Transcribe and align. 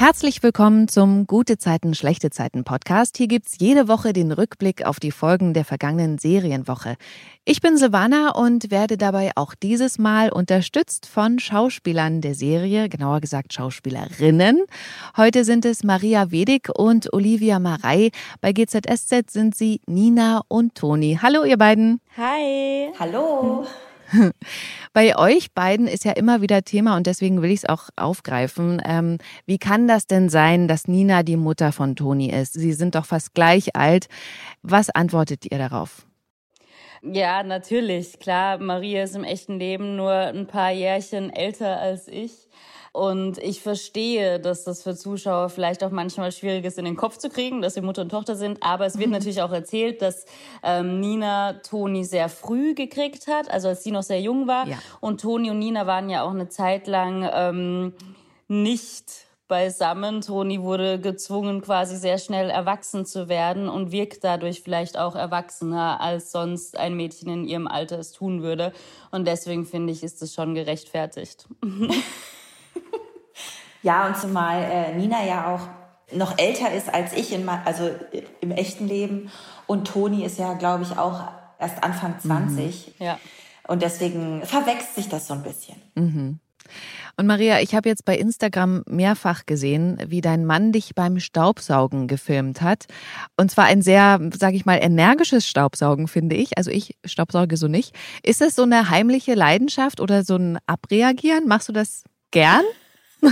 Herzlich 0.00 0.42
willkommen 0.42 0.88
zum 0.88 1.26
Gute 1.26 1.58
Zeiten, 1.58 1.94
schlechte 1.94 2.30
Zeiten 2.30 2.64
Podcast. 2.64 3.18
Hier 3.18 3.28
gibt's 3.28 3.56
jede 3.58 3.86
Woche 3.86 4.14
den 4.14 4.32
Rückblick 4.32 4.86
auf 4.86 4.98
die 4.98 5.10
Folgen 5.10 5.52
der 5.52 5.66
vergangenen 5.66 6.16
Serienwoche. 6.16 6.96
Ich 7.44 7.60
bin 7.60 7.76
Silvana 7.76 8.30
und 8.30 8.70
werde 8.70 8.96
dabei 8.96 9.32
auch 9.34 9.54
dieses 9.54 9.98
Mal 9.98 10.32
unterstützt 10.32 11.04
von 11.04 11.38
Schauspielern 11.38 12.22
der 12.22 12.34
Serie, 12.34 12.88
genauer 12.88 13.20
gesagt 13.20 13.52
Schauspielerinnen. 13.52 14.64
Heute 15.18 15.44
sind 15.44 15.66
es 15.66 15.84
Maria 15.84 16.30
Wedig 16.30 16.70
und 16.74 17.12
Olivia 17.12 17.58
Marei. 17.58 18.10
Bei 18.40 18.54
GZSZ 18.54 19.30
sind 19.30 19.54
sie 19.54 19.82
Nina 19.86 20.40
und 20.48 20.76
Toni. 20.76 21.18
Hallo 21.20 21.44
ihr 21.44 21.58
beiden. 21.58 22.00
Hi. 22.16 22.90
Hallo. 22.98 23.66
Bei 24.92 25.16
euch 25.16 25.52
beiden 25.52 25.86
ist 25.86 26.04
ja 26.04 26.12
immer 26.12 26.40
wieder 26.40 26.62
Thema 26.62 26.96
und 26.96 27.06
deswegen 27.06 27.42
will 27.42 27.50
ich 27.50 27.60
es 27.60 27.68
auch 27.68 27.88
aufgreifen. 27.96 28.80
Ähm, 28.84 29.18
wie 29.46 29.58
kann 29.58 29.88
das 29.88 30.06
denn 30.06 30.28
sein, 30.28 30.68
dass 30.68 30.88
Nina 30.88 31.22
die 31.22 31.36
Mutter 31.36 31.72
von 31.72 31.96
Toni 31.96 32.30
ist? 32.30 32.54
Sie 32.54 32.72
sind 32.72 32.94
doch 32.94 33.04
fast 33.04 33.34
gleich 33.34 33.76
alt. 33.76 34.06
Was 34.62 34.90
antwortet 34.90 35.50
ihr 35.50 35.58
darauf? 35.58 36.06
Ja, 37.02 37.42
natürlich. 37.42 38.18
Klar, 38.18 38.58
Maria 38.58 39.04
ist 39.04 39.16
im 39.16 39.24
echten 39.24 39.58
Leben 39.58 39.96
nur 39.96 40.12
ein 40.12 40.46
paar 40.46 40.70
Jährchen 40.70 41.30
älter 41.30 41.80
als 41.80 42.08
ich. 42.08 42.32
Und 42.92 43.38
ich 43.38 43.62
verstehe, 43.62 44.40
dass 44.40 44.64
das 44.64 44.82
für 44.82 44.96
Zuschauer 44.96 45.48
vielleicht 45.48 45.84
auch 45.84 45.90
manchmal 45.90 46.32
schwierig 46.32 46.64
ist, 46.64 46.76
in 46.76 46.84
den 46.84 46.96
Kopf 46.96 47.18
zu 47.18 47.28
kriegen, 47.28 47.62
dass 47.62 47.74
sie 47.74 47.82
Mutter 47.82 48.02
und 48.02 48.08
Tochter 48.08 48.34
sind. 48.34 48.62
Aber 48.62 48.86
es 48.86 48.98
wird 48.98 49.10
natürlich 49.10 49.42
auch 49.42 49.52
erzählt, 49.52 50.02
dass 50.02 50.26
ähm, 50.62 50.98
Nina 50.98 51.54
Toni 51.54 52.04
sehr 52.04 52.28
früh 52.28 52.74
gekriegt 52.74 53.28
hat, 53.28 53.50
also 53.50 53.68
als 53.68 53.84
sie 53.84 53.92
noch 53.92 54.02
sehr 54.02 54.20
jung 54.20 54.48
war. 54.48 54.66
Ja. 54.66 54.78
Und 55.00 55.20
Toni 55.20 55.50
und 55.50 55.60
Nina 55.60 55.86
waren 55.86 56.10
ja 56.10 56.22
auch 56.22 56.32
eine 56.32 56.48
Zeit 56.48 56.88
lang 56.88 57.28
ähm, 57.32 57.92
nicht 58.48 59.28
beisammen. 59.46 60.20
Toni 60.20 60.60
wurde 60.60 60.98
gezwungen, 60.98 61.60
quasi 61.60 61.96
sehr 61.96 62.18
schnell 62.18 62.50
erwachsen 62.50 63.06
zu 63.06 63.28
werden 63.28 63.68
und 63.68 63.92
wirkt 63.92 64.24
dadurch 64.24 64.62
vielleicht 64.62 64.98
auch 64.98 65.14
erwachsener, 65.14 66.00
als 66.00 66.32
sonst 66.32 66.76
ein 66.76 66.94
Mädchen 66.94 67.28
in 67.28 67.44
ihrem 67.44 67.68
Alter 67.68 67.98
es 67.98 68.12
tun 68.12 68.42
würde. 68.42 68.72
Und 69.10 69.26
deswegen 69.26 69.66
finde 69.66 69.92
ich, 69.92 70.02
ist 70.02 70.22
es 70.22 70.34
schon 70.34 70.54
gerechtfertigt. 70.54 71.46
Ja, 73.82 74.06
und 74.06 74.16
zumal 74.16 74.62
äh, 74.62 74.94
Nina 74.94 75.24
ja 75.24 75.54
auch 75.54 75.68
noch 76.12 76.38
älter 76.38 76.72
ist 76.72 76.92
als 76.92 77.12
ich, 77.12 77.32
in, 77.32 77.48
also 77.48 77.84
äh, 77.84 78.22
im 78.40 78.50
echten 78.50 78.86
Leben. 78.86 79.30
Und 79.66 79.86
Toni 79.86 80.24
ist 80.24 80.38
ja, 80.38 80.54
glaube 80.54 80.82
ich, 80.82 80.98
auch 80.98 81.22
erst 81.58 81.82
Anfang 81.82 82.18
20. 82.18 82.94
Mhm. 82.98 83.04
Ja. 83.04 83.18
Und 83.66 83.82
deswegen 83.82 84.42
verwechselt 84.44 84.94
sich 84.94 85.08
das 85.08 85.28
so 85.28 85.34
ein 85.34 85.42
bisschen. 85.42 85.76
Mhm. 85.94 86.40
Und 87.16 87.26
Maria, 87.26 87.60
ich 87.60 87.74
habe 87.74 87.88
jetzt 87.88 88.04
bei 88.04 88.16
Instagram 88.16 88.82
mehrfach 88.88 89.44
gesehen, 89.44 89.98
wie 90.06 90.20
dein 90.20 90.46
Mann 90.46 90.72
dich 90.72 90.94
beim 90.94 91.20
Staubsaugen 91.20 92.08
gefilmt 92.08 92.62
hat. 92.62 92.86
Und 93.36 93.50
zwar 93.50 93.66
ein 93.66 93.82
sehr, 93.82 94.18
sage 94.34 94.56
ich 94.56 94.64
mal, 94.64 94.76
energisches 94.76 95.46
Staubsaugen, 95.46 96.08
finde 96.08 96.36
ich. 96.36 96.56
Also 96.56 96.70
ich 96.70 96.96
staubsauge 97.04 97.56
so 97.56 97.68
nicht. 97.68 97.94
Ist 98.22 98.40
das 98.40 98.54
so 98.54 98.62
eine 98.62 98.90
heimliche 98.90 99.34
Leidenschaft 99.34 100.00
oder 100.00 100.24
so 100.24 100.36
ein 100.36 100.58
Abreagieren? 100.66 101.46
Machst 101.46 101.68
du 101.68 101.72
das 101.72 102.04
gern? 102.30 102.62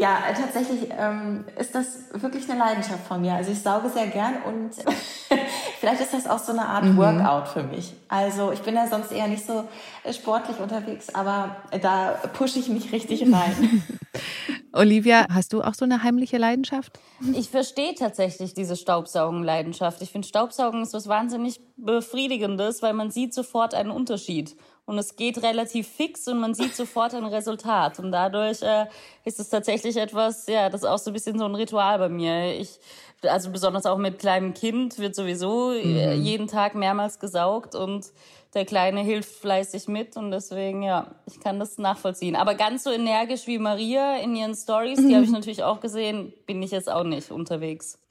Ja, 0.00 0.18
tatsächlich 0.36 0.90
ähm, 0.96 1.44
ist 1.58 1.74
das 1.74 2.04
wirklich 2.12 2.48
eine 2.48 2.58
Leidenschaft 2.58 3.06
von 3.06 3.20
mir. 3.22 3.34
Also 3.34 3.52
ich 3.52 3.60
sauge 3.60 3.88
sehr 3.88 4.06
gern 4.06 4.34
und 4.44 4.70
vielleicht 5.80 6.02
ist 6.02 6.12
das 6.12 6.26
auch 6.26 6.38
so 6.38 6.52
eine 6.52 6.66
Art 6.66 6.84
mhm. 6.84 6.98
Workout 6.98 7.48
für 7.48 7.62
mich. 7.62 7.94
Also 8.08 8.52
ich 8.52 8.60
bin 8.60 8.74
ja 8.74 8.86
sonst 8.86 9.12
eher 9.12 9.28
nicht 9.28 9.46
so 9.46 9.66
sportlich 10.12 10.58
unterwegs, 10.58 11.14
aber 11.14 11.56
da 11.80 12.20
pushe 12.34 12.58
ich 12.58 12.68
mich 12.68 12.92
richtig 12.92 13.22
rein. 13.22 13.82
Olivia, 14.74 15.26
hast 15.32 15.54
du 15.54 15.62
auch 15.62 15.74
so 15.74 15.86
eine 15.86 16.02
heimliche 16.02 16.36
Leidenschaft? 16.36 17.00
Ich 17.32 17.48
verstehe 17.48 17.94
tatsächlich 17.94 18.52
diese 18.52 18.76
Staubsaugen-Leidenschaft. 18.76 20.02
Ich 20.02 20.10
finde 20.10 20.28
Staubsaugen 20.28 20.82
ist 20.82 20.92
was 20.92 21.08
wahnsinnig 21.08 21.60
Befriedigendes, 21.76 22.82
weil 22.82 22.92
man 22.92 23.10
sieht 23.10 23.32
sofort 23.32 23.74
einen 23.74 23.90
Unterschied 23.90 24.54
und 24.88 24.96
es 24.96 25.16
geht 25.16 25.42
relativ 25.42 25.86
fix 25.86 26.26
und 26.28 26.40
man 26.40 26.54
sieht 26.54 26.74
sofort 26.74 27.12
ein 27.12 27.26
Resultat. 27.26 27.98
Und 27.98 28.10
dadurch 28.10 28.62
äh, 28.62 28.86
ist 29.22 29.38
es 29.38 29.50
tatsächlich 29.50 29.98
etwas, 29.98 30.46
ja, 30.46 30.70
das 30.70 30.80
ist 30.80 30.88
auch 30.88 30.96
so 30.96 31.10
ein 31.10 31.12
bisschen 31.12 31.38
so 31.38 31.44
ein 31.44 31.54
Ritual 31.54 31.98
bei 31.98 32.08
mir. 32.08 32.58
Ich, 32.58 32.80
also 33.22 33.50
besonders 33.50 33.84
auch 33.84 33.98
mit 33.98 34.18
kleinem 34.18 34.54
Kind 34.54 34.98
wird 34.98 35.14
sowieso 35.14 35.72
äh, 35.72 36.16
mhm. 36.16 36.22
jeden 36.22 36.46
Tag 36.46 36.74
mehrmals 36.74 37.18
gesaugt 37.18 37.74
und 37.74 38.06
der 38.54 38.64
Kleine 38.64 39.02
hilft 39.02 39.30
fleißig 39.30 39.88
mit 39.88 40.16
und 40.16 40.30
deswegen, 40.30 40.82
ja, 40.82 41.10
ich 41.26 41.38
kann 41.38 41.58
das 41.58 41.76
nachvollziehen. 41.76 42.34
Aber 42.34 42.54
ganz 42.54 42.84
so 42.84 42.90
energisch 42.90 43.46
wie 43.46 43.58
Maria 43.58 44.16
in 44.16 44.34
ihren 44.34 44.54
Stories, 44.54 45.06
die 45.06 45.14
habe 45.14 45.26
ich 45.26 45.30
natürlich 45.30 45.64
auch 45.64 45.80
gesehen, 45.80 46.32
bin 46.46 46.62
ich 46.62 46.70
jetzt 46.70 46.90
auch 46.90 47.04
nicht 47.04 47.30
unterwegs. 47.30 47.98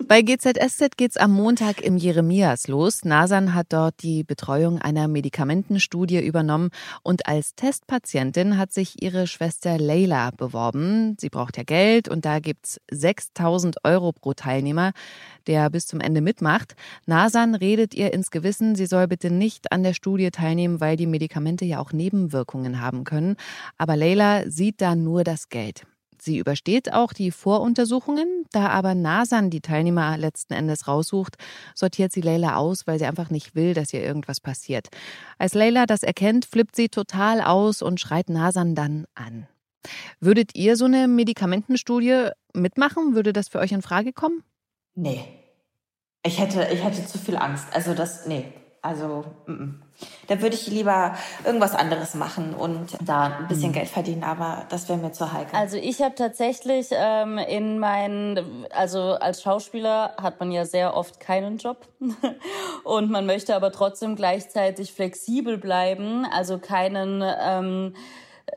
Bei 0.00 0.22
GZSZ 0.22 0.96
geht's 0.96 1.16
am 1.16 1.32
Montag 1.32 1.80
im 1.80 1.96
Jeremias 1.96 2.66
los. 2.66 3.04
Nasan 3.04 3.54
hat 3.54 3.68
dort 3.72 4.02
die 4.02 4.24
Betreuung 4.24 4.82
einer 4.82 5.06
Medikamentenstudie 5.06 6.18
übernommen 6.18 6.70
und 7.04 7.26
als 7.26 7.54
Testpatientin 7.54 8.58
hat 8.58 8.72
sich 8.72 9.02
ihre 9.02 9.28
Schwester 9.28 9.78
Leila 9.78 10.32
beworben. 10.32 11.16
Sie 11.20 11.30
braucht 11.30 11.56
ja 11.56 11.62
Geld 11.62 12.08
und 12.08 12.24
da 12.24 12.40
gibt's 12.40 12.80
6000 12.90 13.84
Euro 13.84 14.12
pro 14.12 14.34
Teilnehmer, 14.34 14.92
der 15.46 15.70
bis 15.70 15.86
zum 15.86 16.00
Ende 16.00 16.20
mitmacht. 16.20 16.74
Nasan 17.06 17.54
redet 17.54 17.94
ihr 17.94 18.12
ins 18.12 18.32
Gewissen, 18.32 18.74
sie 18.74 18.86
soll 18.86 19.06
bitte 19.06 19.30
nicht 19.30 19.70
an 19.70 19.84
der 19.84 19.94
Studie 19.94 20.32
teilnehmen, 20.32 20.80
weil 20.80 20.96
die 20.96 21.06
Medikamente 21.06 21.64
ja 21.64 21.78
auch 21.78 21.92
Nebenwirkungen 21.92 22.80
haben 22.80 23.04
können. 23.04 23.36
Aber 23.78 23.96
Leila 23.96 24.50
sieht 24.50 24.80
da 24.80 24.96
nur 24.96 25.22
das 25.22 25.48
Geld. 25.48 25.86
Sie 26.24 26.38
übersteht 26.38 26.90
auch 26.90 27.12
die 27.12 27.30
Voruntersuchungen. 27.30 28.46
Da 28.50 28.68
aber 28.70 28.94
Nasan 28.94 29.50
die 29.50 29.60
Teilnehmer 29.60 30.16
letzten 30.16 30.54
Endes 30.54 30.88
raussucht, 30.88 31.36
sortiert 31.74 32.12
sie 32.12 32.22
Leila 32.22 32.56
aus, 32.56 32.86
weil 32.86 32.98
sie 32.98 33.04
einfach 33.04 33.28
nicht 33.28 33.54
will, 33.54 33.74
dass 33.74 33.92
ihr 33.92 34.02
irgendwas 34.02 34.40
passiert. 34.40 34.88
Als 35.38 35.52
Leila 35.52 35.84
das 35.84 36.02
erkennt, 36.02 36.46
flippt 36.46 36.76
sie 36.76 36.88
total 36.88 37.42
aus 37.42 37.82
und 37.82 38.00
schreit 38.00 38.30
Nasan 38.30 38.74
dann 38.74 39.04
an. 39.14 39.46
Würdet 40.18 40.54
ihr 40.54 40.76
so 40.76 40.86
eine 40.86 41.08
Medikamentenstudie 41.08 42.30
mitmachen? 42.54 43.14
Würde 43.14 43.34
das 43.34 43.48
für 43.48 43.58
euch 43.58 43.72
in 43.72 43.82
Frage 43.82 44.14
kommen? 44.14 44.42
Nee. 44.94 45.26
Ich 46.24 46.40
hätte, 46.40 46.66
ich 46.72 46.82
hätte 46.82 47.04
zu 47.04 47.18
viel 47.18 47.36
Angst. 47.36 47.66
Also 47.74 47.92
das, 47.92 48.26
nee. 48.26 48.46
Also, 48.80 49.26
m. 49.46 49.82
Da 50.26 50.40
würde 50.40 50.56
ich 50.56 50.66
lieber 50.66 51.14
irgendwas 51.44 51.74
anderes 51.74 52.14
machen 52.14 52.54
und 52.54 52.96
da 53.00 53.38
ein 53.38 53.48
bisschen 53.48 53.70
mhm. 53.70 53.74
Geld 53.74 53.88
verdienen, 53.88 54.24
aber 54.24 54.64
das 54.68 54.88
wäre 54.88 54.98
mir 54.98 55.12
zu 55.12 55.32
heikel. 55.32 55.54
Also 55.56 55.76
ich 55.76 56.02
habe 56.02 56.14
tatsächlich 56.14 56.88
ähm, 56.92 57.38
in 57.38 57.78
meinen, 57.78 58.66
also 58.70 59.00
als 59.00 59.42
Schauspieler 59.42 60.14
hat 60.20 60.40
man 60.40 60.50
ja 60.50 60.64
sehr 60.64 60.96
oft 60.96 61.20
keinen 61.20 61.58
Job 61.58 61.86
und 62.84 63.10
man 63.10 63.26
möchte 63.26 63.54
aber 63.54 63.70
trotzdem 63.72 64.16
gleichzeitig 64.16 64.92
flexibel 64.92 65.58
bleiben, 65.58 66.26
also 66.30 66.58
keinen 66.58 67.22
ähm, 67.22 67.94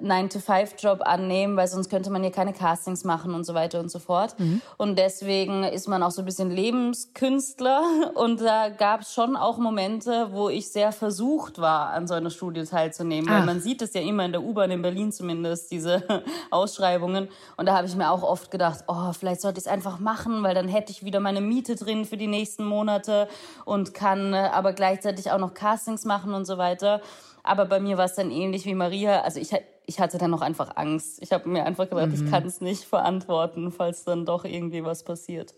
9-to-5-Job 0.01 1.01
annehmen, 1.01 1.57
weil 1.57 1.67
sonst 1.67 1.89
könnte 1.89 2.09
man 2.09 2.21
hier 2.21 2.31
keine 2.31 2.53
Castings 2.53 3.03
machen 3.03 3.33
und 3.33 3.45
so 3.45 3.53
weiter 3.53 3.79
und 3.79 3.89
so 3.89 3.99
fort. 3.99 4.37
Mhm. 4.39 4.61
Und 4.77 4.99
deswegen 4.99 5.63
ist 5.63 5.87
man 5.87 6.03
auch 6.03 6.11
so 6.11 6.21
ein 6.21 6.25
bisschen 6.25 6.51
Lebenskünstler. 6.51 7.81
Und 8.15 8.41
da 8.41 8.69
gab 8.69 9.01
es 9.01 9.13
schon 9.13 9.35
auch 9.35 9.57
Momente, 9.57 10.29
wo 10.31 10.49
ich 10.49 10.69
sehr 10.71 10.91
versucht 10.91 11.59
war, 11.59 11.89
an 11.89 12.07
so 12.07 12.13
einer 12.13 12.29
Studie 12.29 12.63
teilzunehmen. 12.63 13.29
Ach. 13.31 13.39
Weil 13.39 13.45
man 13.45 13.61
sieht 13.61 13.81
es 13.81 13.93
ja 13.93 14.01
immer 14.01 14.25
in 14.25 14.31
der 14.31 14.43
U-Bahn 14.43 14.71
in 14.71 14.81
Berlin 14.81 15.11
zumindest, 15.11 15.71
diese 15.71 16.03
Ausschreibungen. 16.51 17.29
Und 17.55 17.65
da 17.67 17.75
habe 17.75 17.87
ich 17.87 17.95
mir 17.95 18.11
auch 18.11 18.23
oft 18.23 18.51
gedacht, 18.51 18.83
oh, 18.87 19.13
vielleicht 19.13 19.41
sollte 19.41 19.59
ich 19.59 19.65
es 19.65 19.71
einfach 19.71 19.99
machen, 19.99 20.43
weil 20.43 20.55
dann 20.55 20.67
hätte 20.67 20.91
ich 20.91 21.03
wieder 21.03 21.19
meine 21.19 21.41
Miete 21.41 21.75
drin 21.75 22.05
für 22.05 22.17
die 22.17 22.27
nächsten 22.27 22.65
Monate 22.65 23.27
und 23.65 23.93
kann 23.93 24.33
äh, 24.33 24.49
aber 24.51 24.73
gleichzeitig 24.73 25.31
auch 25.31 25.39
noch 25.39 25.53
Castings 25.53 26.05
machen 26.05 26.33
und 26.33 26.45
so 26.45 26.57
weiter. 26.57 27.01
Aber 27.43 27.65
bei 27.65 27.79
mir 27.79 27.97
war 27.97 28.05
es 28.05 28.15
dann 28.15 28.29
ähnlich 28.29 28.65
wie 28.65 28.75
Maria. 28.75 29.21
Also 29.21 29.39
ich, 29.39 29.53
ich 29.87 29.99
hatte 29.99 30.17
dann 30.17 30.29
noch 30.29 30.41
einfach 30.41 30.75
Angst. 30.75 31.19
Ich 31.23 31.31
habe 31.31 31.49
mir 31.49 31.65
einfach 31.65 31.89
gedacht, 31.89 32.09
mhm. 32.09 32.13
ich 32.13 32.29
kann 32.29 32.45
es 32.45 32.61
nicht 32.61 32.83
verantworten, 32.83 33.71
falls 33.71 34.03
dann 34.03 34.25
doch 34.25 34.45
irgendwie 34.45 34.83
was 34.83 35.03
passiert. 35.03 35.55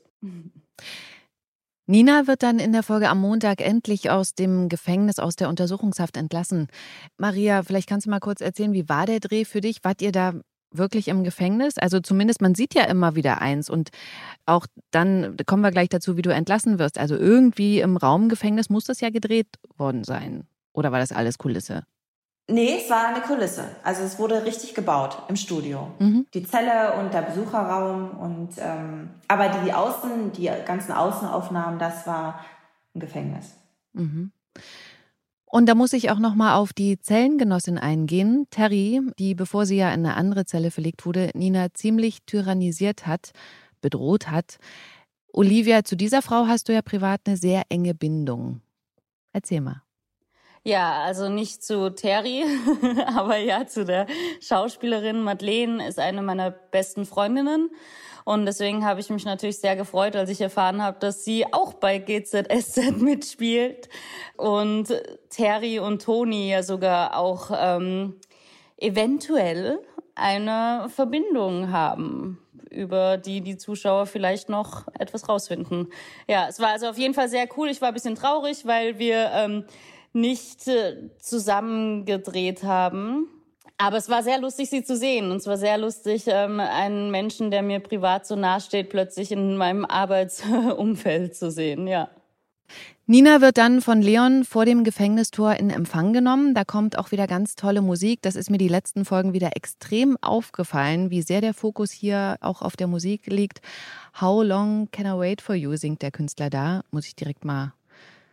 Nina 1.87 2.27
wird 2.27 2.43
dann 2.43 2.59
in 2.59 2.71
der 2.71 2.83
Folge 2.83 3.09
am 3.09 3.19
Montag 3.19 3.61
endlich 3.61 4.11
aus 4.11 4.35
dem 4.35 4.69
Gefängnis, 4.69 5.17
aus 5.17 5.35
der 5.35 5.49
Untersuchungshaft 5.49 6.15
entlassen. 6.15 6.67
Maria, 7.17 7.63
vielleicht 7.63 7.89
kannst 7.89 8.05
du 8.05 8.11
mal 8.11 8.19
kurz 8.19 8.41
erzählen, 8.41 8.73
wie 8.73 8.87
war 8.87 9.07
der 9.07 9.19
Dreh 9.19 9.43
für 9.43 9.61
dich? 9.61 9.83
Wart 9.83 10.03
ihr 10.03 10.11
da 10.11 10.33
wirklich 10.71 11.07
im 11.07 11.23
Gefängnis? 11.23 11.79
Also 11.79 11.99
zumindest, 11.99 12.41
man 12.41 12.53
sieht 12.53 12.75
ja 12.75 12.83
immer 12.83 13.15
wieder 13.15 13.41
eins 13.41 13.71
und 13.71 13.89
auch 14.45 14.67
dann 14.91 15.35
kommen 15.47 15.63
wir 15.63 15.71
gleich 15.71 15.89
dazu, 15.89 16.15
wie 16.15 16.21
du 16.21 16.31
entlassen 16.31 16.77
wirst. 16.77 16.99
Also 16.99 17.15
irgendwie 17.15 17.79
im 17.79 17.97
Raumgefängnis 17.97 18.69
muss 18.69 18.83
das 18.83 19.01
ja 19.01 19.09
gedreht 19.09 19.47
worden 19.75 20.03
sein. 20.03 20.45
Oder 20.73 20.91
war 20.91 20.99
das 20.99 21.11
alles 21.11 21.39
Kulisse? 21.39 21.85
Nee, 22.49 22.79
es 22.83 22.89
war 22.89 23.07
eine 23.07 23.21
Kulisse. 23.21 23.63
Also 23.83 24.01
es 24.03 24.17
wurde 24.17 24.43
richtig 24.43 24.73
gebaut 24.73 25.17
im 25.27 25.35
Studio. 25.35 25.91
Mhm. 25.99 26.25
Die 26.33 26.43
Zelle 26.43 26.99
und 26.99 27.13
der 27.13 27.21
Besucherraum 27.21 28.17
und 28.17 28.49
ähm, 28.57 29.11
aber 29.27 29.49
die 29.63 29.71
Außen, 29.71 30.31
die 30.31 30.49
ganzen 30.65 30.91
Außenaufnahmen, 30.91 31.79
das 31.79 32.07
war 32.07 32.43
ein 32.95 32.99
Gefängnis. 32.99 33.55
Mhm. 33.93 34.31
Und 35.45 35.65
da 35.67 35.75
muss 35.75 35.93
ich 35.93 36.11
auch 36.11 36.19
noch 36.19 36.35
mal 36.35 36.55
auf 36.55 36.73
die 36.73 36.99
Zellengenossin 36.99 37.77
eingehen, 37.77 38.47
Terry, 38.51 39.01
die 39.17 39.33
bevor 39.33 39.65
sie 39.65 39.77
ja 39.77 39.91
in 39.91 40.05
eine 40.05 40.15
andere 40.15 40.45
Zelle 40.45 40.69
verlegt 40.69 41.05
wurde, 41.05 41.31
Nina 41.33 41.73
ziemlich 41.73 42.19
tyrannisiert 42.25 43.07
hat, 43.07 43.31
bedroht 43.81 44.29
hat. 44.29 44.57
Olivia, 45.33 45.83
zu 45.83 45.95
dieser 45.95 46.21
Frau 46.21 46.47
hast 46.47 46.69
du 46.69 46.73
ja 46.73 46.81
privat 46.81 47.21
eine 47.25 47.37
sehr 47.37 47.63
enge 47.69 47.95
Bindung. 47.95 48.61
Erzähl 49.33 49.61
mal. 49.61 49.81
Ja, 50.63 51.03
also 51.03 51.29
nicht 51.29 51.63
zu 51.63 51.89
Terry, 51.89 52.43
aber 53.15 53.37
ja 53.37 53.65
zu 53.65 53.85
der 53.85 54.07
Schauspielerin 54.41 55.21
Madeleine 55.21 55.87
ist 55.87 55.99
eine 55.99 56.21
meiner 56.21 56.51
besten 56.51 57.05
Freundinnen. 57.05 57.69
Und 58.25 58.45
deswegen 58.45 58.85
habe 58.85 58.99
ich 58.99 59.09
mich 59.09 59.25
natürlich 59.25 59.59
sehr 59.59 59.75
gefreut, 59.75 60.15
als 60.15 60.29
ich 60.29 60.41
erfahren 60.41 60.83
habe, 60.83 60.99
dass 60.99 61.23
sie 61.23 61.51
auch 61.51 61.73
bei 61.73 61.97
GZSZ 61.97 62.97
mitspielt. 62.97 63.89
Und 64.37 64.93
Terry 65.29 65.79
und 65.79 66.03
Toni 66.03 66.51
ja 66.51 66.61
sogar 66.61 67.17
auch 67.17 67.49
ähm, 67.57 68.19
eventuell 68.77 69.79
eine 70.13 70.87
Verbindung 70.89 71.71
haben 71.71 72.39
über 72.69 73.17
die 73.17 73.41
die 73.41 73.57
Zuschauer 73.57 74.05
vielleicht 74.05 74.47
noch 74.47 74.87
etwas 74.99 75.27
rausfinden. 75.27 75.87
Ja, 76.27 76.47
es 76.47 76.59
war 76.59 76.69
also 76.69 76.87
auf 76.87 76.97
jeden 76.97 77.15
Fall 77.15 77.29
sehr 77.29 77.47
cool. 77.57 77.69
Ich 77.69 77.81
war 77.81 77.87
ein 77.87 77.93
bisschen 77.95 78.13
traurig, 78.13 78.65
weil 78.67 78.99
wir 78.99 79.31
ähm, 79.33 79.65
nicht 80.13 80.67
äh, 80.67 81.09
zusammengedreht 81.19 82.63
haben. 82.63 83.27
Aber 83.77 83.97
es 83.97 84.09
war 84.09 84.23
sehr 84.23 84.39
lustig, 84.39 84.69
sie 84.69 84.83
zu 84.83 84.97
sehen. 84.97 85.31
Und 85.31 85.37
es 85.37 85.47
war 85.47 85.57
sehr 85.57 85.77
lustig, 85.77 86.25
ähm, 86.27 86.59
einen 86.59 87.11
Menschen, 87.11 87.49
der 87.49 87.61
mir 87.61 87.79
privat 87.79 88.27
so 88.27 88.35
nahe 88.35 88.59
steht, 88.59 88.89
plötzlich 88.89 89.31
in 89.31 89.55
meinem 89.55 89.85
Arbeitsumfeld 89.85 91.35
zu 91.35 91.49
sehen, 91.49 91.87
ja. 91.87 92.09
Nina 93.11 93.41
wird 93.41 93.57
dann 93.57 93.81
von 93.81 94.03
Leon 94.03 94.43
vor 94.43 94.65
dem 94.65 94.83
Gefängnistor 94.83 95.55
in 95.55 95.71
Empfang 95.71 96.13
genommen. 96.13 96.53
Da 96.53 96.63
kommt 96.63 96.95
auch 96.95 97.11
wieder 97.11 97.25
ganz 97.25 97.55
tolle 97.55 97.81
Musik. 97.81 98.21
Das 98.21 98.35
ist 98.35 98.51
mir 98.51 98.59
die 98.59 98.67
letzten 98.67 99.03
Folgen 99.03 99.33
wieder 99.33 99.55
extrem 99.55 100.15
aufgefallen, 100.21 101.09
wie 101.09 101.23
sehr 101.23 101.41
der 101.41 101.55
Fokus 101.55 101.89
hier 101.91 102.37
auch 102.41 102.61
auf 102.61 102.77
der 102.77 102.85
Musik 102.85 103.25
liegt. 103.25 103.61
How 104.21 104.43
long 104.43 104.89
can 104.91 105.07
I 105.07 105.17
wait 105.17 105.41
for 105.41 105.55
you, 105.55 105.75
singt 105.75 106.03
der 106.03 106.11
Künstler 106.11 106.51
da. 106.51 106.83
Muss 106.91 107.07
ich 107.07 107.15
direkt 107.15 107.45
mal 107.45 107.73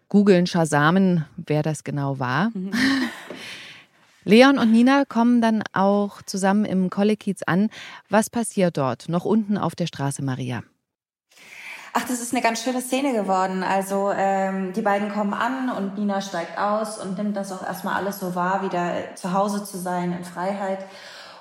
googeln, 0.09 0.47
Shazamen, 0.47 1.25
wer 1.37 1.63
das 1.63 1.85
genau 1.85 2.19
war. 2.19 2.51
Leon 4.25 4.59
und 4.59 4.73
Nina 4.73 5.05
kommen 5.05 5.41
dann 5.41 5.63
auch 5.73 6.21
zusammen 6.23 6.65
im 6.65 6.91
Kollekiez 6.91 7.43
an. 7.47 7.71
Was 8.09 8.29
passiert 8.29 8.77
dort? 8.77 9.09
Noch 9.09 9.25
unten 9.25 9.57
auf 9.57 9.77
der 9.77 9.87
Straße 9.87 10.23
Maria. 10.23 10.63
Ach, 11.93 12.03
das 12.03 12.21
ist 12.21 12.35
eine 12.35 12.43
ganz 12.43 12.63
schöne 12.63 12.83
Szene 12.83 13.13
geworden. 13.13 13.63
Also 13.63 14.13
ähm, 14.15 14.73
die 14.73 14.83
beiden 14.83 15.11
kommen 15.11 15.33
an 15.33 15.71
und 15.71 15.97
Nina 15.97 16.21
steigt 16.21 16.59
aus 16.59 16.99
und 16.99 17.17
nimmt 17.17 17.37
das 17.37 17.53
auch 17.53 17.63
erstmal 17.63 17.95
alles 17.95 18.19
so 18.19 18.35
wahr, 18.35 18.63
wieder 18.63 19.15
zu 19.15 19.33
Hause 19.33 19.65
zu 19.65 19.79
sein 19.79 20.13
in 20.13 20.25
Freiheit. 20.25 20.85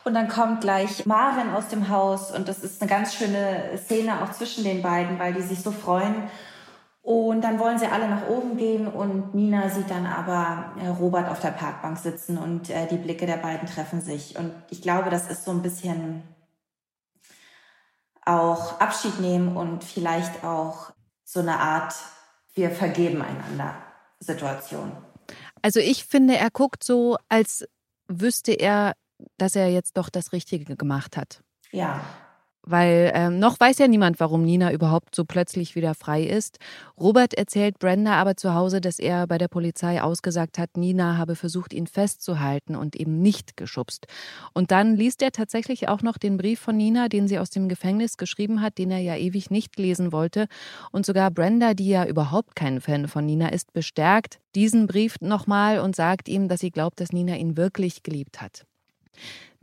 Und 0.06 0.14
dann 0.14 0.28
kommt 0.28 0.62
gleich 0.62 1.08
Marvin 1.08 1.50
aus 1.50 1.68
dem 1.68 1.90
Haus 1.90 2.32
und 2.32 2.48
das 2.48 2.60
ist 2.60 2.80
eine 2.80 2.90
ganz 2.90 3.16
schöne 3.16 3.78
Szene 3.78 4.22
auch 4.22 4.32
zwischen 4.32 4.64
den 4.64 4.84
beiden, 4.84 5.18
weil 5.18 5.34
die 5.34 5.42
sich 5.42 5.62
so 5.64 5.72
freuen 5.72 6.30
und 7.06 7.42
dann 7.42 7.60
wollen 7.60 7.78
sie 7.78 7.86
alle 7.86 8.10
nach 8.10 8.28
oben 8.28 8.58
gehen 8.58 8.88
und 8.88 9.36
Nina 9.36 9.70
sieht 9.70 9.92
dann 9.92 10.08
aber 10.08 10.72
äh, 10.82 10.88
Robert 10.88 11.30
auf 11.30 11.40
der 11.40 11.52
Parkbank 11.52 12.00
sitzen 12.00 12.40
und 12.40 12.72
äh, 12.72 12.88
die 12.88 12.98
Blicke 12.98 13.28
der 13.28 13.38
beiden 13.38 13.68
treffen 13.68 14.02
sich. 14.02 14.40
Und 14.40 14.52
ich 14.72 14.82
glaube, 14.82 15.12
das 15.12 15.30
ist 15.30 15.46
so 15.46 15.52
ein 15.52 15.62
bisschen 15.62 16.24
auch 18.26 18.80
Abschied 18.80 19.20
nehmen 19.20 19.56
und 19.56 19.84
vielleicht 19.84 20.44
auch 20.44 20.94
so 21.24 21.42
eine 21.42 21.60
Art, 21.60 21.94
wir 22.56 22.72
vergeben 22.72 23.22
einander 23.22 23.76
Situation. 24.18 24.92
Also 25.62 25.80
ich 25.80 26.06
finde, 26.06 26.36
er 26.38 26.50
guckt 26.50 26.84
so, 26.84 27.18
als 27.30 27.68
wüsste 28.08 28.54
er, 28.54 28.96
dass 29.38 29.56
er 29.56 29.68
jetzt 29.68 29.96
doch 29.98 30.10
das 30.10 30.32
Richtige 30.32 30.76
gemacht 30.76 31.18
hat. 31.18 31.44
Ja. 31.72 32.02
Weil 32.68 33.12
ähm, 33.14 33.38
noch 33.38 33.60
weiß 33.60 33.78
ja 33.78 33.88
niemand, 33.88 34.20
warum 34.20 34.44
Nina 34.44 34.72
überhaupt 34.72 35.16
so 35.16 35.24
plötzlich 35.24 35.76
wieder 35.76 35.94
frei 35.94 36.24
ist. 36.24 36.58
Robert 37.00 37.36
erzählt 37.36 37.78
Brenda 37.78 38.14
aber 38.14 38.38
zu 38.38 38.56
Hause, 38.56 38.82
dass 38.82 38.98
er 38.98 39.28
bei 39.28 39.38
der 39.38 39.48
Polizei 39.48 40.02
ausgesagt 40.02 40.58
hat, 40.58 40.76
Nina 40.76 41.18
habe 41.18 41.36
versucht, 41.36 41.74
ihn 41.74 41.86
festzuhalten 41.86 42.76
und 42.76 42.96
eben 42.96 43.22
nicht 43.22 43.56
geschubst. 43.56 44.08
Und 44.54 44.72
dann 44.72 44.96
liest 44.96 45.22
er 45.22 45.32
tatsächlich 45.32 45.88
auch 45.90 46.02
noch 46.02 46.18
den 46.18 46.38
Brief 46.38 46.60
von 46.60 46.76
Nina, 46.76 47.08
den 47.08 47.28
sie 47.28 47.38
aus 47.38 47.52
dem 47.52 47.70
Gefängnis 47.70 48.18
geschrieben 48.18 48.62
hat, 48.62 48.80
den 48.80 48.90
er 48.90 49.00
ja 49.00 49.16
ewig 49.16 49.52
nicht 49.52 49.78
lesen 49.78 50.12
wollte. 50.12 50.48
Und 50.92 51.06
sogar 51.06 51.30
Brenda, 51.30 51.76
die 51.76 51.90
ja 51.90 52.06
überhaupt 52.06 52.56
kein 52.56 52.82
Fan 52.82 53.08
von 53.08 53.26
Nina 53.26 53.50
ist, 53.50 53.74
bestärkt 53.74 54.40
diesen 54.56 54.88
Brief 54.88 55.18
nochmal 55.22 55.80
und 55.80 55.96
sagt 55.96 56.28
ihm, 56.30 56.48
dass 56.48 56.62
sie 56.62 56.72
glaubt, 56.72 57.00
dass 57.00 57.12
Nina 57.12 57.36
ihn 57.36 57.58
wirklich 57.58 58.02
geliebt 58.02 58.42
hat. 58.42 58.66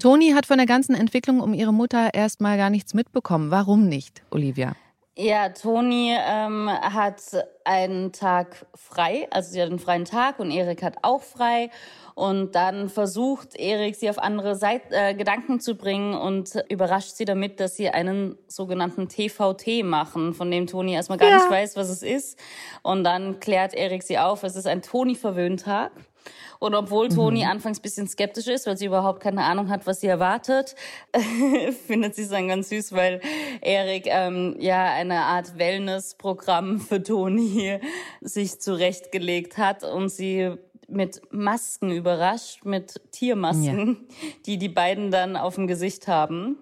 Toni 0.01 0.33
hat 0.33 0.47
von 0.47 0.59
der 0.59 0.67
ganzen 0.67 0.95
Entwicklung 0.95 1.41
um 1.41 1.55
ihre 1.55 1.73
Mutter 1.73 2.13
erstmal 2.15 2.57
gar 2.57 2.71
nichts 2.71 2.95
mitbekommen. 2.95 3.51
Warum 3.51 3.87
nicht, 3.89 4.23
Olivia? 4.31 4.75
Ja, 5.15 5.51
Toni 5.51 6.17
ähm, 6.19 6.71
hat 6.71 7.21
einen 7.65 8.13
Tag 8.13 8.65
frei, 8.75 9.29
also 9.31 9.53
sie 9.53 9.61
hat 9.61 9.69
einen 9.69 9.79
freien 9.79 10.07
Tag 10.07 10.41
und 10.41 10.51
Erik 10.51 10.83
hat 10.83 10.97
auch 11.03 11.21
frei. 11.21 11.69
Und 12.15 12.55
dann 12.55 12.89
versucht 12.89 13.55
Erik, 13.55 13.95
sie 13.95 14.09
auf 14.09 14.19
andere 14.19 14.55
Seite, 14.55 14.87
äh, 14.91 15.15
Gedanken 15.15 15.61
zu 15.61 15.75
bringen 15.75 16.15
und 16.15 16.65
überrascht 16.71 17.15
sie 17.15 17.27
damit, 17.27 17.61
dass 17.61 17.77
sie 17.77 17.91
einen 17.91 18.39
sogenannten 18.49 19.09
TVT 19.09 19.85
machen, 19.85 20.33
von 20.33 20.51
dem 20.51 20.67
Toni 20.67 20.95
erstmal 20.95 21.19
gar 21.19 21.29
ja. 21.29 21.37
nicht 21.37 21.51
weiß, 21.51 21.77
was 21.77 21.91
es 21.91 22.03
ist. 22.03 22.39
Und 22.83 23.05
dann 23.05 23.39
klärt 23.39 23.75
Erik 23.75 24.03
sie 24.03 24.19
auf, 24.19 24.43
es 24.45 24.57
ist 24.57 24.67
ein 24.67 24.81
Toni-Verwöhntag. 24.81 25.93
Und 26.59 26.75
obwohl 26.75 27.09
Toni 27.09 27.43
mhm. 27.43 27.51
anfangs 27.51 27.81
bisschen 27.81 28.07
skeptisch 28.07 28.47
ist, 28.47 28.67
weil 28.67 28.77
sie 28.77 28.87
überhaupt 28.87 29.21
keine 29.21 29.43
Ahnung 29.43 29.69
hat, 29.69 29.87
was 29.87 30.01
sie 30.01 30.07
erwartet, 30.07 30.77
findet 31.87 32.15
sie 32.15 32.23
es 32.23 32.29
dann 32.29 32.49
ganz 32.49 32.69
süß, 32.69 32.93
weil 32.93 33.21
Erik 33.61 34.07
ähm, 34.07 34.57
ja 34.61 34.85
eine 34.93 35.23
Art 35.23 35.59
Wellness-Programm 35.59 36.81
für 36.81 37.03
Toni 37.03 37.81
sich 38.21 38.61
zurechtgelegt 38.61 39.59
hat 39.59 39.83
und 39.83 40.09
sie 40.09 40.55
mit 40.89 41.21
Masken 41.33 41.91
überrascht, 41.91 42.65
mit 42.65 43.01
Tiermasken, 43.11 44.07
ja. 44.09 44.17
die 44.47 44.59
die 44.59 44.69
beiden 44.69 45.11
dann 45.11 45.37
auf 45.37 45.57
dem 45.57 45.67
Gesicht 45.67 46.07
haben. 46.07 46.57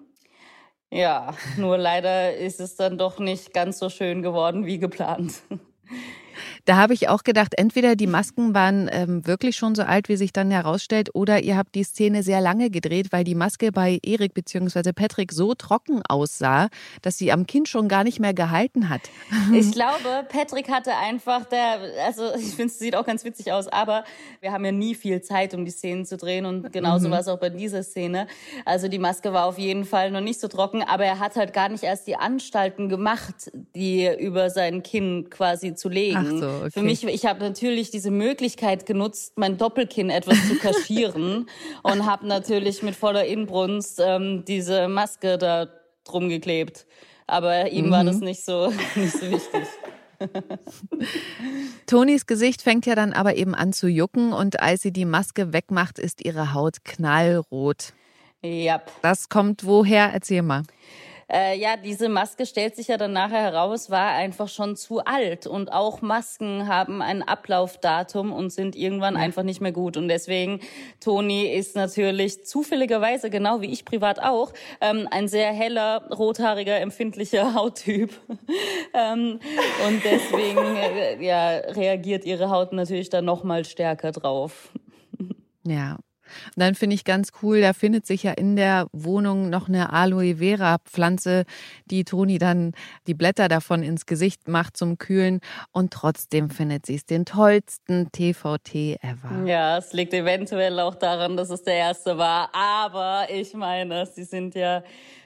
Ja, 0.89 1.35
nur 1.57 1.77
leider 1.77 2.35
ist 2.35 2.59
es 2.59 2.75
dann 2.75 2.97
doch 2.97 3.19
nicht 3.19 3.53
ganz 3.53 3.79
so 3.79 3.89
schön 3.89 4.21
geworden 4.21 4.65
wie 4.65 4.77
geplant. 4.77 5.41
Da 6.65 6.75
habe 6.75 6.93
ich 6.93 7.09
auch 7.09 7.23
gedacht, 7.23 7.53
entweder 7.57 7.95
die 7.95 8.07
Masken 8.07 8.53
waren 8.53 8.89
ähm, 8.91 9.25
wirklich 9.25 9.55
schon 9.55 9.73
so 9.73 9.83
alt, 9.83 10.09
wie 10.09 10.15
sich 10.15 10.31
dann 10.31 10.51
herausstellt, 10.51 11.09
oder 11.13 11.41
ihr 11.41 11.57
habt 11.57 11.73
die 11.75 11.83
Szene 11.83 12.23
sehr 12.23 12.41
lange 12.41 12.69
gedreht, 12.69 13.07
weil 13.11 13.23
die 13.23 13.35
Maske 13.35 13.71
bei 13.71 13.99
Erik 14.03 14.33
bzw. 14.33 14.93
Patrick 14.93 15.31
so 15.31 15.55
trocken 15.55 16.01
aussah, 16.07 16.69
dass 17.01 17.17
sie 17.17 17.31
am 17.31 17.47
Kind 17.47 17.67
schon 17.67 17.87
gar 17.87 18.03
nicht 18.03 18.19
mehr 18.19 18.33
gehalten 18.33 18.89
hat. 18.89 19.01
Ich 19.53 19.71
glaube, 19.73 20.25
Patrick 20.29 20.69
hatte 20.69 20.95
einfach 20.95 21.45
der, 21.45 21.79
also 22.05 22.33
ich 22.35 22.55
finde, 22.55 22.65
es 22.65 22.79
sieht 22.79 22.95
auch 22.95 23.05
ganz 23.05 23.23
witzig 23.25 23.51
aus, 23.51 23.67
aber 23.67 24.03
wir 24.39 24.51
haben 24.51 24.63
ja 24.65 24.71
nie 24.71 24.95
viel 24.95 25.21
Zeit, 25.21 25.53
um 25.53 25.65
die 25.65 25.71
Szenen 25.71 26.05
zu 26.05 26.17
drehen 26.17 26.45
und 26.45 26.71
genauso 26.71 27.07
mhm. 27.07 27.11
war 27.11 27.19
es 27.19 27.27
auch 27.27 27.39
bei 27.39 27.49
dieser 27.49 27.83
Szene. 27.83 28.27
Also 28.65 28.87
die 28.87 28.99
Maske 28.99 29.33
war 29.33 29.45
auf 29.45 29.57
jeden 29.57 29.85
Fall 29.85 30.11
noch 30.11 30.21
nicht 30.21 30.39
so 30.39 30.47
trocken, 30.47 30.83
aber 30.83 31.05
er 31.05 31.19
hat 31.19 31.35
halt 31.35 31.53
gar 31.53 31.69
nicht 31.69 31.83
erst 31.83 32.07
die 32.07 32.15
Anstalten 32.15 32.89
gemacht, 32.89 33.51
die 33.75 34.09
über 34.19 34.49
sein 34.49 34.83
Kinn 34.83 35.29
quasi 35.29 35.75
zu 35.75 35.89
legen. 35.89 36.39
So 36.39 36.50
okay. 36.59 36.71
Für 36.71 36.81
mich, 36.81 37.03
ich 37.03 37.25
habe 37.25 37.39
natürlich 37.39 37.91
diese 37.91 38.11
Möglichkeit 38.11 38.85
genutzt, 38.85 39.33
mein 39.37 39.57
Doppelkinn 39.57 40.09
etwas 40.09 40.47
zu 40.47 40.55
kaschieren 40.55 41.49
und 41.83 42.05
habe 42.05 42.27
natürlich 42.27 42.83
mit 42.83 42.95
voller 42.95 43.25
Inbrunst 43.25 44.01
ähm, 44.03 44.43
diese 44.45 44.87
Maske 44.87 45.37
da 45.37 45.67
drum 46.03 46.29
geklebt. 46.29 46.85
Aber 47.27 47.71
ihm 47.71 47.87
mhm. 47.87 47.91
war 47.91 48.03
das 48.03 48.17
mhm. 48.17 48.25
nicht 48.25 48.43
so, 48.43 48.71
nicht 48.95 49.13
so 49.13 49.31
wichtig. 49.31 49.67
Tonis 51.87 52.25
Gesicht 52.27 52.61
fängt 52.61 52.85
ja 52.85 52.95
dann 52.95 53.13
aber 53.13 53.35
eben 53.35 53.55
an 53.55 53.73
zu 53.73 53.87
jucken 53.87 54.33
und 54.33 54.59
als 54.59 54.81
sie 54.81 54.91
die 54.91 55.05
Maske 55.05 55.53
wegmacht, 55.53 55.97
ist 55.97 56.23
ihre 56.23 56.53
Haut 56.53 56.83
knallrot. 56.83 57.93
Ja. 58.43 58.81
Das 59.01 59.29
kommt 59.29 59.65
woher? 59.65 60.11
Erzähl 60.13 60.41
mal. 60.41 60.63
Äh, 61.31 61.57
ja, 61.57 61.77
diese 61.77 62.09
Maske 62.09 62.45
stellt 62.45 62.75
sich 62.75 62.89
ja 62.89 62.97
dann 62.97 63.13
nachher 63.13 63.41
heraus, 63.41 63.89
war 63.89 64.11
einfach 64.11 64.49
schon 64.49 64.75
zu 64.75 64.99
alt. 64.99 65.47
Und 65.47 65.71
auch 65.71 66.01
Masken 66.01 66.67
haben 66.67 67.01
ein 67.01 67.23
Ablaufdatum 67.23 68.33
und 68.33 68.51
sind 68.51 68.75
irgendwann 68.75 69.15
ja. 69.15 69.21
einfach 69.21 69.43
nicht 69.43 69.61
mehr 69.61 69.71
gut. 69.71 69.95
Und 69.95 70.09
deswegen, 70.09 70.59
Toni 70.99 71.47
ist 71.47 71.75
natürlich 71.75 72.45
zufälligerweise, 72.45 73.29
genau 73.29 73.61
wie 73.61 73.71
ich 73.71 73.85
privat 73.85 74.21
auch, 74.21 74.51
ähm, 74.81 75.07
ein 75.09 75.29
sehr 75.29 75.53
heller, 75.53 76.05
rothaariger, 76.11 76.79
empfindlicher 76.79 77.53
Hauttyp. 77.55 78.11
ähm, 78.93 79.39
und 79.87 80.03
deswegen 80.03 80.75
äh, 80.75 81.23
ja, 81.23 81.47
reagiert 81.71 82.25
ihre 82.25 82.49
Haut 82.49 82.73
natürlich 82.73 83.09
dann 83.09 83.23
noch 83.23 83.43
mal 83.43 83.63
stärker 83.63 84.11
drauf. 84.11 84.73
Ja, 85.63 85.97
Und 86.47 86.59
dann 86.61 86.75
finde 86.75 86.95
ich 86.95 87.03
ganz 87.03 87.31
cool, 87.41 87.61
da 87.61 87.73
findet 87.73 88.05
sich 88.05 88.23
ja 88.23 88.31
in 88.31 88.55
der 88.55 88.87
Wohnung 88.91 89.49
noch 89.49 89.67
eine 89.67 89.93
Aloe 89.93 90.37
Vera 90.37 90.77
Pflanze, 90.85 91.45
die 91.85 92.03
Toni 92.03 92.37
dann 92.37 92.73
die 93.07 93.13
Blätter 93.13 93.47
davon 93.47 93.83
ins 93.83 94.05
Gesicht 94.05 94.47
macht 94.47 94.77
zum 94.77 94.97
Kühlen. 94.97 95.39
Und 95.71 95.93
trotzdem 95.93 96.49
findet 96.49 96.85
sie 96.85 96.95
es 96.95 97.05
den 97.05 97.25
tollsten 97.25 98.11
TVT 98.11 98.99
ever. 99.01 99.45
Ja, 99.45 99.77
es 99.77 99.93
liegt 99.93 100.13
eventuell 100.13 100.79
auch 100.79 100.95
daran, 100.95 101.37
dass 101.37 101.49
es 101.49 101.63
der 101.63 101.75
erste 101.75 102.17
war. 102.17 102.49
Aber 102.53 103.27
ich 103.29 103.53
meine, 103.53 104.05
sie 104.05 104.23
sind 104.23 104.55
ja 104.55 104.83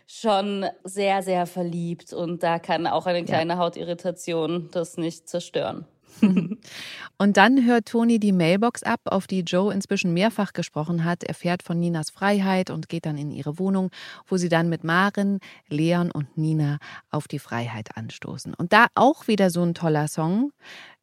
schon 0.07 0.65
sehr, 0.83 1.23
sehr 1.23 1.45
verliebt 1.45 2.13
und 2.13 2.43
da 2.43 2.59
kann 2.59 2.85
auch 2.87 3.05
eine 3.05 3.23
kleine 3.25 3.53
ja. 3.53 3.59
Hautirritation 3.59 4.69
das 4.71 4.97
nicht 4.97 5.27
zerstören. 5.27 5.85
und 7.17 7.37
dann 7.37 7.65
hört 7.65 7.87
Toni 7.87 8.19
die 8.19 8.31
Mailbox 8.31 8.83
ab, 8.83 9.01
auf 9.05 9.27
die 9.27 9.41
Joe 9.41 9.73
inzwischen 9.73 10.13
mehrfach 10.13 10.53
gesprochen 10.53 11.03
hat, 11.03 11.23
erfährt 11.23 11.63
von 11.63 11.79
Ninas 11.79 12.09
Freiheit 12.09 12.69
und 12.69 12.89
geht 12.89 13.05
dann 13.05 13.17
in 13.17 13.31
ihre 13.31 13.59
Wohnung, 13.59 13.89
wo 14.27 14.37
sie 14.37 14.49
dann 14.49 14.69
mit 14.69 14.83
Maren, 14.83 15.39
Leon 15.67 16.11
und 16.11 16.37
Nina 16.37 16.79
auf 17.09 17.27
die 17.27 17.39
Freiheit 17.39 17.97
anstoßen. 17.97 18.53
Und 18.53 18.73
da 18.73 18.87
auch 18.95 19.27
wieder 19.27 19.49
so 19.49 19.63
ein 19.63 19.73
toller 19.73 20.07
Song. 20.07 20.51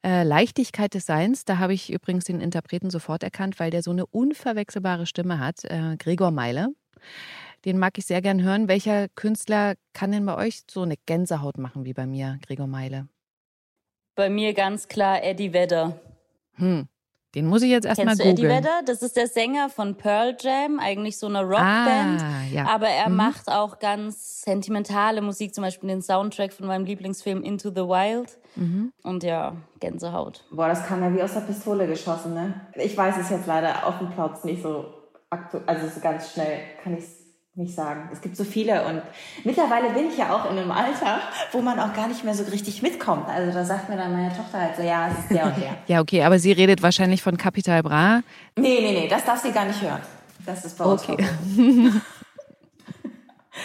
Äh, 0.05 0.25
Leichtigkeit 0.25 0.95
des 0.95 1.07
Seins, 1.07 1.45
da 1.45 1.59
habe 1.59 1.75
ich 1.75 1.93
übrigens 1.93 2.25
den 2.25 2.41
Interpreten 2.41 2.91
sofort 2.91 3.23
erkannt, 3.23 3.61
weil 3.61 3.71
der 3.71 3.85
so 3.85 3.93
eine 3.93 4.05
unverwechselbare 4.05 5.07
Stimme 5.07 5.39
hat, 5.39 5.65
äh, 5.65 5.97
Gregor 5.97 6.33
Meile. 6.33 6.75
Den 7.65 7.79
mag 7.79 7.97
ich 7.99 8.07
sehr 8.07 8.21
gern 8.21 8.43
hören. 8.43 8.67
Welcher 8.67 9.09
Künstler 9.11 9.75
kann 9.93 10.11
denn 10.11 10.27
bei 10.27 10.37
euch 10.37 10.63
so 10.69 10.83
eine 10.83 10.97
Gänsehaut 11.07 11.59
machen 11.59 11.85
wie 11.85 11.93
bei 11.93 12.07
mir, 12.07 12.39
Gregor 12.45 12.67
Meile? 12.67 13.09
Bei 14.15 14.29
mir 14.29 14.55
ganz 14.55 14.89
klar 14.89 15.23
Eddie 15.23 15.53
Vedder. 15.53 15.99
Hm. 16.55 16.89
Den 17.35 17.47
muss 17.47 17.63
ich 17.63 17.71
jetzt 17.71 17.87
erstmal 17.87 18.15
googeln. 18.15 18.37
Eddie 18.37 18.49
Vedder? 18.49 18.83
Das 18.85 19.03
ist 19.03 19.17
der 19.17 19.27
Sänger 19.27 19.71
von 19.71 19.97
Pearl 19.97 20.37
Jam, 20.39 20.79
eigentlich 20.79 21.17
so 21.17 21.29
eine 21.29 21.41
Rockband. 21.41 22.21
Ah, 22.21 22.45
ja. 22.53 22.67
Aber 22.67 22.89
er 22.89 23.09
mhm. 23.09 23.17
macht 23.17 23.49
auch 23.49 23.79
ganz 23.79 24.43
sentimentale 24.43 25.23
Musik, 25.23 25.55
zum 25.55 25.63
Beispiel 25.65 25.89
den 25.89 26.03
Soundtrack 26.03 26.53
von 26.53 26.67
meinem 26.67 26.85
Lieblingsfilm 26.85 27.43
Into 27.43 27.71
the 27.71 27.77
Wild. 27.77 28.39
Mhm. 28.57 28.93
Und 29.03 29.23
ja, 29.23 29.57
Gänsehaut. 29.81 30.45
Boah, 30.51 30.69
das 30.69 30.87
kam 30.87 31.03
ja 31.03 31.15
wie 31.15 31.23
aus 31.23 31.33
der 31.33 31.41
Pistole 31.41 31.87
geschossen, 31.87 32.35
ne? 32.35 32.67
Ich 32.75 32.95
weiß 32.95 33.17
es 33.19 33.31
jetzt 33.31 33.47
leider 33.47 33.87
auf 33.87 33.99
dem 33.99 34.11
Platz 34.11 34.45
nicht 34.45 34.63
so 34.63 34.85
aktuell, 35.31 35.65
also 35.67 35.89
so 35.89 36.01
ganz 36.01 36.33
schnell 36.33 36.59
kann 36.83 36.93
ich 36.99 37.05
es 37.05 37.22
nicht 37.55 37.75
sagen. 37.75 38.09
Es 38.13 38.23
gibt 38.23 38.37
so 38.37 38.45
viele 38.45 38.85
und 38.87 39.03
mittlerweile 39.45 39.91
bin 39.91 40.09
ich 40.09 40.17
ja 40.17 40.35
auch 40.35 40.51
in 40.51 40.59
einem 40.59 40.71
Alter, 40.71 41.21
wo 41.53 41.61
man 41.61 41.79
auch 41.79 41.93
gar 41.93 42.09
nicht 42.09 42.25
mehr 42.25 42.35
so 42.35 42.45
richtig 42.45 42.81
mitkommt. 42.81 43.29
Also 43.29 43.53
da 43.53 43.65
sagt 43.65 43.91
mir 43.91 43.97
dann 43.97 44.13
meine 44.13 44.35
Tochter 44.35 44.61
halt 44.61 44.77
so, 44.77 44.83
ja, 44.83 45.09
es 45.09 45.19
ist 45.19 45.31
der 45.31 45.47
und 45.47 45.57
der. 45.59 45.77
ja, 45.87 46.01
okay, 46.01 46.23
aber 46.23 46.39
sie 46.39 46.53
redet 46.53 46.83
wahrscheinlich 46.83 47.23
von 47.23 47.37
Capital 47.37 47.83
Bra. 47.83 48.23
Nee, 48.57 48.79
nee, 48.81 48.93
nee, 48.93 49.09
das 49.09 49.25
darf 49.25 49.43
sie 49.43 49.53
gar 49.53 49.67
nicht 49.67 49.83
hören. 49.83 50.01
Das 50.47 50.65
ist 50.65 50.79
bei 50.79 50.85
uns 50.85 51.09
okay. 51.09 51.27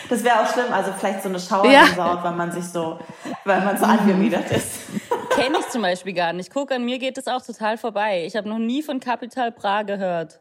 Das 0.09 0.23
wäre 0.23 0.41
auch 0.41 0.51
schlimm, 0.51 0.71
also 0.71 0.91
vielleicht 0.97 1.23
so 1.23 1.29
eine 1.29 1.39
Schauergänsehaut, 1.39 2.17
ja. 2.17 2.23
weil 2.23 2.35
man 2.35 2.51
sich 2.51 2.65
so, 2.65 2.99
weil 3.45 3.61
man 3.61 3.77
so 3.77 3.85
mhm. 3.85 3.91
angewidert 3.91 4.51
ist. 4.51 4.81
Kenne 5.31 5.59
ich 5.59 5.69
zum 5.69 5.81
Beispiel 5.81 6.13
gar 6.13 6.33
nicht. 6.33 6.53
Guck, 6.53 6.71
an 6.71 6.83
mir 6.83 6.99
geht 6.99 7.17
es 7.17 7.27
auch 7.27 7.41
total 7.41 7.77
vorbei. 7.77 8.25
Ich 8.25 8.35
habe 8.35 8.49
noch 8.49 8.57
nie 8.57 8.83
von 8.83 8.99
Capital 8.99 9.51
Bra 9.51 9.83
gehört. 9.83 10.39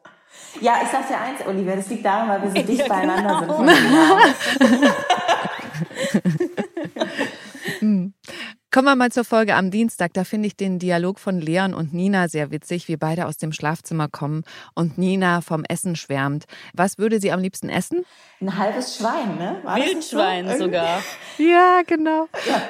Ja, 0.61 0.81
ich 0.83 0.89
sag 0.89 1.07
dir 1.09 1.21
eins, 1.21 1.47
Olivia, 1.47 1.77
das 1.77 1.89
liegt 1.89 2.05
daran, 2.05 2.29
weil 2.29 2.43
wir 2.43 2.49
so 2.61 2.67
dicht 2.67 2.81
ja, 2.81 2.89
beieinander 2.89 3.41
genau. 3.41 3.65
sind. 3.65 4.95
Kommen 8.77 8.89
wir 8.89 8.97
mal 8.97 9.11
zur 9.11 9.25
Folge 9.25 9.55
am 9.55 9.71
Dienstag. 9.71 10.13
Da 10.13 10.25
finde 10.25 10.49
ich 10.49 10.55
den 10.55 10.79
Dialog 10.79 11.19
von 11.19 11.41
Leon 11.41 11.73
und 11.73 11.95
Nina 11.95 12.29
sehr 12.29 12.51
witzig, 12.51 12.89
wie 12.89 12.99
beide 12.99 13.25
aus 13.25 13.39
dem 13.39 13.51
Schlafzimmer 13.51 14.07
kommen 14.07 14.45
und 14.75 14.99
Nina 14.99 15.41
vom 15.41 15.65
Essen 15.65 15.97
schwärmt. 15.97 16.45
Was 16.75 16.99
würde 16.99 17.19
sie 17.19 17.33
am 17.33 17.41
liebsten 17.41 17.71
essen? 17.71 18.05
Ein 18.39 18.59
halbes 18.59 18.99
Schwein, 18.99 19.39
ne? 19.39 19.61
War 19.63 19.77
Wildschwein 19.77 20.51
so? 20.51 20.65
sogar. 20.65 21.03
Ja, 21.39 21.81
genau. 21.87 22.29
Ja. 22.47 22.63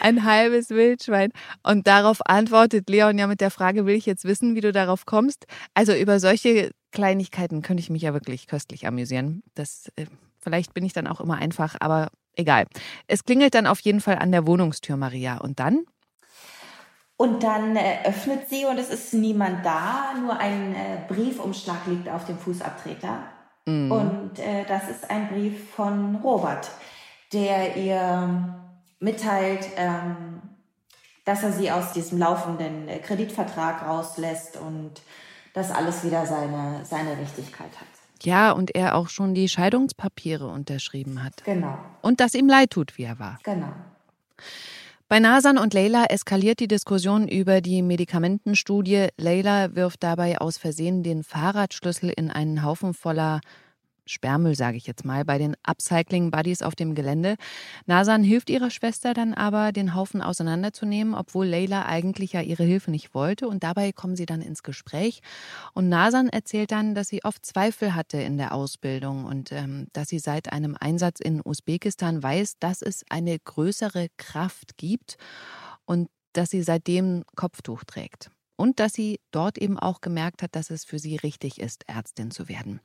Ein 0.00 0.24
halbes 0.24 0.70
Wildschwein. 0.70 1.30
Und 1.62 1.86
darauf 1.86 2.18
antwortet 2.24 2.90
Leon 2.90 3.16
ja 3.16 3.28
mit 3.28 3.40
der 3.40 3.52
Frage, 3.52 3.86
will 3.86 3.94
ich 3.94 4.06
jetzt 4.06 4.24
wissen, 4.24 4.56
wie 4.56 4.60
du 4.62 4.72
darauf 4.72 5.06
kommst? 5.06 5.46
Also 5.74 5.94
über 5.94 6.18
solche 6.18 6.72
Kleinigkeiten 6.92 7.62
könnte 7.62 7.80
ich 7.80 7.90
mich 7.90 8.02
ja 8.02 8.12
wirklich 8.12 8.46
köstlich 8.46 8.86
amüsieren. 8.86 9.42
Das, 9.54 9.90
äh, 9.96 10.06
vielleicht 10.38 10.74
bin 10.74 10.84
ich 10.84 10.92
dann 10.92 11.06
auch 11.06 11.20
immer 11.20 11.36
einfach, 11.36 11.76
aber 11.80 12.10
Egal. 12.34 12.66
Es 13.06 13.24
klingelt 13.24 13.54
dann 13.54 13.66
auf 13.66 13.80
jeden 13.80 14.00
Fall 14.00 14.18
an 14.18 14.32
der 14.32 14.46
Wohnungstür, 14.46 14.96
Maria. 14.96 15.38
Und 15.38 15.60
dann? 15.60 15.84
Und 17.16 17.42
dann 17.42 17.76
äh, 17.76 18.04
öffnet 18.04 18.48
sie 18.48 18.64
und 18.64 18.78
es 18.78 18.88
ist 18.88 19.14
niemand 19.14 19.64
da, 19.64 20.14
nur 20.18 20.36
ein 20.38 20.74
äh, 20.74 20.98
Briefumschlag 21.08 21.86
liegt 21.86 22.08
auf 22.08 22.24
dem 22.24 22.38
Fußabtreter. 22.38 23.24
Mm. 23.66 23.92
Und 23.92 24.30
das 24.66 24.88
ist 24.88 25.08
ein 25.08 25.28
Brief 25.28 25.70
von 25.70 26.16
Robert, 26.16 26.68
der 27.32 27.76
ihr 27.76 28.56
mitteilt, 28.98 29.68
ähm, 29.76 30.42
dass 31.24 31.44
er 31.44 31.52
sie 31.52 31.70
aus 31.70 31.92
diesem 31.92 32.18
laufenden 32.18 32.88
Kreditvertrag 33.02 33.86
rauslässt 33.86 34.56
und 34.56 35.02
dass 35.54 35.70
alles 35.70 36.04
wieder 36.04 36.26
seine, 36.26 36.84
seine 36.84 37.18
Richtigkeit 37.18 37.70
hat. 37.80 37.88
Ja, 38.22 38.52
und 38.52 38.74
er 38.74 38.94
auch 38.94 39.08
schon 39.08 39.34
die 39.34 39.48
Scheidungspapiere 39.48 40.46
unterschrieben 40.46 41.22
hat. 41.22 41.42
Genau. 41.44 41.76
Und 42.02 42.20
dass 42.20 42.34
ihm 42.34 42.48
leid 42.48 42.70
tut, 42.70 42.96
wie 42.96 43.02
er 43.02 43.18
war. 43.18 43.38
Genau. 43.42 43.72
Bei 45.08 45.18
Nasan 45.18 45.58
und 45.58 45.74
Leila 45.74 46.06
eskaliert 46.06 46.60
die 46.60 46.68
Diskussion 46.68 47.28
über 47.28 47.60
die 47.60 47.82
Medikamentenstudie. 47.82 49.08
Leila 49.18 49.74
wirft 49.74 50.02
dabei 50.02 50.40
aus 50.40 50.56
Versehen 50.56 51.02
den 51.02 51.22
Fahrradschlüssel 51.22 52.10
in 52.16 52.30
einen 52.30 52.62
Haufen 52.62 52.94
voller 52.94 53.40
Sperrmüll, 54.06 54.54
sage 54.56 54.76
ich 54.76 54.86
jetzt 54.86 55.04
mal, 55.04 55.24
bei 55.24 55.38
den 55.38 55.54
Upcycling-Buddies 55.62 56.62
auf 56.62 56.74
dem 56.74 56.94
Gelände. 56.94 57.36
Nasan 57.86 58.24
hilft 58.24 58.50
ihrer 58.50 58.70
Schwester 58.70 59.14
dann 59.14 59.32
aber, 59.32 59.72
den 59.72 59.94
Haufen 59.94 60.22
auseinanderzunehmen, 60.22 61.14
obwohl 61.14 61.46
Leila 61.46 61.86
eigentlich 61.86 62.32
ja 62.32 62.40
ihre 62.40 62.64
Hilfe 62.64 62.90
nicht 62.90 63.14
wollte. 63.14 63.46
Und 63.46 63.62
dabei 63.62 63.92
kommen 63.92 64.16
sie 64.16 64.26
dann 64.26 64.42
ins 64.42 64.62
Gespräch. 64.64 65.20
Und 65.72 65.88
Nasan 65.88 66.28
erzählt 66.28 66.72
dann, 66.72 66.94
dass 66.94 67.08
sie 67.08 67.24
oft 67.24 67.46
Zweifel 67.46 67.94
hatte 67.94 68.18
in 68.18 68.38
der 68.38 68.52
Ausbildung 68.52 69.24
und 69.24 69.52
ähm, 69.52 69.86
dass 69.92 70.08
sie 70.08 70.18
seit 70.18 70.52
einem 70.52 70.76
Einsatz 70.78 71.20
in 71.20 71.40
Usbekistan 71.44 72.22
weiß, 72.22 72.58
dass 72.58 72.82
es 72.82 73.04
eine 73.08 73.38
größere 73.38 74.08
Kraft 74.16 74.76
gibt 74.76 75.16
und 75.84 76.08
dass 76.32 76.50
sie 76.50 76.62
seitdem 76.62 77.22
Kopftuch 77.36 77.84
trägt 77.84 78.31
und 78.56 78.80
dass 78.80 78.92
sie 78.92 79.20
dort 79.30 79.58
eben 79.58 79.78
auch 79.78 80.00
gemerkt 80.00 80.42
hat, 80.42 80.54
dass 80.54 80.70
es 80.70 80.84
für 80.84 80.98
sie 80.98 81.16
richtig 81.16 81.60
ist, 81.60 81.84
Ärztin 81.88 82.30
zu 82.30 82.48
werden. 82.48 82.80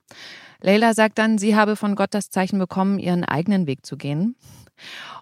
Leila 0.62 0.93
sagt 0.93 1.17
dann, 1.17 1.38
sie 1.38 1.55
habe 1.55 1.75
von 1.75 1.95
Gott 1.95 2.13
das 2.13 2.29
Zeichen 2.29 2.59
bekommen, 2.59 3.00
ihren 3.00 3.24
eigenen 3.24 3.67
Weg 3.67 3.86
zu 3.86 3.97
gehen. 3.97 4.36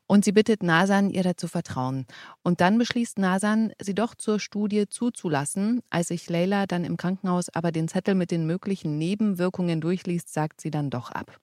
Und 0.07 0.25
sie 0.25 0.33
bittet 0.33 0.63
Nasan, 0.63 1.09
ihr 1.09 1.23
dazu 1.23 1.47
vertrauen. 1.47 2.05
Und 2.43 2.61
dann 2.61 2.77
beschließt 2.77 3.17
Nasan, 3.19 3.71
sie 3.79 3.95
doch 3.95 4.13
zur 4.15 4.39
Studie 4.39 4.87
zuzulassen. 4.87 5.81
Als 5.89 6.09
sich 6.09 6.29
Leila 6.29 6.67
dann 6.67 6.83
im 6.83 6.97
Krankenhaus 6.97 7.49
aber 7.49 7.71
den 7.71 7.87
Zettel 7.87 8.15
mit 8.15 8.31
den 8.31 8.45
möglichen 8.45 8.97
Nebenwirkungen 8.97 9.81
durchliest, 9.81 10.31
sagt 10.31 10.61
sie 10.61 10.71
dann 10.71 10.89
doch 10.89 11.11
ab. 11.11 11.39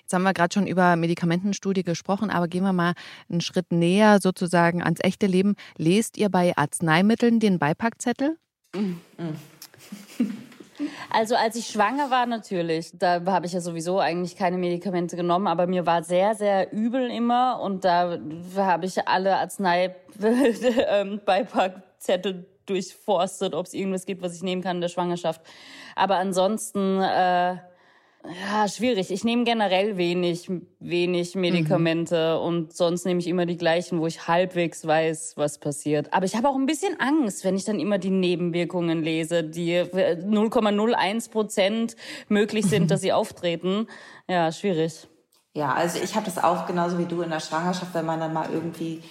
Jetzt 0.00 0.12
haben 0.12 0.22
wir 0.22 0.32
gerade 0.32 0.52
schon 0.52 0.66
über 0.66 0.96
Medikamentenstudie 0.96 1.82
gesprochen, 1.82 2.30
aber 2.30 2.48
gehen 2.48 2.62
wir 2.62 2.72
mal 2.72 2.94
einen 3.28 3.40
Schritt 3.40 3.72
näher 3.72 4.18
sozusagen 4.20 4.82
ans 4.82 5.00
echte 5.02 5.26
Leben. 5.26 5.54
Lest 5.76 6.18
ihr 6.18 6.28
bei 6.28 6.56
Arzneimitteln 6.56 7.40
den 7.40 7.58
Beipackzettel? 7.58 8.36
Also 11.10 11.34
als 11.34 11.56
ich 11.56 11.66
schwanger 11.66 12.10
war 12.10 12.24
natürlich, 12.26 12.90
da 12.94 13.24
habe 13.26 13.46
ich 13.46 13.52
ja 13.52 13.60
sowieso 13.60 13.98
eigentlich 13.98 14.36
keine 14.36 14.56
Medikamente 14.56 15.16
genommen, 15.16 15.46
aber 15.46 15.66
mir 15.66 15.84
war 15.86 16.02
sehr, 16.02 16.34
sehr 16.34 16.72
übel 16.72 17.10
immer 17.10 17.60
und 17.60 17.84
da 17.84 18.18
habe 18.56 18.86
ich 18.86 19.06
alle 19.06 19.36
Arznei-Beipackzettel 19.36 22.32
ähm, 22.34 22.46
durchforstet, 22.66 23.54
ob 23.54 23.66
es 23.66 23.74
irgendwas 23.74 24.06
gibt, 24.06 24.22
was 24.22 24.34
ich 24.34 24.42
nehmen 24.42 24.62
kann 24.62 24.76
in 24.76 24.80
der 24.80 24.88
Schwangerschaft. 24.88 25.42
Aber 25.96 26.16
ansonsten 26.16 27.00
äh, 27.00 27.56
ja, 28.28 28.68
schwierig. 28.68 29.10
Ich 29.10 29.24
nehme 29.24 29.44
generell 29.44 29.96
wenig, 29.96 30.50
wenig 30.78 31.34
Medikamente 31.34 32.36
mhm. 32.38 32.46
und 32.46 32.76
sonst 32.76 33.06
nehme 33.06 33.20
ich 33.20 33.26
immer 33.26 33.46
die 33.46 33.56
gleichen, 33.56 33.98
wo 33.98 34.06
ich 34.06 34.28
halbwegs 34.28 34.86
weiß, 34.86 35.34
was 35.36 35.58
passiert. 35.58 36.12
Aber 36.12 36.26
ich 36.26 36.36
habe 36.36 36.48
auch 36.48 36.54
ein 36.54 36.66
bisschen 36.66 37.00
Angst, 37.00 37.44
wenn 37.44 37.56
ich 37.56 37.64
dann 37.64 37.80
immer 37.80 37.98
die 37.98 38.10
Nebenwirkungen 38.10 39.02
lese, 39.02 39.42
die 39.42 39.80
0,01 39.80 41.30
Prozent 41.30 41.96
möglich 42.28 42.66
sind, 42.66 42.90
dass 42.90 43.00
sie 43.00 43.12
auftreten. 43.14 43.86
Ja, 44.28 44.52
schwierig. 44.52 45.08
Ja, 45.54 45.72
also 45.72 45.98
ich 46.02 46.14
habe 46.14 46.26
das 46.26 46.38
auch 46.38 46.66
genauso 46.66 46.98
wie 46.98 47.06
du 47.06 47.22
in 47.22 47.30
der 47.30 47.40
Schwangerschaft, 47.40 47.94
wenn 47.94 48.06
man 48.06 48.20
dann 48.20 48.32
mal 48.34 48.50
irgendwie 48.52 49.02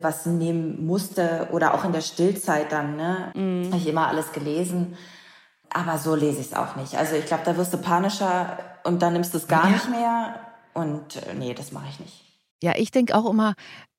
was 0.00 0.26
nehmen 0.26 0.84
musste 0.86 1.48
oder 1.52 1.74
auch 1.74 1.84
in 1.84 1.92
der 1.92 2.00
Stillzeit 2.00 2.72
dann, 2.72 2.96
ne? 2.96 3.32
Mhm. 3.34 3.66
Habe 3.66 3.76
ich 3.76 3.88
immer 3.88 4.08
alles 4.08 4.32
gelesen. 4.32 4.96
Aber 5.76 5.98
so 5.98 6.14
lese 6.14 6.40
ich 6.40 6.46
es 6.46 6.54
auch 6.54 6.74
nicht. 6.76 6.96
Also 6.96 7.16
ich 7.16 7.26
glaube, 7.26 7.42
da 7.44 7.54
wirst 7.58 7.74
du 7.74 7.76
panischer 7.76 8.56
und 8.84 9.02
dann 9.02 9.12
nimmst 9.12 9.34
du 9.34 9.38
es 9.38 9.46
gar 9.46 9.66
ja. 9.66 9.72
nicht 9.72 9.90
mehr. 9.90 10.40
Und 10.72 11.16
äh, 11.16 11.34
nee, 11.34 11.52
das 11.52 11.70
mache 11.70 11.84
ich 11.90 12.00
nicht. 12.00 12.22
Ja, 12.62 12.72
ich 12.76 12.90
denke 12.90 13.14
auch 13.14 13.28
immer, 13.28 13.52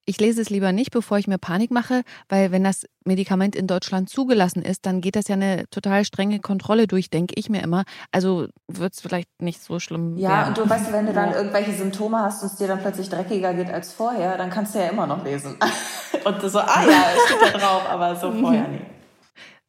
ich 0.05 0.19
lese 0.19 0.41
es 0.41 0.49
lieber 0.49 0.71
nicht, 0.71 0.89
bevor 0.89 1.19
ich 1.19 1.27
mir 1.27 1.37
Panik 1.37 1.69
mache, 1.69 2.01
weil 2.29 2.51
wenn 2.51 2.63
das 2.63 2.87
Medikament 3.05 3.55
in 3.55 3.67
Deutschland 3.67 4.09
zugelassen 4.09 4.63
ist, 4.63 4.87
dann 4.87 5.01
geht 5.01 5.15
das 5.15 5.27
ja 5.27 5.35
eine 5.35 5.69
total 5.69 6.03
strenge 6.03 6.39
Kontrolle 6.39 6.87
durch, 6.87 7.11
denke 7.11 7.35
ich 7.37 7.47
mir 7.47 7.61
immer. 7.61 7.83
Also 8.11 8.47
wird 8.67 8.93
es 8.93 9.01
vielleicht 9.01 9.29
nicht 9.39 9.61
so 9.61 9.79
schlimm. 9.79 10.17
Ja, 10.17 10.29
werden. 10.29 10.47
und 10.47 10.57
du 10.57 10.67
weißt, 10.67 10.91
wenn 10.91 11.05
du 11.05 11.13
dann 11.13 11.33
irgendwelche 11.33 11.73
Symptome 11.73 12.19
hast 12.19 12.41
und 12.41 12.49
es 12.49 12.55
dir 12.55 12.67
dann 12.67 12.79
plötzlich 12.79 13.09
dreckiger 13.09 13.53
geht 13.53 13.69
als 13.69 13.91
vorher, 13.91 14.35
dann 14.37 14.49
kannst 14.49 14.73
du 14.73 14.79
ja 14.79 14.87
immer 14.87 15.05
noch 15.05 15.23
lesen. 15.23 15.57
und 16.25 16.41
so, 16.41 16.57
ah 16.57 16.83
ja, 16.83 17.03
steht 17.27 17.53
da 17.53 17.59
drauf, 17.59 17.87
aber 17.87 18.15
so 18.15 18.31
vorher 18.41 18.67
nicht. 18.67 18.96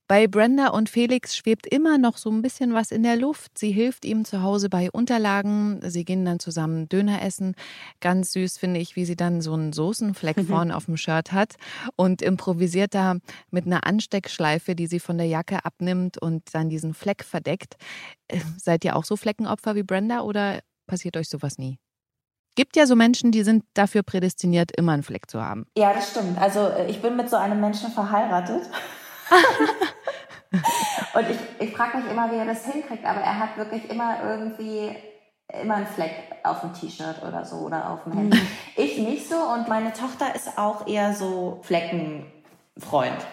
Bei 0.08 0.26
Brenda 0.26 0.68
und 0.68 0.88
Felix 0.88 1.36
schwebt 1.36 1.66
immer 1.66 1.98
noch 1.98 2.16
so 2.16 2.30
ein 2.30 2.40
bisschen 2.40 2.72
was 2.72 2.92
in 2.92 3.02
der 3.02 3.16
Luft. 3.16 3.58
Sie 3.58 3.70
hilft 3.72 4.06
ihm 4.06 4.24
zu 4.24 4.42
Hause 4.42 4.70
bei 4.70 4.90
Unterlagen. 4.90 5.82
Sie 5.82 6.06
gehen 6.06 6.24
dann 6.24 6.40
zusammen 6.40 6.88
Döner 6.88 7.20
essen. 7.20 7.54
Ganz 8.00 8.32
süß 8.32 8.56
finde 8.56 8.80
ich, 8.80 8.96
wie 8.96 9.04
sie 9.04 9.16
dann 9.16 9.42
so 9.42 9.52
einen 9.52 9.74
Soßenfleck 9.74 10.40
vorne 10.48 10.74
auf 10.74 10.86
dem 10.86 10.96
Shirt 10.96 11.32
hat 11.32 11.56
und 11.94 12.22
improvisiert 12.22 12.94
da 12.94 13.16
mit 13.50 13.66
einer 13.66 13.86
Ansteckschleife, 13.86 14.74
die 14.74 14.86
sie 14.86 14.98
von 14.98 15.18
der 15.18 15.26
Jacke 15.26 15.66
abnimmt 15.66 16.16
und 16.16 16.42
dann 16.54 16.70
diesen 16.70 16.94
Fleck 16.94 17.22
verdeckt. 17.22 17.76
Äh, 18.28 18.40
seid 18.56 18.86
ihr 18.86 18.96
auch 18.96 19.04
so 19.04 19.14
Fleckenopfer 19.14 19.74
wie 19.74 19.82
Brenda 19.82 20.22
oder 20.22 20.60
passiert 20.86 21.18
euch 21.18 21.28
sowas 21.28 21.58
nie? 21.58 21.78
gibt 22.54 22.74
ja 22.74 22.86
so 22.86 22.96
Menschen, 22.96 23.30
die 23.30 23.44
sind 23.44 23.62
dafür 23.74 24.02
prädestiniert, 24.02 24.72
immer 24.76 24.90
einen 24.90 25.04
Fleck 25.04 25.30
zu 25.30 25.40
haben. 25.40 25.66
Ja, 25.76 25.92
das 25.92 26.10
stimmt. 26.10 26.38
Also 26.38 26.66
äh, 26.66 26.90
ich 26.90 27.00
bin 27.00 27.16
mit 27.16 27.30
so 27.30 27.36
einem 27.36 27.60
Menschen 27.60 27.92
verheiratet. 27.92 28.62
Und 31.14 31.30
ich, 31.30 31.38
ich 31.58 31.76
frage 31.76 31.98
mich 31.98 32.10
immer, 32.10 32.30
wie 32.30 32.36
er 32.36 32.46
das 32.46 32.64
hinkriegt, 32.64 33.04
aber 33.04 33.20
er 33.20 33.38
hat 33.38 33.56
wirklich 33.56 33.90
immer 33.90 34.18
irgendwie 34.22 34.96
immer 35.62 35.76
einen 35.76 35.86
Fleck 35.86 36.12
auf 36.44 36.60
dem 36.60 36.74
T-Shirt 36.74 37.22
oder 37.26 37.44
so 37.44 37.56
oder 37.56 37.90
auf 37.90 38.04
dem 38.04 38.12
Hemd. 38.12 38.34
Mhm. 38.34 38.48
Ich 38.76 38.98
nicht 38.98 39.28
so 39.28 39.36
und 39.36 39.68
meine 39.68 39.92
Tochter 39.92 40.34
ist 40.34 40.58
auch 40.58 40.86
eher 40.86 41.14
so 41.14 41.60
Fleckenfreund. 41.62 43.26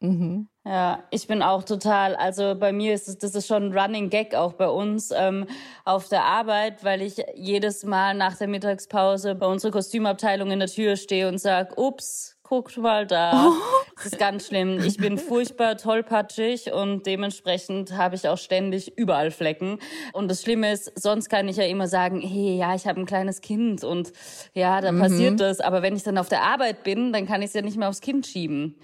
Mhm. 0.00 0.48
Ja, 0.64 1.04
ich 1.10 1.26
bin 1.26 1.42
auch 1.42 1.62
total, 1.62 2.16
also 2.16 2.54
bei 2.58 2.72
mir 2.72 2.92
ist 2.92 3.08
es, 3.08 3.18
das 3.18 3.34
ist 3.34 3.46
schon 3.46 3.70
ein 3.70 3.78
Running 3.78 4.10
Gag 4.10 4.34
auch 4.34 4.52
bei 4.52 4.68
uns 4.68 5.12
ähm, 5.16 5.46
auf 5.84 6.08
der 6.08 6.24
Arbeit, 6.24 6.84
weil 6.84 7.02
ich 7.02 7.24
jedes 7.34 7.84
Mal 7.84 8.14
nach 8.14 8.36
der 8.36 8.48
Mittagspause 8.48 9.34
bei 9.34 9.46
unserer 9.46 9.70
Kostümabteilung 9.70 10.50
in 10.50 10.58
der 10.58 10.68
Tür 10.68 10.96
stehe 10.96 11.28
und 11.28 11.38
sage, 11.38 11.74
ups, 11.76 12.35
guckt 12.48 12.76
mal 12.76 13.06
da. 13.06 13.48
Oh. 13.48 13.52
Das 13.96 14.06
ist 14.06 14.18
ganz 14.18 14.46
schlimm. 14.46 14.78
Ich 14.84 14.98
bin 14.98 15.18
furchtbar 15.18 15.76
tollpatschig 15.76 16.72
und 16.72 17.06
dementsprechend 17.06 17.96
habe 17.96 18.14
ich 18.14 18.28
auch 18.28 18.38
ständig 18.38 18.96
überall 18.96 19.30
Flecken. 19.30 19.78
Und 20.12 20.30
das 20.30 20.42
Schlimme 20.42 20.72
ist, 20.72 20.92
sonst 21.00 21.28
kann 21.28 21.48
ich 21.48 21.56
ja 21.56 21.64
immer 21.64 21.88
sagen, 21.88 22.20
hey, 22.20 22.58
ja, 22.58 22.74
ich 22.74 22.86
habe 22.86 23.00
ein 23.00 23.06
kleines 23.06 23.40
Kind 23.40 23.84
und 23.84 24.12
ja, 24.52 24.80
da 24.80 24.92
mhm. 24.92 25.00
passiert 25.00 25.40
das. 25.40 25.60
Aber 25.60 25.82
wenn 25.82 25.96
ich 25.96 26.02
dann 26.02 26.18
auf 26.18 26.28
der 26.28 26.42
Arbeit 26.42 26.82
bin, 26.84 27.12
dann 27.12 27.26
kann 27.26 27.42
ich 27.42 27.48
es 27.48 27.54
ja 27.54 27.62
nicht 27.62 27.78
mehr 27.78 27.88
aufs 27.88 28.00
Kind 28.00 28.26
schieben. 28.26 28.76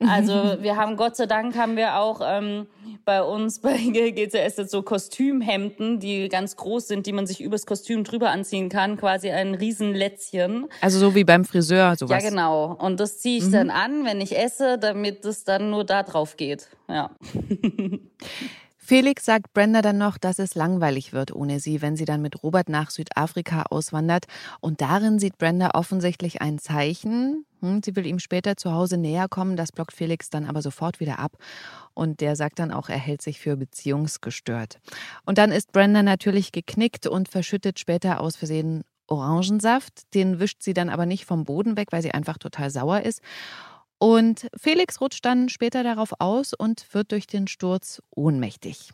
Also 0.00 0.32
wir 0.62 0.76
haben 0.76 0.96
Gott 0.96 1.16
sei 1.16 1.26
Dank 1.26 1.56
haben 1.56 1.76
wir 1.76 1.96
auch 1.96 2.20
ähm, 2.24 2.66
bei 3.04 3.22
uns 3.22 3.60
bei 3.60 3.76
GCS 3.76 4.56
jetzt 4.56 4.70
so 4.70 4.82
Kostümhemden, 4.82 6.00
die 6.00 6.28
ganz 6.28 6.56
groß 6.56 6.88
sind, 6.88 7.06
die 7.06 7.12
man 7.12 7.26
sich 7.26 7.40
übers 7.40 7.66
Kostüm 7.66 8.04
drüber 8.04 8.30
anziehen 8.30 8.68
kann, 8.68 8.96
quasi 8.96 9.30
ein 9.30 9.54
Riesenlätzchen. 9.54 10.66
Also 10.80 10.98
so 10.98 11.14
wie 11.14 11.24
beim 11.24 11.44
Friseur 11.44 11.96
sowas. 11.96 12.22
Ja 12.22 12.30
genau. 12.30 12.74
Und 12.74 13.00
das 13.00 13.18
ziehe 13.18 13.38
ich 13.38 13.46
mhm. 13.46 13.52
dann 13.52 13.70
an, 13.70 14.04
wenn 14.04 14.20
ich 14.20 14.38
esse, 14.38 14.78
damit 14.78 15.24
es 15.24 15.44
dann 15.44 15.70
nur 15.70 15.84
da 15.84 16.02
drauf 16.02 16.36
geht. 16.36 16.68
Ja. 16.88 17.10
Felix 18.88 19.26
sagt 19.26 19.52
Brenda 19.52 19.82
dann 19.82 19.98
noch, 19.98 20.16
dass 20.16 20.38
es 20.38 20.54
langweilig 20.54 21.12
wird 21.12 21.34
ohne 21.34 21.60
sie, 21.60 21.82
wenn 21.82 21.94
sie 21.94 22.06
dann 22.06 22.22
mit 22.22 22.42
Robert 22.42 22.70
nach 22.70 22.88
Südafrika 22.88 23.64
auswandert. 23.68 24.24
Und 24.60 24.80
darin 24.80 25.18
sieht 25.18 25.36
Brenda 25.36 25.72
offensichtlich 25.74 26.40
ein 26.40 26.58
Zeichen. 26.58 27.44
Hm, 27.60 27.82
sie 27.84 27.96
will 27.96 28.06
ihm 28.06 28.18
später 28.18 28.56
zu 28.56 28.72
Hause 28.72 28.96
näher 28.96 29.28
kommen, 29.28 29.56
das 29.56 29.72
blockt 29.72 29.92
Felix 29.92 30.30
dann 30.30 30.46
aber 30.46 30.62
sofort 30.62 31.00
wieder 31.00 31.18
ab. 31.18 31.36
Und 31.94 32.20
der 32.20 32.36
sagt 32.36 32.58
dann 32.58 32.72
auch, 32.72 32.88
er 32.88 32.98
hält 32.98 33.22
sich 33.22 33.40
für 33.40 33.56
beziehungsgestört. 33.56 34.78
Und 35.24 35.38
dann 35.38 35.50
ist 35.50 35.72
Brenda 35.72 36.02
natürlich 36.02 36.52
geknickt 36.52 37.06
und 37.06 37.28
verschüttet 37.28 37.78
später 37.78 38.20
aus 38.20 38.36
Versehen 38.36 38.84
Orangensaft. 39.08 40.14
Den 40.14 40.38
wischt 40.38 40.62
sie 40.62 40.74
dann 40.74 40.90
aber 40.90 41.06
nicht 41.06 41.24
vom 41.24 41.44
Boden 41.44 41.76
weg, 41.76 41.88
weil 41.90 42.02
sie 42.02 42.12
einfach 42.12 42.38
total 42.38 42.70
sauer 42.70 43.00
ist. 43.02 43.20
Und 43.98 44.48
Felix 44.56 45.00
rutscht 45.00 45.24
dann 45.24 45.48
später 45.48 45.82
darauf 45.82 46.12
aus 46.20 46.54
und 46.54 46.86
wird 46.94 47.10
durch 47.10 47.26
den 47.26 47.48
Sturz 47.48 48.00
ohnmächtig. 48.14 48.92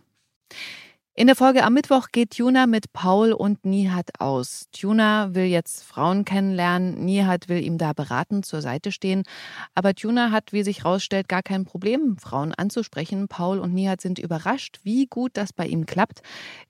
In 1.16 1.28
der 1.28 1.36
Folge 1.36 1.62
am 1.62 1.74
Mittwoch 1.74 2.08
geht 2.10 2.36
Tuna 2.36 2.66
mit 2.66 2.92
Paul 2.92 3.32
und 3.32 3.64
Nihat 3.64 4.20
aus. 4.20 4.66
Tuna 4.72 5.32
will 5.32 5.44
jetzt 5.44 5.84
Frauen 5.84 6.24
kennenlernen, 6.24 7.04
Nihat 7.04 7.48
will 7.48 7.62
ihm 7.62 7.78
da 7.78 7.92
beratend 7.92 8.44
zur 8.44 8.60
Seite 8.60 8.90
stehen. 8.90 9.22
Aber 9.76 9.94
Tuna 9.94 10.32
hat, 10.32 10.52
wie 10.52 10.64
sich 10.64 10.78
herausstellt, 10.82 11.28
gar 11.28 11.44
kein 11.44 11.66
Problem, 11.66 12.16
Frauen 12.18 12.52
anzusprechen. 12.52 13.28
Paul 13.28 13.60
und 13.60 13.72
Nihat 13.72 14.00
sind 14.00 14.18
überrascht, 14.18 14.80
wie 14.82 15.06
gut 15.06 15.30
das 15.34 15.52
bei 15.52 15.68
ihm 15.68 15.86
klappt. 15.86 16.20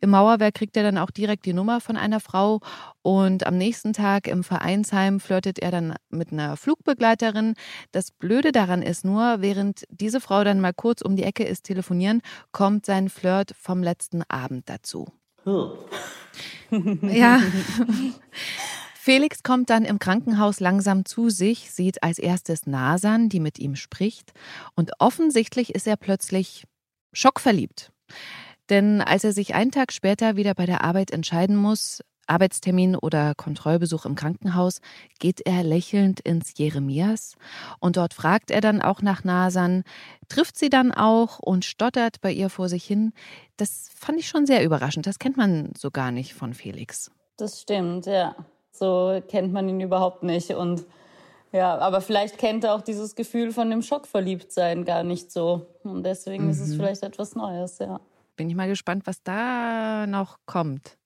Im 0.02 0.10
Mauerwerk 0.10 0.52
kriegt 0.52 0.76
er 0.76 0.82
dann 0.82 0.98
auch 0.98 1.10
direkt 1.10 1.46
die 1.46 1.54
Nummer 1.54 1.80
von 1.80 1.96
einer 1.96 2.20
Frau 2.20 2.60
und 3.04 3.46
am 3.46 3.58
nächsten 3.58 3.92
Tag 3.92 4.26
im 4.26 4.42
Vereinsheim 4.42 5.20
flirtet 5.20 5.58
er 5.58 5.70
dann 5.70 5.94
mit 6.08 6.32
einer 6.32 6.56
Flugbegleiterin. 6.56 7.52
Das 7.92 8.10
Blöde 8.10 8.50
daran 8.50 8.80
ist 8.80 9.04
nur, 9.04 9.42
während 9.42 9.84
diese 9.90 10.22
Frau 10.22 10.42
dann 10.42 10.58
mal 10.58 10.72
kurz 10.72 11.02
um 11.02 11.14
die 11.14 11.22
Ecke 11.22 11.44
ist 11.44 11.64
telefonieren, 11.64 12.22
kommt 12.50 12.86
sein 12.86 13.10
Flirt 13.10 13.54
vom 13.60 13.82
letzten 13.82 14.22
Abend 14.28 14.70
dazu. 14.70 15.06
ja. 17.02 17.42
Felix 18.94 19.42
kommt 19.42 19.68
dann 19.68 19.84
im 19.84 19.98
Krankenhaus 19.98 20.60
langsam 20.60 21.04
zu 21.04 21.28
sich, 21.28 21.70
sieht 21.72 22.02
als 22.02 22.18
erstes 22.18 22.66
Nasan, 22.66 23.28
die 23.28 23.40
mit 23.40 23.58
ihm 23.58 23.76
spricht, 23.76 24.32
und 24.76 24.92
offensichtlich 24.98 25.74
ist 25.74 25.86
er 25.86 25.98
plötzlich 25.98 26.64
schockverliebt. 27.12 27.92
Denn 28.70 29.02
als 29.02 29.24
er 29.24 29.34
sich 29.34 29.54
einen 29.54 29.72
Tag 29.72 29.92
später 29.92 30.36
wieder 30.36 30.54
bei 30.54 30.64
der 30.64 30.82
Arbeit 30.82 31.10
entscheiden 31.10 31.54
muss, 31.54 32.00
Arbeitstermin 32.26 32.96
oder 32.96 33.34
Kontrollbesuch 33.34 34.06
im 34.06 34.14
Krankenhaus 34.14 34.80
geht 35.18 35.40
er 35.46 35.62
lächelnd 35.62 36.20
ins 36.20 36.52
Jeremias 36.56 37.36
und 37.80 37.96
dort 37.96 38.14
fragt 38.14 38.50
er 38.50 38.60
dann 38.60 38.82
auch 38.82 39.02
nach 39.02 39.24
Nasan, 39.24 39.84
trifft 40.28 40.56
sie 40.56 40.70
dann 40.70 40.92
auch 40.92 41.38
und 41.38 41.64
stottert 41.64 42.20
bei 42.20 42.32
ihr 42.32 42.50
vor 42.50 42.68
sich 42.68 42.84
hin. 42.84 43.12
Das 43.56 43.90
fand 43.94 44.18
ich 44.18 44.28
schon 44.28 44.46
sehr 44.46 44.64
überraschend. 44.64 45.06
Das 45.06 45.18
kennt 45.18 45.36
man 45.36 45.72
so 45.76 45.90
gar 45.90 46.10
nicht 46.10 46.34
von 46.34 46.54
Felix. 46.54 47.10
Das 47.36 47.60
stimmt, 47.60 48.06
ja. 48.06 48.34
So 48.72 49.22
kennt 49.28 49.52
man 49.52 49.68
ihn 49.68 49.80
überhaupt 49.80 50.22
nicht 50.22 50.50
und 50.50 50.84
ja, 51.54 51.78
aber 51.78 52.00
vielleicht 52.00 52.36
kennt 52.36 52.64
er 52.64 52.74
auch 52.74 52.80
dieses 52.80 53.14
Gefühl 53.14 53.52
von 53.52 53.70
dem 53.70 53.80
Schockverliebtsein 53.80 54.84
gar 54.84 55.04
nicht 55.04 55.30
so. 55.30 55.68
Und 55.84 56.02
deswegen 56.02 56.46
mhm. 56.46 56.50
ist 56.50 56.58
es 56.58 56.70
mhm. 56.70 56.76
vielleicht 56.78 57.04
etwas 57.04 57.36
Neues, 57.36 57.78
ja. 57.78 58.00
Bin 58.34 58.50
ich 58.50 58.56
mal 58.56 58.66
gespannt, 58.66 59.06
was 59.06 59.22
da 59.22 60.08
noch 60.08 60.38
kommt. 60.46 60.98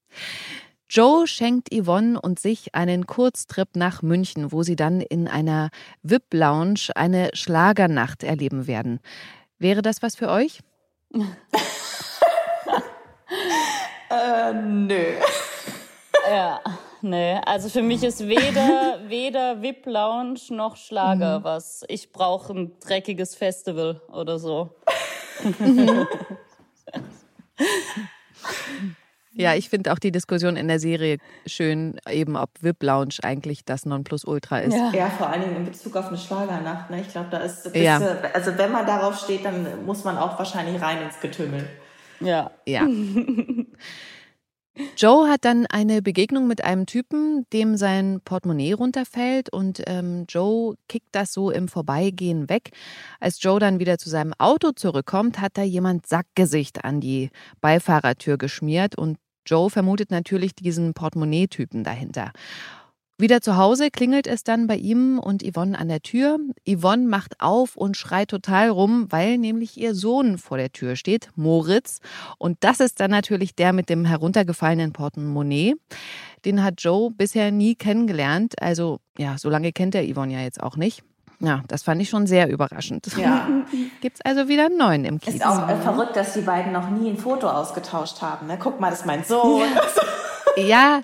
Joe 0.89 1.27
schenkt 1.27 1.69
Yvonne 1.71 2.19
und 2.19 2.39
sich 2.39 2.73
einen 2.73 3.05
Kurztrip 3.05 3.75
nach 3.75 4.01
München, 4.01 4.51
wo 4.51 4.63
sie 4.63 4.75
dann 4.75 5.01
in 5.01 5.27
einer 5.27 5.69
VIP-Lounge 6.01 6.89
eine 6.95 7.29
Schlagernacht 7.33 8.23
erleben 8.23 8.65
werden. 8.65 8.99
Wäre 9.59 9.83
das 9.83 10.01
was 10.01 10.15
für 10.15 10.29
euch? 10.29 10.61
äh, 14.09 14.53
nö. 14.53 14.97
Ja, 16.29 16.59
nee. 17.01 17.39
Also 17.43 17.69
für 17.69 17.81
mich 17.81 18.03
ist 18.03 18.27
weder, 18.27 18.99
weder 19.07 19.63
VIP-Lounge 19.63 20.39
noch 20.51 20.75
Schlager 20.75 21.39
mhm. 21.39 21.43
was. 21.43 21.83
Ich 21.87 22.11
brauche 22.11 22.53
ein 22.53 22.79
dreckiges 22.79 23.33
Festival 23.33 23.99
oder 24.09 24.37
so. 24.37 24.69
Ja, 29.31 29.53
ich 29.53 29.69
finde 29.69 29.93
auch 29.93 29.99
die 29.99 30.11
Diskussion 30.11 30.55
in 30.55 30.67
der 30.67 30.79
Serie 30.79 31.17
schön, 31.45 31.99
eben 32.09 32.35
ob 32.35 32.49
VIP 32.61 32.83
Lounge 32.83 33.15
eigentlich 33.21 33.63
das 33.63 33.85
Nonplusultra 33.85 34.59
ist. 34.59 34.73
Ja. 34.73 34.91
ja, 34.91 35.09
vor 35.09 35.29
allen 35.29 35.41
Dingen 35.41 35.55
in 35.57 35.65
Bezug 35.65 35.95
auf 35.95 36.07
eine 36.07 36.17
Schlagernacht. 36.17 36.89
Ne? 36.89 37.01
Ich 37.01 37.09
glaube, 37.09 37.27
da 37.29 37.37
ist 37.37 37.63
bisschen, 37.63 37.83
ja. 37.83 37.99
also 38.33 38.57
wenn 38.57 38.71
man 38.71 38.85
darauf 38.85 39.19
steht, 39.19 39.45
dann 39.45 39.85
muss 39.85 40.03
man 40.03 40.17
auch 40.17 40.37
wahrscheinlich 40.39 40.81
rein 40.81 41.01
ins 41.03 41.19
Getümmel. 41.19 41.69
Ja. 42.19 42.51
Ja. 42.65 42.81
Joe 44.97 45.27
hat 45.29 45.45
dann 45.45 45.65
eine 45.65 46.01
Begegnung 46.01 46.47
mit 46.47 46.63
einem 46.63 46.85
Typen, 46.85 47.45
dem 47.51 47.77
sein 47.77 48.21
Portemonnaie 48.23 48.73
runterfällt 48.73 49.51
und 49.51 49.81
ähm, 49.87 50.25
Joe 50.27 50.75
kickt 50.87 51.09
das 51.11 51.33
so 51.33 51.51
im 51.51 51.67
Vorbeigehen 51.67 52.49
weg. 52.49 52.71
Als 53.19 53.41
Joe 53.41 53.59
dann 53.59 53.79
wieder 53.79 53.97
zu 53.97 54.09
seinem 54.09 54.33
Auto 54.37 54.71
zurückkommt, 54.71 55.39
hat 55.39 55.57
da 55.57 55.63
jemand 55.63 56.07
Sackgesicht 56.07 56.83
an 56.83 57.01
die 57.01 57.29
Beifahrertür 57.61 58.37
geschmiert 58.37 58.97
und 58.97 59.17
Joe 59.45 59.69
vermutet 59.69 60.11
natürlich 60.11 60.53
diesen 60.53 60.93
Portemonnaie-Typen 60.93 61.83
dahinter. 61.83 62.31
Wieder 63.21 63.41
zu 63.41 63.57
Hause 63.57 63.91
klingelt 63.91 64.27
es 64.27 64.45
dann 64.45 64.65
bei 64.67 64.77
ihm 64.77 65.19
und 65.19 65.43
Yvonne 65.43 65.77
an 65.77 65.89
der 65.89 65.99
Tür. 65.99 66.37
Yvonne 66.65 67.05
macht 67.05 67.41
auf 67.41 67.75
und 67.75 67.97
schreit 67.97 68.29
total 68.29 68.69
rum, 68.69 69.07
weil 69.09 69.37
nämlich 69.37 69.77
ihr 69.77 69.93
Sohn 69.93 70.37
vor 70.37 70.57
der 70.57 70.71
Tür 70.71 70.95
steht, 70.95 71.27
Moritz. 71.35 71.99
Und 72.37 72.59
das 72.61 72.79
ist 72.79 73.01
dann 73.01 73.11
natürlich 73.11 73.55
der 73.55 73.73
mit 73.73 73.89
dem 73.89 74.05
heruntergefallenen 74.05 74.93
Portemonnaie. 74.93 75.75
Den 76.45 76.63
hat 76.63 76.75
Joe 76.77 77.11
bisher 77.11 77.51
nie 77.51 77.75
kennengelernt. 77.75 78.53
Also 78.61 79.01
ja, 79.17 79.37
so 79.37 79.49
lange 79.49 79.73
kennt 79.73 79.95
er 79.95 80.09
Yvonne 80.09 80.31
ja 80.31 80.39
jetzt 80.39 80.63
auch 80.63 80.77
nicht. 80.77 81.03
Ja, 81.41 81.63
das 81.67 81.83
fand 81.83 82.01
ich 82.01 82.07
schon 82.07 82.25
sehr 82.25 82.49
überraschend. 82.49 83.05
Ja. 83.17 83.49
Gibt's 84.01 84.21
also 84.21 84.47
wieder 84.47 84.67
einen 84.67 84.77
neuen 84.77 85.03
im 85.03 85.19
Kiez. 85.19 85.35
Ist 85.35 85.45
auch 85.45 85.67
äh, 85.67 85.75
verrückt, 85.75 86.15
dass 86.15 86.35
die 86.35 86.41
beiden 86.41 86.71
noch 86.71 86.89
nie 86.89 87.09
ein 87.09 87.17
Foto 87.17 87.49
ausgetauscht 87.49 88.21
haben. 88.21 88.47
Ne? 88.47 88.57
Guck 88.57 88.79
mal, 88.79 88.91
das 88.91 89.01
ist 89.01 89.05
mein 89.05 89.25
Sohn. 89.25 89.59
Ja, 89.59 89.81
ja 90.57 91.01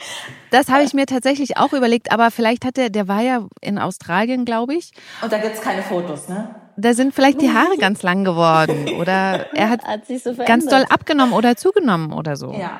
das 0.56 0.70
habe 0.70 0.84
ich 0.84 0.94
mir 0.94 1.06
tatsächlich 1.06 1.58
auch 1.58 1.74
überlegt. 1.74 2.12
Aber 2.12 2.32
vielleicht 2.32 2.64
hat 2.66 2.78
der, 2.78 2.90
der 2.90 3.08
war 3.08 3.22
ja 3.22 3.46
in 3.62 3.78
Australien, 3.78 4.46
glaube 4.46 4.74
ich. 4.74 4.94
Und 5.22 5.32
da 5.32 5.38
gibt's 5.38 5.62
keine 5.62 5.84
Fotos, 5.84 6.30
ne? 6.30 6.56
Da 6.78 6.94
sind 6.94 7.14
vielleicht 7.14 7.42
die 7.42 7.52
Haare 7.52 7.78
ganz 7.78 8.04
lang 8.04 8.24
geworden. 8.24 8.90
Oder 9.00 9.54
er 9.54 9.70
hat, 9.70 9.84
hat 9.84 10.08
so 10.08 10.34
ganz 10.46 10.66
doll 10.66 10.86
abgenommen 10.90 11.34
oder 11.34 11.56
zugenommen 11.56 12.14
oder 12.14 12.36
so. 12.36 12.54
Ja. 12.54 12.80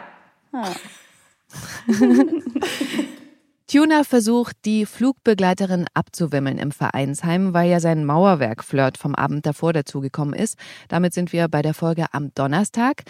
Ah. 0.54 0.70
Tuna 3.68 4.04
versucht, 4.04 4.58
die 4.64 4.86
Flugbegleiterin 4.86 5.88
abzuwimmeln 5.96 6.60
im 6.60 6.72
Vereinsheim, 6.72 7.56
weil 7.56 7.68
ja 7.68 7.80
sein 7.80 8.06
Mauerwerk-Flirt 8.06 8.96
vom 8.96 9.16
Abend 9.16 9.48
davor 9.48 9.74
dazugekommen 9.74 10.36
ist. 10.36 10.60
Damit 10.88 11.16
sind 11.16 11.34
wir 11.34 11.48
bei 11.48 11.64
der 11.64 11.74
Folge 11.74 12.06
am 12.12 12.32
Donnerstag. 12.36 13.02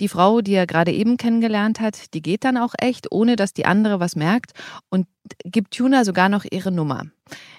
Die 0.00 0.08
Frau, 0.08 0.42
die 0.42 0.52
er 0.52 0.66
gerade 0.66 0.92
eben 0.92 1.16
kennengelernt 1.16 1.80
hat, 1.80 2.12
die 2.12 2.20
geht 2.20 2.44
dann 2.44 2.58
auch 2.58 2.74
echt, 2.78 3.10
ohne 3.10 3.36
dass 3.36 3.54
die 3.54 3.64
andere 3.64 4.00
was 4.00 4.14
merkt 4.14 4.52
und 4.90 5.06
gibt 5.44 5.74
Tuna 5.76 6.04
sogar 6.04 6.28
noch 6.28 6.44
ihre 6.50 6.72
Nummer. 6.72 7.04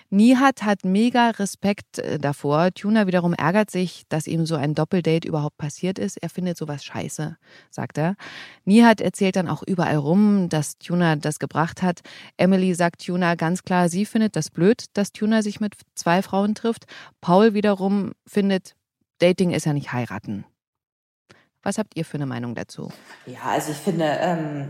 Nihat 0.10 0.64
hat 0.64 0.86
mega 0.86 1.32
Respekt 1.32 1.98
äh, 1.98 2.20
davor. 2.20 2.72
Tuna 2.74 3.08
wiederum 3.08 3.34
ärgert 3.34 3.72
sich, 3.72 4.04
dass 4.10 4.28
ihm 4.28 4.46
so 4.46 4.56
ein 4.56 4.76
Doppeldate 4.76 5.28
überhaupt 5.28 5.58
passiert 5.58 5.98
ist. 5.98 6.18
Er 6.18 6.30
findet 6.30 6.58
sowas 6.58 6.84
scheiße, 6.84 7.38
sagt 7.72 7.98
er. 7.98 8.16
Nihat 8.64 9.02
erzählt 9.02 9.36
dann 9.36 9.48
auch 9.48 9.64
überall 9.64 9.96
rum, 9.96 10.50
dass 10.50 10.78
Tuna 10.78 11.16
das 11.16 11.40
gebracht 11.40 11.82
hat. 11.82 12.02
Emily 12.38 12.76
sagt 12.76 13.06
Tuna 13.06 13.34
ganz 13.36 13.64
klar, 13.64 13.90
sie 13.90 14.06
findet 14.06 14.36
das 14.36 14.52
blöd, 14.52 14.86
dass 14.94 15.14
Tuna 15.14 15.42
sich 15.42 15.60
mit 15.60 15.76
zwei 15.96 16.22
Frauen 16.22 16.54
trifft. 16.54 16.86
Paul 17.20 17.56
wiederum 17.56 18.12
findet, 18.28 18.76
Dating 19.18 19.52
ist 19.52 19.66
ja 19.66 19.74
nicht 19.74 19.94
heiraten. 19.94 20.46
Was 21.64 21.78
habt 21.78 21.96
ihr 21.96 22.04
für 22.04 22.18
eine 22.18 22.26
Meinung 22.26 22.56
dazu? 22.56 22.92
Ja, 23.26 23.44
also 23.44 23.72
ich 23.72 23.78
finde, 23.78 24.06
ähm, 24.20 24.70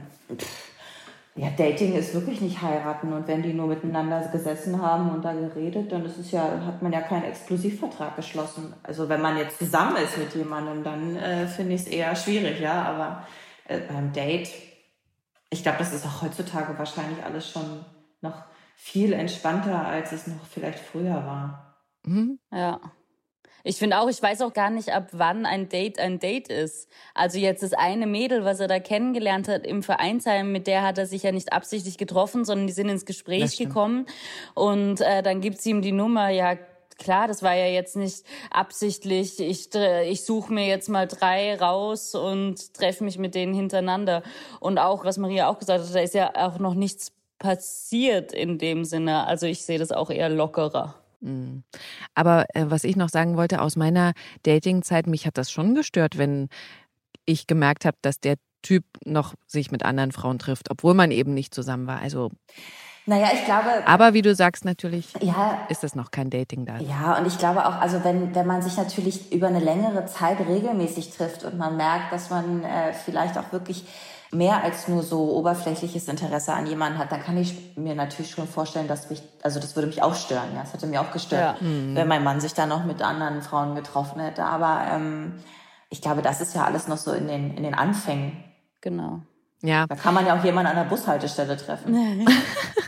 ja, 1.36 1.50
Dating 1.50 1.94
ist 1.94 2.14
wirklich 2.14 2.42
nicht 2.42 2.62
heiraten. 2.62 3.12
Und 3.12 3.28
wenn 3.28 3.42
die 3.42 3.54
nur 3.54 3.68
miteinander 3.68 4.22
gesessen 4.28 4.80
haben 4.82 5.10
und 5.10 5.26
da 5.26 5.34
geredet, 5.34 5.92
dann 5.92 6.06
ist 6.06 6.18
es 6.18 6.32
ja, 6.32 6.62
hat 6.66 6.82
man 6.82 6.94
ja 6.94 7.02
keinen 7.02 7.24
Exklusivvertrag 7.24 8.16
geschlossen. 8.16 8.74
Also 8.84 9.10
wenn 9.10 9.22
man 9.22 9.38
jetzt 9.38 9.58
zusammen 9.58 9.98
ist 9.98 10.18
mit 10.18 10.36
jemandem, 10.36 10.84
dann 10.84 11.16
äh, 11.16 11.48
finde 11.48 11.74
ich 11.74 11.82
es 11.82 11.88
eher 11.88 12.16
schwierig, 12.16 12.60
ja. 12.60 12.84
Aber 12.84 13.26
äh, 13.68 13.80
beim 13.80 14.14
Date, 14.14 14.50
ich 15.50 15.64
glaube, 15.64 15.80
das 15.80 15.94
ist 15.94 16.06
auch 16.06 16.22
heutzutage 16.22 16.78
wahrscheinlich 16.78 17.24
alles 17.24 17.50
schon 17.50 17.84
noch 18.22 18.44
viel 18.76 19.14
entspannter, 19.14 19.88
als 19.88 20.12
es 20.12 20.28
noch 20.28 20.46
vielleicht 20.46 20.80
früher 20.80 21.16
war. 21.16 21.84
Mhm. 22.06 22.40
Ja. 22.52 22.80
Ich 23.64 23.78
finde 23.78 24.00
auch, 24.00 24.10
ich 24.10 24.22
weiß 24.22 24.42
auch 24.42 24.54
gar 24.54 24.70
nicht, 24.70 24.90
ab 24.90 25.10
wann 25.14 25.46
ein 25.46 25.70
Date 25.70 25.98
ein 25.98 26.20
Date 26.20 26.50
ist. 26.50 26.90
Also 27.14 27.38
jetzt 27.38 27.64
das 27.64 27.74
eine 27.74 28.08
Mädel, 28.08 28.44
was 28.44 28.60
er 28.60 28.68
da 28.68 28.80
kennengelernt 28.80 29.48
hat 29.48 29.66
im 29.66 29.84
Vereinsheim, 29.84 30.52
mit 30.52 30.68
der 30.68 30.84
hat 30.84 30.98
er 30.98 31.06
sich 31.06 31.24
ja 31.24 31.32
nicht 31.32 31.54
absichtlich 31.54 31.98
getroffen, 31.98 32.44
sondern 32.44 32.68
die 32.68 32.74
sind 32.74 32.90
ins 32.90 33.06
Gespräch 33.06 33.58
gekommen. 33.58 34.06
Und 34.54 35.00
äh, 35.00 35.24
dann 35.24 35.40
gibt's 35.40 35.66
ihm 35.66 35.82
die 35.82 35.94
Nummer, 35.94 36.30
ja 36.30 36.58
klar, 36.98 37.28
das 37.28 37.42
war 37.42 37.56
ja 37.56 37.68
jetzt 37.68 37.96
nicht 37.96 38.24
absichtlich. 38.52 39.40
Ich, 39.40 39.74
ich 39.74 40.26
suche 40.26 40.54
mir 40.54 40.68
jetzt 40.68 40.90
mal 40.90 41.08
drei 41.08 41.56
raus 41.56 42.16
und 42.16 42.74
treffe 42.74 43.04
mich 43.04 43.18
mit 43.18 43.34
denen 43.36 43.54
hintereinander. 43.54 44.24
Und 44.60 44.78
auch, 44.78 45.06
was 45.06 45.18
Maria 45.18 45.48
auch 45.48 45.60
gesagt 45.60 45.84
hat, 45.84 45.96
da 45.96 46.00
ist 46.00 46.14
ja 46.14 46.32
auch 46.36 46.60
noch 46.60 46.74
nichts 46.74 47.12
passiert 47.40 48.34
in 48.34 48.58
dem 48.58 48.86
Sinne. 48.86 49.26
Also 49.26 49.46
ich 49.46 49.64
sehe 49.64 49.80
das 49.80 49.92
auch 49.92 50.10
eher 50.10 50.30
lockerer. 50.30 50.96
Mhm. 51.24 51.64
Aber 52.14 52.46
äh, 52.54 52.66
was 52.68 52.84
ich 52.84 52.96
noch 52.96 53.10
sagen 53.10 53.38
wollte, 53.38 53.62
aus 53.62 53.76
meiner 53.76 54.14
Datingzeit, 54.44 55.08
mich 55.08 55.26
hat 55.26 55.38
das 55.38 55.52
schon 55.52 55.74
gestört, 55.74 56.18
wenn 56.18 56.50
ich 57.26 57.48
gemerkt 57.48 57.86
habe, 57.86 57.98
dass 58.02 58.20
der 58.20 58.36
Typ 58.62 58.84
noch 59.06 59.34
sich 59.46 59.72
mit 59.72 59.84
anderen 59.84 60.12
Frauen 60.12 60.40
trifft, 60.40 60.72
obwohl 60.72 60.94
man 60.94 61.12
eben 61.12 61.34
nicht 61.34 61.54
zusammen 61.54 61.88
war. 61.88 62.00
Also 62.00 62.32
naja, 63.06 63.28
ich 63.34 63.44
glaube. 63.44 63.86
Aber 63.86 64.14
wie 64.14 64.22
du 64.22 64.34
sagst, 64.34 64.64
natürlich 64.64 65.14
ja, 65.20 65.66
ist 65.68 65.84
das 65.84 65.94
noch 65.94 66.12
kein 66.12 66.30
Dating 66.30 66.66
da. 66.66 66.78
Ja, 66.78 67.18
und 67.18 67.28
ich 67.28 67.38
glaube 67.38 67.66
auch, 67.66 67.82
also 67.82 68.04
wenn, 68.06 68.34
wenn 68.34 68.48
man 68.48 68.62
sich 68.62 68.78
natürlich 68.78 69.32
über 69.34 69.48
eine 69.48 69.60
längere 69.60 70.06
Zeit 70.06 70.40
regelmäßig 70.40 71.12
trifft 71.12 71.44
und 71.44 71.58
man 71.58 71.76
merkt, 71.76 72.14
dass 72.14 72.30
man 72.30 72.64
äh, 72.64 72.94
vielleicht 72.94 73.38
auch 73.38 73.52
wirklich 73.52 73.86
mehr 74.34 74.64
als 74.64 74.88
nur 74.88 75.04
so 75.04 75.32
oberflächliches 75.36 76.08
Interesse 76.08 76.54
an 76.54 76.66
jemanden 76.68 76.98
hat, 76.98 77.12
dann 77.12 77.22
kann 77.22 77.38
ich 77.38 77.78
mir 77.78 77.96
natürlich 77.96 78.32
schon 78.32 78.48
vorstellen, 78.48 78.88
dass 78.88 79.10
mich, 79.10 79.22
also 79.42 79.60
das 79.60 79.76
würde 79.76 79.88
mich 79.88 80.02
auch 80.02 80.16
stören. 80.16 80.50
Ja, 80.56 80.64
es 80.64 80.74
hätte 80.74 80.88
mich 80.88 81.00
auch 81.00 81.12
gestört, 81.12 81.62
ja. 81.62 81.68
mhm. 81.68 81.96
wenn 81.96 82.08
mein 82.08 82.24
Mann 82.24 82.42
sich 82.42 82.54
dann 82.54 82.70
noch 82.70 82.86
mit 82.86 83.02
anderen 83.02 83.42
Frauen 83.42 83.76
getroffen 83.76 84.20
hätte. 84.20 84.44
Aber 84.44 84.86
ähm, 84.92 85.34
ich 85.90 86.02
glaube, 86.02 86.22
das 86.22 86.42
ist 86.42 86.56
ja 86.56 86.66
alles 86.66 86.88
noch 86.88 86.98
so 86.98 87.12
in 87.12 87.28
den 87.28 87.56
in 87.56 87.64
den 87.64 87.76
Anfängen. 87.76 88.44
Genau. 88.82 89.22
Ja. 89.62 89.88
Da 89.88 89.96
kann 89.96 90.14
man 90.14 90.26
ja 90.26 90.38
auch 90.38 90.44
jemanden 90.44 90.72
an 90.72 90.76
der 90.76 90.84
Bushaltestelle 90.84 91.56
treffen. 91.56 91.96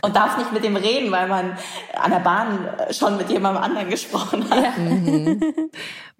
und 0.02 0.14
darf 0.14 0.36
nicht 0.36 0.52
mit 0.52 0.62
dem 0.62 0.76
reden, 0.76 1.10
weil 1.10 1.26
man 1.26 1.56
an 1.94 2.10
der 2.10 2.18
Bahn 2.18 2.68
schon 2.90 3.16
mit 3.16 3.30
jemandem 3.30 3.62
anderen 3.62 3.88
gesprochen 3.88 4.48
hat. 4.50 4.62
Ja. 4.62 4.72
Mhm. 4.76 5.40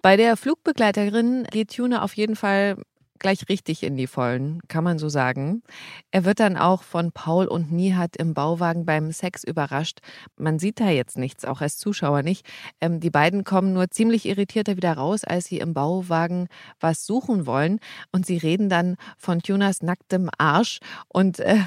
Bei 0.01 0.15
der 0.15 0.37
Flugbegleiterin 0.37 1.45
geht 1.51 1.75
Tune 1.75 2.01
auf 2.01 2.13
jeden 2.15 2.35
Fall 2.35 2.77
gleich 3.19 3.49
richtig 3.49 3.83
in 3.83 3.95
die 3.95 4.07
Vollen, 4.07 4.61
kann 4.67 4.83
man 4.83 4.99
so 4.99 5.09
sagen. 5.09 5.63
Er 6.11 6.25
wird 6.25 6.39
dann 6.39 6.57
auch 6.57 6.83
von 6.83 7.11
Paul 7.11 7.47
und 7.47 7.71
Nihat 7.71 8.15
im 8.17 8.33
Bauwagen 8.33 8.85
beim 8.85 9.11
Sex 9.11 9.43
überrascht. 9.43 9.99
Man 10.35 10.59
sieht 10.59 10.79
da 10.79 10.89
jetzt 10.89 11.17
nichts, 11.17 11.45
auch 11.45 11.61
als 11.61 11.77
Zuschauer 11.77 12.23
nicht. 12.23 12.45
Ähm, 12.81 12.99
die 12.99 13.09
beiden 13.09 13.43
kommen 13.43 13.73
nur 13.73 13.89
ziemlich 13.89 14.25
irritierter 14.25 14.77
wieder 14.77 14.93
raus, 14.93 15.23
als 15.23 15.45
sie 15.45 15.59
im 15.59 15.73
Bauwagen 15.73 16.47
was 16.79 17.05
suchen 17.05 17.45
wollen. 17.45 17.79
Und 18.11 18.25
sie 18.25 18.37
reden 18.37 18.69
dann 18.69 18.97
von 19.17 19.41
Tunas 19.41 19.81
nacktem 19.81 20.29
Arsch 20.37 20.79
und, 21.07 21.39
äh, 21.39 21.57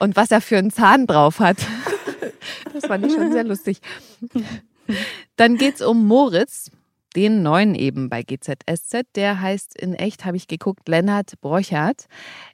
und 0.00 0.16
was 0.16 0.30
er 0.30 0.40
für 0.40 0.58
einen 0.58 0.70
Zahn 0.70 1.06
drauf 1.06 1.40
hat. 1.40 1.58
das 2.72 2.86
fand 2.86 3.06
ich 3.06 3.12
schon 3.12 3.32
sehr 3.32 3.44
lustig. 3.44 3.80
Dann 5.36 5.56
geht's 5.56 5.82
um 5.82 6.06
Moritz 6.06 6.70
den 7.16 7.42
neuen 7.42 7.74
eben 7.74 8.08
bei 8.08 8.22
GZSZ. 8.22 9.06
Der 9.16 9.40
heißt 9.40 9.78
in 9.80 9.94
echt, 9.94 10.24
habe 10.24 10.36
ich 10.36 10.48
geguckt, 10.48 10.88
Lennart 10.88 11.40
Brochert. 11.40 12.06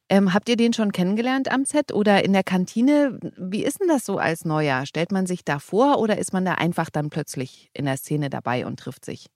Ähm, 0.09 0.35
habt 0.35 0.49
ihr 0.49 0.57
den 0.57 0.73
schon 0.73 0.92
kennengelernt 0.92 1.51
am 1.51 1.64
Set 1.64 1.92
oder 1.92 2.25
in 2.25 2.33
der 2.33 2.42
Kantine? 2.42 3.18
Wie 3.37 3.64
ist 3.64 3.81
denn 3.81 3.88
das 3.88 4.05
so 4.05 4.18
als 4.18 4.44
Neuer? 4.44 4.87
Stellt 4.87 5.12
man 5.12 5.27
sich 5.27 5.44
da 5.44 5.59
vor 5.59 5.99
oder 5.99 6.18
ist 6.18 6.33
man 6.33 6.44
da 6.44 6.55
einfach 6.55 6.90
dann 6.90 7.11
plötzlich 7.11 7.70
in 7.75 7.85
der 7.85 7.96
Szene 7.96 8.31
dabei 8.31 8.66
und 8.66 8.79
trifft 8.79 9.05
sich? 9.05 9.27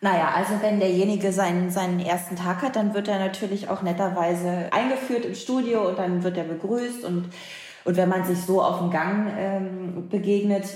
Naja, 0.00 0.32
also 0.34 0.60
wenn 0.60 0.80
derjenige 0.80 1.32
seinen, 1.32 1.70
seinen 1.70 1.98
ersten 1.98 2.36
Tag 2.36 2.60
hat, 2.60 2.76
dann 2.76 2.92
wird 2.92 3.08
er 3.08 3.18
natürlich 3.18 3.70
auch 3.70 3.80
netterweise 3.80 4.70
eingeführt 4.70 5.24
im 5.24 5.34
Studio 5.34 5.88
und 5.88 5.98
dann 5.98 6.22
wird 6.22 6.36
er 6.36 6.44
begrüßt 6.44 7.04
und, 7.04 7.30
und 7.86 7.96
wenn 7.96 8.10
man 8.10 8.22
sich 8.24 8.38
so 8.38 8.62
auf 8.62 8.80
dem 8.80 8.90
Gang 8.90 9.32
ähm, 9.38 10.08
begegnet, 10.10 10.66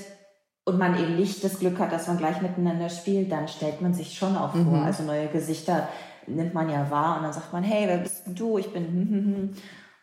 und 0.68 0.78
man 0.78 0.98
eben 0.98 1.16
nicht 1.16 1.42
das 1.42 1.58
Glück 1.58 1.78
hat, 1.78 1.92
dass 1.92 2.06
man 2.06 2.18
gleich 2.18 2.42
miteinander 2.42 2.90
spielt, 2.90 3.32
dann 3.32 3.48
stellt 3.48 3.80
man 3.80 3.94
sich 3.94 4.16
schon 4.16 4.36
auch 4.36 4.52
vor. 4.52 4.60
Mhm. 4.60 4.84
Also 4.84 5.02
neue 5.02 5.28
Gesichter 5.28 5.88
nimmt 6.26 6.52
man 6.52 6.68
ja 6.68 6.90
wahr 6.90 7.16
und 7.16 7.22
dann 7.22 7.32
sagt 7.32 7.54
man, 7.54 7.62
hey, 7.62 7.88
wer 7.88 7.96
bist 7.96 8.24
du? 8.26 8.58
Ich 8.58 8.70
bin 8.70 8.84
hm, 8.84 9.08
hm, 9.08 9.24
hm. 9.24 9.54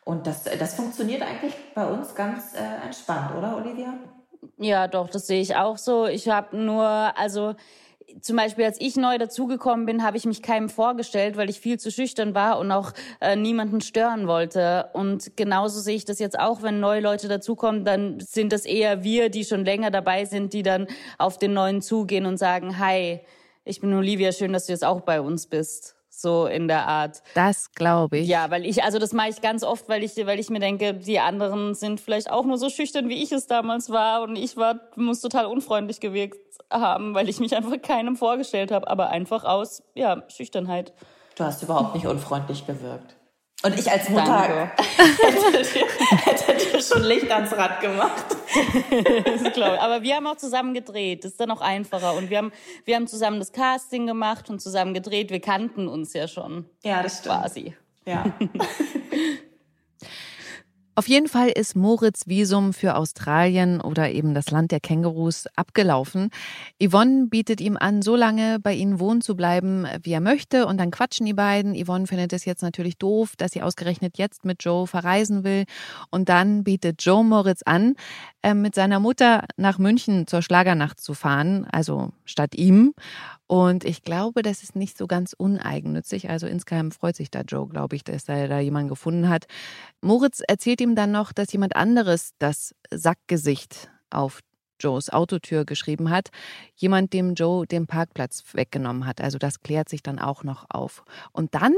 und 0.06 0.25
das, 0.25 0.43
das 0.43 0.73
funktioniert 0.73 1.21
eigentlich 1.21 1.54
bei 1.75 1.86
uns 1.86 2.15
ganz 2.15 2.56
äh, 2.56 2.84
entspannt, 2.84 3.36
oder 3.38 3.58
Olivia? 3.58 3.93
Ja, 4.58 4.88
doch, 4.88 5.08
das 5.08 5.28
sehe 5.28 5.39
ich 5.39 5.56
auch 5.56 5.78
so. 5.78 6.08
Ich 6.08 6.28
habe 6.30 6.58
nur, 6.58 6.84
also 6.84 7.56
zum 8.21 8.38
Beispiel, 8.38 8.65
als 8.65 8.80
ich 8.80 8.95
neu 8.95 9.17
dazugekommen 9.17 9.86
bin, 9.86 10.04
habe 10.04 10.17
ich 10.17 10.25
mich 10.25 10.41
keinem 10.41 10.69
vorgestellt, 10.69 11.38
weil 11.38 11.49
ich 11.49 11.60
viel 11.60 11.80
zu 11.80 11.91
schüchtern 11.91 12.34
war 12.34 12.60
und 12.60 12.71
auch 12.71 12.93
äh, 13.19 13.36
niemanden 13.36 13.82
stören 13.82 14.28
wollte. 14.28 14.89
Und 14.93 15.36
genauso 15.36 15.80
sehe 15.80 15.95
ich 15.95 16.06
das 16.06 16.19
jetzt 16.19 16.39
auch, 16.39 16.62
wenn 16.62 16.80
neue 16.80 17.01
Leute 17.01 17.28
dazukommen, 17.28 17.84
dann 17.86 18.19
sind 18.19 18.54
das 18.54 18.65
eher 18.65 19.04
wir, 19.04 19.30
die 19.30 19.43
schon 19.43 19.65
länger 19.65 19.91
dabei 19.91 20.25
sind, 20.25 20.54
die 20.54 20.63
dann 20.63 20.88
auf 21.17 21.38
den 21.38 21.54
neuen 21.54 21.82
zugehen 21.82 22.25
und 22.25 22.38
sagen, 22.38 22.80
hi, 22.80 23.19
ich 23.63 23.82
bin 23.82 23.93
Olivia, 23.93 24.32
schön, 24.32 24.54
dass 24.54 24.67
du 24.67 24.73
jetzt 24.73 24.86
auch 24.86 25.01
bei 25.01 25.19
uns 25.19 25.47
bist 25.47 25.94
so 26.21 26.45
in 26.45 26.67
der 26.67 26.88
Art. 26.88 27.21
Das 27.34 27.71
glaube 27.71 28.19
ich. 28.19 28.28
Ja, 28.28 28.49
weil 28.51 28.65
ich, 28.65 28.84
also 28.84 28.99
das 28.99 29.13
mache 29.13 29.30
ich 29.30 29.41
ganz 29.41 29.63
oft, 29.63 29.89
weil 29.89 30.04
ich, 30.04 30.15
weil 30.25 30.39
ich 30.39 30.49
mir 30.49 30.60
denke, 30.60 30.93
die 30.93 31.19
anderen 31.19 31.75
sind 31.75 31.99
vielleicht 31.99 32.32
auch 32.32 32.45
nur 32.45 32.58
so 32.58 32.69
schüchtern, 32.69 33.10
wie 33.10 33.21
ich 33.21 33.32
es 33.32 33.47
damals 33.47 33.89
war 33.89 34.23
und 34.23 34.36
ich 34.36 34.58
war, 34.58 34.80
muss 34.95 35.21
total 35.21 35.45
unfreundlich 35.45 35.99
gewirkt 35.99 36.38
haben, 36.71 37.13
weil 37.13 37.30
ich 37.30 37.39
mich 37.39 37.56
einfach 37.56 37.82
keinem 37.82 38.15
vorgestellt 38.15 38.71
habe, 38.71 38.88
aber 38.88 39.10
einfach 39.10 39.43
aus, 39.43 39.84
ja, 39.93 40.23
Schüchternheit. 40.30 40.93
Du 41.36 41.43
hast 41.43 41.62
überhaupt 41.63 41.95
nicht 41.95 42.08
unfreundlich 42.08 42.65
gewirkt. 42.65 43.15
Und 43.63 43.80
ich 43.80 43.89
als 43.89 44.10
Mutter 44.10 44.70
hätte 44.98 45.63
dir, 45.63 45.88
hätte 46.26 46.54
dir 46.54 46.82
schon 46.82 47.04
Licht 47.04 47.32
ans 47.32 47.52
Rad 47.54 47.82
gemacht. 47.82 48.26
glaube. 49.54 49.82
Aber 49.82 50.04
wir 50.04 50.15
haben 50.15 50.28
auch 50.28 50.38
zusammen 50.38 50.74
gedreht. 50.74 51.24
Das 51.24 51.32
ist 51.32 51.39
dann 51.39 51.52
auch 51.52 51.62
einfacher. 51.62 52.13
Und 52.13 52.30
wir 52.30 52.38
haben, 52.38 52.52
wir 52.84 52.96
haben 52.96 53.08
zusammen 53.08 53.39
das 53.39 53.52
Casting 53.52 54.06
gemacht 54.06 54.50
und 54.50 54.62
zusammen 54.62 54.94
gedreht. 54.94 55.32
Wir 55.32 55.39
kannten 55.39 55.88
uns 55.88 56.13
ja 56.13 56.28
schon. 56.28 56.65
Ja, 56.84 57.02
das 57.02 57.20
stimmt. 57.20 57.36
Quasi. 57.36 57.76
Ja. 58.06 58.26
Auf 60.97 61.10
jeden 61.10 61.27
Fall 61.27 61.49
ist 61.49 61.75
Moritz 61.75 62.25
Visum 62.25 62.71
für 62.71 62.95
Australien 62.95 63.81
oder 63.81 64.12
eben 64.12 64.34
das 64.34 64.49
Land 64.49 64.71
der 64.71 64.79
Kängurus 64.79 65.45
abgelaufen. 65.58 66.29
Yvonne 66.81 67.27
bietet 67.27 67.60
ihm 67.60 67.75
an, 67.75 68.01
so 68.01 68.15
lange 68.15 68.60
bei 68.62 68.73
ihnen 68.73 68.97
wohnen 68.97 69.19
zu 69.19 69.36
bleiben, 69.36 69.86
wie 70.03 70.13
er 70.13 70.21
möchte. 70.21 70.65
Und 70.65 70.77
dann 70.77 70.91
quatschen 70.91 71.25
die 71.25 71.34
beiden. 71.34 71.75
Yvonne 71.75 72.08
findet 72.08 72.31
es 72.31 72.45
jetzt 72.45 72.62
natürlich 72.62 72.97
doof, 72.97 73.34
dass 73.36 73.51
sie 73.51 73.62
ausgerechnet 73.62 74.17
jetzt 74.17 74.45
mit 74.45 74.63
Joe 74.63 74.88
verreisen 74.88 75.43
will. 75.43 75.65
Und 76.12 76.29
dann 76.29 76.63
bietet 76.63 77.03
Joe 77.03 77.25
Moritz 77.25 77.62
an, 77.65 77.95
äh, 78.41 78.53
mit 78.53 78.73
seiner 78.73 79.01
Mutter 79.01 79.43
nach 79.58 79.77
München 79.77 80.27
zur 80.27 80.41
Schlagernacht 80.41 81.01
zu 81.01 81.13
fahren, 81.13 81.67
also 81.69 82.12
statt 82.23 82.55
ihm. 82.55 82.93
Und 83.47 83.86
ich 83.86 84.01
glaube, 84.01 84.41
das 84.41 84.63
ist 84.63 84.75
nicht 84.75 84.97
so 84.97 85.05
ganz 85.05 85.34
uneigennützig. 85.34 86.29
Also 86.29 86.47
insgeheim 86.47 86.91
freut 86.91 87.15
sich 87.15 87.29
da 87.29 87.41
Joe, 87.41 87.67
glaube 87.67 87.95
ich, 87.95 88.03
dass 88.03 88.27
er 88.27 88.47
da 88.47 88.60
jemanden 88.60 88.89
gefunden 88.89 89.29
hat. 89.29 89.45
Moritz 90.01 90.41
erzählt 90.47 90.81
ihm 90.81 90.95
dann 90.95 91.12
noch, 91.12 91.31
dass 91.31 91.51
jemand 91.51 91.75
anderes 91.75 92.31
das 92.39 92.73
Sackgesicht 92.91 93.89
auf 94.10 94.39
Joes 94.79 95.10
Autotür 95.10 95.63
geschrieben 95.63 96.10
hat. 96.10 96.29
Jemand, 96.75 97.13
dem 97.13 97.36
Joe 97.36 97.65
den 97.67 97.88
Parkplatz 97.88 98.43
weggenommen 98.53 99.05
hat. 99.05 99.21
Also 99.21 99.38
das 99.38 99.62
klärt 99.62 99.89
sich 99.89 100.01
dann 100.03 100.19
auch 100.19 100.43
noch 100.43 100.65
auf. 100.69 101.03
Und 101.31 101.53
dann 101.55 101.73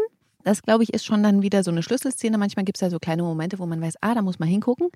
das, 0.47 0.61
glaube 0.61 0.83
ich, 0.83 0.93
ist 0.93 1.05
schon 1.05 1.23
dann 1.23 1.41
wieder 1.41 1.61
so 1.61 1.71
eine 1.71 1.83
Schlüsselszene. 1.83 2.37
Manchmal 2.37 2.63
gibt 2.63 2.77
es 2.77 2.81
ja 2.81 2.89
so 2.89 2.99
kleine 2.99 3.21
Momente, 3.21 3.59
wo 3.59 3.65
man 3.65 3.81
weiß, 3.81 3.95
ah, 3.99 4.15
da 4.15 4.21
muss 4.21 4.39
man 4.39 4.47
hingucken. 4.47 4.87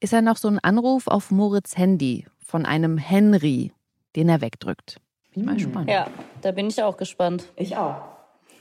Ist 0.00 0.14
ja 0.14 0.22
noch 0.22 0.38
so 0.38 0.48
ein 0.48 0.58
Anruf 0.58 1.06
auf 1.06 1.30
Moritz 1.30 1.76
Handy 1.76 2.24
von 2.38 2.64
einem 2.64 2.96
Henry, 2.96 3.72
den 4.14 4.30
er 4.30 4.40
wegdrückt. 4.40 4.96
Bin 5.36 5.44
mal 5.44 5.54
gespannt. 5.54 5.90
Ja, 5.90 6.08
da 6.40 6.50
bin 6.50 6.68
ich 6.68 6.82
auch 6.82 6.96
gespannt. 6.96 7.52
Ich 7.56 7.76
auch. 7.76 7.96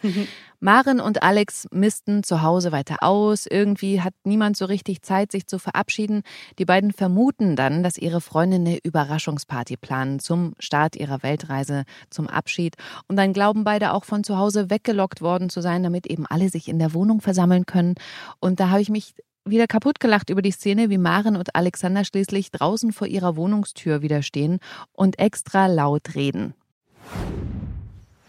Maren 0.60 1.00
und 1.00 1.24
Alex 1.24 1.70
missten 1.72 2.22
zu 2.22 2.42
Hause 2.42 2.74
weiter 2.74 2.98
aus. 3.02 3.46
Irgendwie 3.46 4.02
hat 4.02 4.14
niemand 4.26 4.58
so 4.58 4.66
richtig 4.66 5.02
Zeit, 5.02 5.32
sich 5.32 5.48
zu 5.48 5.58
verabschieden. 5.58 6.24
Die 6.60 6.66
beiden 6.66 6.92
vermuten 6.92 7.56
dann, 7.56 7.82
dass 7.82 7.98
ihre 7.98 8.20
Freunde 8.20 8.58
eine 8.58 8.78
Überraschungsparty 8.84 9.78
planen 9.78 10.20
zum 10.20 10.54
Start 10.60 10.98
ihrer 10.98 11.24
Weltreise, 11.24 11.86
zum 12.10 12.28
Abschied. 12.28 12.76
Und 13.08 13.16
dann 13.16 13.32
glauben 13.32 13.64
beide 13.64 13.94
auch 13.94 14.04
von 14.04 14.26
zu 14.26 14.38
Hause 14.38 14.70
weggelockt 14.70 15.22
worden 15.22 15.50
zu 15.50 15.62
sein, 15.62 15.82
damit 15.82 16.06
eben 16.08 16.26
alle 16.26 16.50
sich 16.50 16.68
in 16.68 16.78
der 16.78 16.94
Wohnung 16.94 17.22
versammeln 17.22 17.66
können. 17.66 17.96
Und 18.42 18.60
da 18.60 18.70
habe 18.70 18.82
ich 18.82 18.90
mich 18.90 19.16
wieder 19.46 19.68
kaputt 19.68 20.02
gelacht 20.02 20.30
über 20.30 20.42
die 20.42 20.52
Szene, 20.52 20.90
wie 20.90 20.98
Maren 20.98 21.38
und 21.38 21.56
Alexander 21.56 22.04
schließlich 22.04 22.52
draußen 22.52 22.92
vor 22.92 23.08
ihrer 23.08 23.38
Wohnungstür 23.38 24.02
wieder 24.02 24.24
stehen 24.24 24.60
und 24.92 25.20
extra 25.20 25.68
laut 25.68 26.16
reden. 26.16 26.54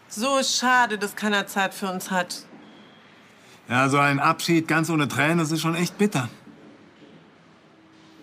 So 0.08 0.42
schade, 0.42 0.98
dass 0.98 1.14
keiner 1.16 1.46
Zeit 1.46 1.74
für 1.74 1.90
uns 1.90 2.10
hat. 2.10 2.44
Ja, 3.68 3.88
so 3.88 3.98
ein 3.98 4.20
Abschied 4.20 4.68
ganz 4.68 4.88
ohne 4.88 5.08
Tränen, 5.08 5.38
das 5.38 5.50
ist 5.50 5.60
schon 5.60 5.74
echt 5.74 5.98
bitter. 5.98 6.28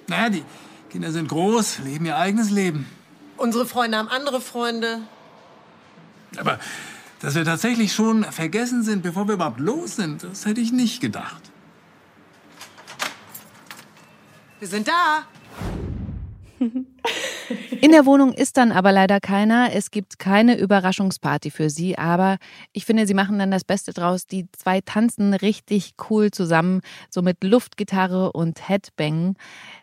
Naja, 0.07 0.29
die 0.29 0.43
Kinder 0.89 1.11
sind 1.11 1.27
groß, 1.27 1.79
leben 1.79 2.05
ihr 2.05 2.17
eigenes 2.17 2.49
Leben. 2.49 2.87
Unsere 3.37 3.65
Freunde 3.65 3.97
haben 3.97 4.09
andere 4.09 4.41
Freunde. 4.41 5.01
Aber 6.37 6.59
dass 7.19 7.35
wir 7.35 7.45
tatsächlich 7.45 7.93
schon 7.93 8.23
vergessen 8.23 8.83
sind, 8.83 9.01
bevor 9.01 9.27
wir 9.27 9.35
überhaupt 9.35 9.59
los 9.59 9.95
sind, 9.95 10.23
das 10.23 10.45
hätte 10.45 10.61
ich 10.61 10.71
nicht 10.71 11.01
gedacht. 11.01 11.41
Wir 14.59 14.67
sind 14.67 14.87
da. 14.87 15.23
In 17.81 17.91
der 17.91 18.05
Wohnung 18.05 18.33
ist 18.33 18.57
dann 18.57 18.71
aber 18.71 18.91
leider 18.91 19.19
keiner. 19.19 19.73
Es 19.73 19.91
gibt 19.91 20.19
keine 20.19 20.57
Überraschungsparty 20.57 21.51
für 21.51 21.69
sie, 21.69 21.97
aber 21.97 22.37
ich 22.71 22.85
finde, 22.85 23.05
sie 23.05 23.13
machen 23.13 23.37
dann 23.39 23.51
das 23.51 23.63
Beste 23.63 23.93
draus. 23.93 24.25
Die 24.25 24.47
zwei 24.51 24.81
tanzen 24.81 25.33
richtig 25.33 25.93
cool 26.09 26.31
zusammen, 26.31 26.81
so 27.09 27.21
mit 27.21 27.43
Luftgitarre 27.43 28.31
und 28.31 28.69
Headbang. 28.69 29.35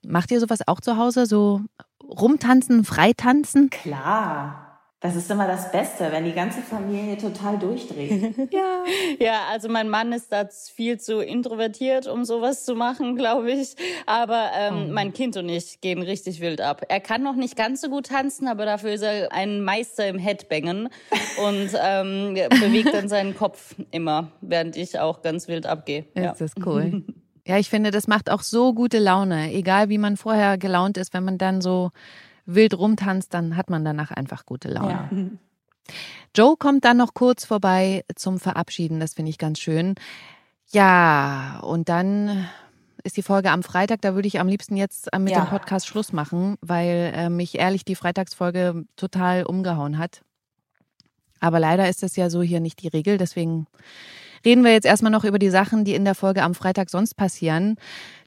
Macht 0.07 0.31
ihr 0.31 0.40
sowas 0.40 0.61
auch 0.66 0.81
zu 0.81 0.97
Hause? 0.97 1.27
So 1.27 1.61
rumtanzen, 2.03 2.85
freitanzen? 2.85 3.71
Klar. 3.71 4.69
Das 5.03 5.17
ist 5.17 5.31
immer 5.31 5.47
das 5.47 5.73
Beste, 5.73 6.13
wenn 6.13 6.27
die 6.27 6.35
ganze 6.35 6.61
Familie 6.61 7.17
total 7.17 7.59
durchdreht. 7.59 8.35
ja. 8.53 8.85
Ja, 9.19 9.41
also 9.51 9.71
mein 9.71 9.89
Mann 9.89 10.13
ist 10.13 10.31
da 10.31 10.47
viel 10.47 11.01
zu 11.01 11.21
introvertiert, 11.21 12.07
um 12.07 12.27
sowas 12.27 12.67
zu 12.67 12.75
machen, 12.75 13.17
glaube 13.17 13.51
ich. 13.51 13.77
Aber 14.05 14.51
ähm, 14.55 14.89
oh. 14.89 14.93
mein 14.93 15.15
Kind 15.15 15.39
und 15.39 15.49
ich 15.49 15.81
gehen 15.81 16.03
richtig 16.03 16.41
wild 16.43 16.61
ab. 16.61 16.83
Er 16.89 17.01
kann 17.01 17.23
noch 17.23 17.35
nicht 17.35 17.57
ganz 17.57 17.81
so 17.81 17.89
gut 17.89 18.09
tanzen, 18.09 18.47
aber 18.47 18.67
dafür 18.67 18.93
ist 18.93 19.03
er 19.03 19.33
ein 19.33 19.63
Meister 19.63 20.07
im 20.07 20.19
Headbangen 20.19 20.91
und 21.47 21.71
ähm, 21.83 22.35
bewegt 22.35 22.93
dann 22.93 23.09
seinen 23.09 23.35
Kopf 23.35 23.75
immer, 23.91 24.31
während 24.43 24.77
ich 24.77 24.99
auch 24.99 25.23
ganz 25.23 25.49
wild 25.49 25.65
abgehe. 25.65 26.05
Ja. 26.15 26.33
Das 26.33 26.43
ist 26.43 26.67
cool. 26.67 27.05
Ja, 27.47 27.57
ich 27.57 27.71
finde, 27.71 27.91
das 27.91 28.07
macht 28.07 28.29
auch 28.29 28.43
so 28.43 28.75
gute 28.75 28.99
Laune, 28.99 29.51
egal 29.55 29.89
wie 29.89 29.97
man 29.99 30.19
vorher 30.19 30.59
gelaunt 30.59 30.99
ist, 30.99 31.15
wenn 31.15 31.25
man 31.25 31.39
dann 31.39 31.63
so 31.63 31.91
wild 32.46 32.76
rumtanzt, 32.76 33.33
dann 33.35 33.57
hat 33.57 33.70
man 33.70 33.85
danach 33.85 34.11
einfach 34.11 34.46
gute 34.46 34.68
Laune. 34.68 35.09
Ja. 35.11 35.94
Joe 36.37 36.57
kommt 36.57 36.85
dann 36.85 36.96
noch 36.96 37.14
kurz 37.14 37.44
vorbei 37.44 38.05
zum 38.14 38.38
Verabschieden, 38.38 39.00
das 39.00 39.14
finde 39.14 39.31
ich 39.31 39.38
ganz 39.38 39.59
schön. 39.59 39.94
Ja, 40.72 41.61
und 41.64 41.88
dann 41.88 42.48
ist 43.03 43.16
die 43.16 43.22
Folge 43.22 43.50
am 43.50 43.62
Freitag. 43.62 44.03
Da 44.03 44.14
würde 44.14 44.29
ich 44.29 44.40
am 44.40 44.48
liebsten 44.48 44.76
jetzt 44.76 45.09
mit 45.18 45.31
ja. 45.31 45.40
dem 45.40 45.48
Podcast 45.48 45.87
Schluss 45.87 46.12
machen, 46.12 46.57
weil 46.61 47.12
äh, 47.14 47.29
mich 47.29 47.59
ehrlich 47.59 47.85
die 47.85 47.96
Freitagsfolge 47.96 48.85
total 48.96 49.44
umgehauen 49.44 49.98
hat. 49.98 50.22
Aber 51.40 51.59
leider 51.59 51.88
ist 51.88 52.03
das 52.03 52.16
ja 52.16 52.31
so 52.31 52.42
hier 52.42 52.61
nicht 52.61 52.83
die 52.83 52.88
Regel. 52.88 53.18
Deswegen 53.18 53.66
reden 54.44 54.64
wir 54.64 54.72
jetzt 54.72 54.87
erstmal 54.87 55.12
noch 55.12 55.24
über 55.24 55.38
die 55.38 55.50
Sachen, 55.50 55.85
die 55.85 55.94
in 55.94 56.05
der 56.05 56.14
Folge 56.14 56.42
am 56.42 56.55
Freitag 56.55 56.90
sonst 56.90 57.14
passieren. 57.14 57.76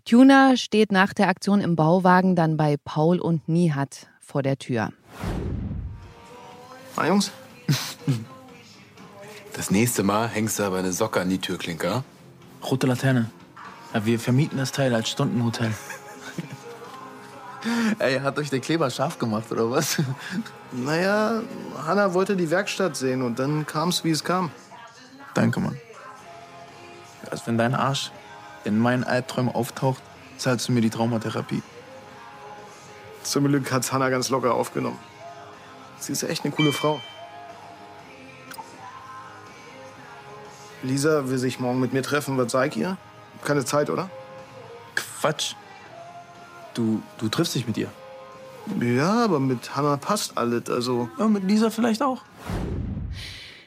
Tuna 0.06 0.58
steht 0.58 0.91
nach 0.91 1.13
der 1.13 1.30
Aktion 1.30 1.62
im 1.62 1.76
Bauwagen 1.76 2.36
dann 2.36 2.58
bei 2.58 2.78
Paul 2.84 3.19
und 3.19 3.47
Nihat 3.47 4.08
vor 4.19 4.43
der 4.43 4.58
Tür. 4.58 4.89
Na, 6.95 7.08
Jungs? 7.08 7.32
Das 9.54 9.71
nächste 9.71 10.04
Mal 10.04 10.28
hängst 10.28 10.60
du 10.60 10.63
aber 10.63 10.78
eine 10.78 10.91
Socke 10.91 11.21
an 11.21 11.30
die 11.30 11.38
Türklinke. 11.38 12.04
Rote 12.63 12.88
Laterne. 12.88 13.30
Ja, 13.93 14.06
wir 14.06 14.19
vermieten 14.19 14.58
das 14.58 14.71
Teil 14.71 14.93
als 14.95 15.10
Stundenhotel. 15.10 15.71
Ey, 17.99 18.19
hat 18.19 18.38
euch 18.39 18.49
der 18.49 18.60
Kleber 18.60 18.89
scharf 18.89 19.19
gemacht, 19.19 19.52
oder 19.52 19.69
was? 19.71 20.02
Naja, 20.71 21.41
Hanna 21.86 22.13
wollte 22.13 22.36
die 22.36 22.49
Werkstatt 22.49 22.97
sehen 22.97 23.21
und 23.21 23.39
dann 23.39 23.65
kam 23.65 23.89
es, 23.89 24.04
wie 24.04 24.12
es 24.12 24.23
kam. 24.23 24.52
Danke, 25.34 25.60
Mann. 25.60 25.78
Als 27.34 27.48
wenn 27.48 27.58
dein 27.58 27.74
Arsch 27.74 28.12
in 28.63 28.78
meinen 28.78 29.04
Albträumen 29.04 29.56
auftaucht, 29.56 30.04
zahlst 30.38 30.67
du 30.67 30.72
mir 30.72 30.82
die 30.82 30.91
Traumatherapie. 30.91 31.63
Zum 33.24 33.46
Glück 33.46 33.72
hat's 33.72 33.91
Hannah 33.91 34.10
ganz 34.10 34.30
locker 34.30 34.54
aufgenommen. 34.54 35.00
Sie 35.98 36.12
ist 36.12 36.22
echt 36.22 36.46
eine 36.46 36.54
coole 36.54 36.72
Frau. 36.72 37.02
Lisa 40.84 41.28
will 41.28 41.39
sich 41.39 41.60
morgen 41.60 41.80
mit 41.80 41.91
mir 41.91 42.04
treffen. 42.04 42.38
Was 42.38 42.52
sag 42.52 42.67
ich 42.67 42.78
ihr? 42.78 42.98
Keine 43.43 43.65
Zeit, 43.65 43.89
oder? 43.89 44.12
Quatsch. 44.93 45.56
Du, 46.76 47.02
du 47.17 47.30
triffst 47.30 47.56
dich 47.56 47.65
mit 47.65 47.78
ihr. 47.78 47.89
Ja, 48.80 49.24
aber 49.24 49.39
mit 49.39 49.76
Hannah 49.76 49.98
passt 49.98 50.38
alles. 50.38 50.69
Also. 50.69 51.10
Ja, 51.17 51.28
mit 51.28 51.46
Lisa 51.46 51.72
vielleicht 51.72 52.04
auch. 52.04 52.22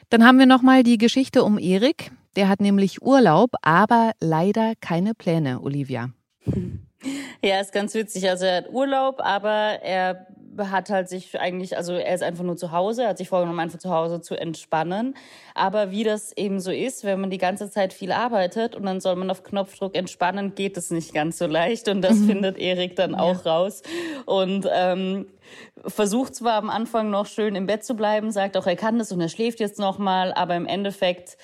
Dann 0.09 0.23
haben 0.23 0.39
wir 0.39 0.45
noch 0.45 0.61
mal 0.61 0.83
die 0.83 0.97
Geschichte 0.97 1.43
um 1.43 1.57
Erik. 1.57 2.11
Der 2.37 2.49
hat 2.49 2.61
nämlich 2.61 3.01
Urlaub, 3.01 3.49
aber 3.63 4.11
leider 4.21 4.73
keine 4.79 5.15
Pläne, 5.15 5.59
Olivia. 5.59 6.11
Ja, 7.43 7.59
ist 7.59 7.71
ganz 7.71 7.93
witzig. 7.95 8.29
Also 8.29 8.45
er 8.45 8.57
hat 8.57 8.69
Urlaub, 8.71 9.19
aber 9.19 9.49
er 9.49 10.27
hat 10.59 10.89
halt 10.89 11.09
sich 11.09 11.39
eigentlich, 11.39 11.77
also 11.77 11.93
er 11.93 12.13
ist 12.13 12.23
einfach 12.23 12.43
nur 12.43 12.57
zu 12.57 12.71
Hause, 12.71 13.03
er 13.03 13.09
hat 13.09 13.17
sich 13.17 13.29
vorgenommen, 13.29 13.59
einfach 13.59 13.79
zu 13.79 13.89
Hause 13.91 14.21
zu 14.21 14.35
entspannen. 14.35 15.15
Aber 15.55 15.91
wie 15.91 16.03
das 16.03 16.35
eben 16.35 16.59
so 16.59 16.71
ist, 16.71 17.03
wenn 17.03 17.19
man 17.19 17.29
die 17.29 17.37
ganze 17.37 17.69
Zeit 17.69 17.91
viel 17.91 18.11
arbeitet 18.11 18.75
und 18.75 18.85
dann 18.85 18.99
soll 18.99 19.15
man 19.15 19.29
auf 19.31 19.43
Knopfdruck 19.43 19.95
entspannen, 19.95 20.53
geht 20.53 20.77
es 20.77 20.91
nicht 20.91 21.13
ganz 21.13 21.37
so 21.37 21.47
leicht. 21.47 21.87
Und 21.87 22.01
das 22.01 22.17
mhm. 22.17 22.27
findet 22.27 22.57
Erik 22.59 22.95
dann 22.95 23.15
auch 23.15 23.45
ja. 23.45 23.51
raus. 23.51 23.81
Und 24.25 24.67
ähm, 24.71 25.27
versucht 25.85 26.35
zwar 26.35 26.53
am 26.53 26.69
Anfang 26.69 27.09
noch 27.09 27.25
schön 27.25 27.55
im 27.55 27.65
Bett 27.65 27.83
zu 27.83 27.95
bleiben, 27.95 28.31
sagt 28.31 28.57
auch, 28.57 28.67
er 28.67 28.75
kann 28.75 28.99
das 28.99 29.11
und 29.11 29.21
er 29.21 29.29
schläft 29.29 29.59
jetzt 29.59 29.79
noch 29.79 29.97
mal, 29.97 30.33
aber 30.33 30.55
im 30.55 30.65
Endeffekt 30.65 31.37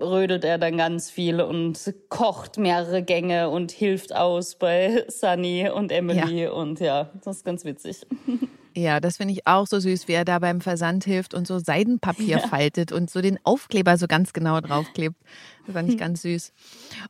rödelt 0.00 0.44
er 0.44 0.58
dann 0.58 0.76
ganz 0.76 1.10
viel 1.10 1.40
und 1.40 1.94
kocht 2.08 2.58
mehrere 2.58 3.02
Gänge 3.02 3.50
und 3.50 3.72
hilft 3.72 4.14
aus 4.14 4.54
bei 4.54 5.04
Sunny 5.08 5.68
und 5.68 5.92
Emily. 5.92 6.44
Ja. 6.44 6.52
Und 6.52 6.80
ja, 6.80 7.10
das 7.24 7.38
ist 7.38 7.44
ganz 7.44 7.64
witzig. 7.64 8.06
Ja, 8.78 9.00
das 9.00 9.16
finde 9.16 9.34
ich 9.34 9.44
auch 9.44 9.66
so 9.66 9.80
süß, 9.80 10.06
wie 10.06 10.12
er 10.12 10.24
da 10.24 10.38
beim 10.38 10.60
Versand 10.60 11.04
hilft 11.04 11.34
und 11.34 11.48
so 11.48 11.58
Seidenpapier 11.58 12.38
ja. 12.38 12.46
faltet 12.46 12.92
und 12.92 13.10
so 13.10 13.20
den 13.20 13.38
Aufkleber 13.42 13.96
so 13.96 14.06
ganz 14.06 14.32
genau 14.32 14.60
draufklebt. 14.60 15.16
Das 15.66 15.74
fand 15.74 15.88
ich 15.88 15.94
hm. 15.94 15.98
ganz 15.98 16.22
süß. 16.22 16.52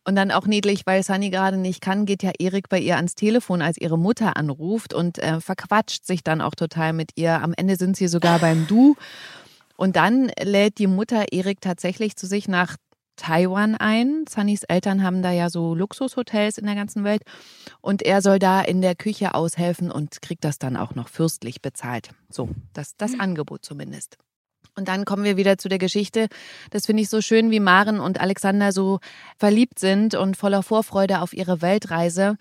Und 0.05 0.17
dann 0.17 0.31
auch 0.31 0.47
niedlich, 0.47 0.87
weil 0.87 1.03
Sunny 1.03 1.29
gerade 1.29 1.59
nicht 1.59 1.83
kann, 1.83 2.07
geht 2.07 2.23
ja 2.23 2.33
Erik 2.39 2.71
bei 2.71 2.79
ihr 2.79 2.97
ans 2.97 3.17
Telefon, 3.17 3.61
als 3.61 3.77
ihre 3.77 3.99
Mutter 3.99 4.39
anruft 4.39 4.95
und 4.95 5.19
äh, 5.19 5.41
verquatscht 5.41 6.07
sich 6.07 6.25
dann 6.25 6.41
auch 6.41 6.55
total 6.55 6.95
mit 6.95 7.11
ihr. 7.17 7.43
Am 7.43 7.53
Ende 7.55 7.77
sind 7.77 7.99
sie 7.99 8.09
sogar 8.09 8.39
beim 8.39 8.67
Du. 8.67 8.97
Und 9.79 9.95
dann 9.95 10.33
lädt 10.43 10.79
die 10.79 10.89
Mutter 10.89 11.27
Erik 11.31 11.61
tatsächlich 11.61 12.17
zu 12.17 12.27
sich 12.27 12.49
nach 12.49 12.77
Taiwan 13.15 13.77
ein. 13.77 14.25
Sunnys 14.29 14.65
Eltern 14.65 15.05
haben 15.05 15.23
da 15.23 15.31
ja 15.31 15.51
so 15.51 15.73
Luxushotels 15.77 16.59
in 16.59 16.67
der 16.67 16.75
ganzen 16.75 17.05
Welt. 17.05 17.23
Und 17.81 18.03
er 18.03 18.21
soll 18.21 18.41
da 18.41 18.61
in 18.61 18.83
der 18.83 18.97
Küche 18.97 19.35
aushelfen 19.35 19.93
und 19.93 20.21
kriegt 20.21 20.43
das 20.43 20.59
dann 20.59 20.77
auch 20.77 20.97
noch 20.97 21.09
fürstlich 21.09 21.63
bezahlt. 21.63 22.11
So, 22.29 22.49
das 22.73 22.97
das 22.97 23.13
mhm. 23.13 23.21
Angebot 23.21 23.65
zumindest. 23.65 24.19
Und 24.75 24.89
dann 24.89 25.05
kommen 25.05 25.23
wir 25.23 25.37
wieder 25.37 25.59
zu 25.59 25.69
der 25.69 25.79
Geschichte. 25.79 26.27
Das 26.71 26.87
finde 26.87 27.05
ich 27.05 27.09
so 27.09 27.21
schön, 27.21 27.53
wie 27.53 27.61
Maren 27.61 28.01
und 28.01 28.21
Alexander 28.21 28.73
so 28.73 28.99
verliebt 29.37 29.79
sind 29.79 30.17
und 30.17 30.37
voller 30.37 30.65
Vorfreude 30.65 31.21
auf 31.21 31.33
ihre 31.33 31.63
Weltreise. 31.63 32.37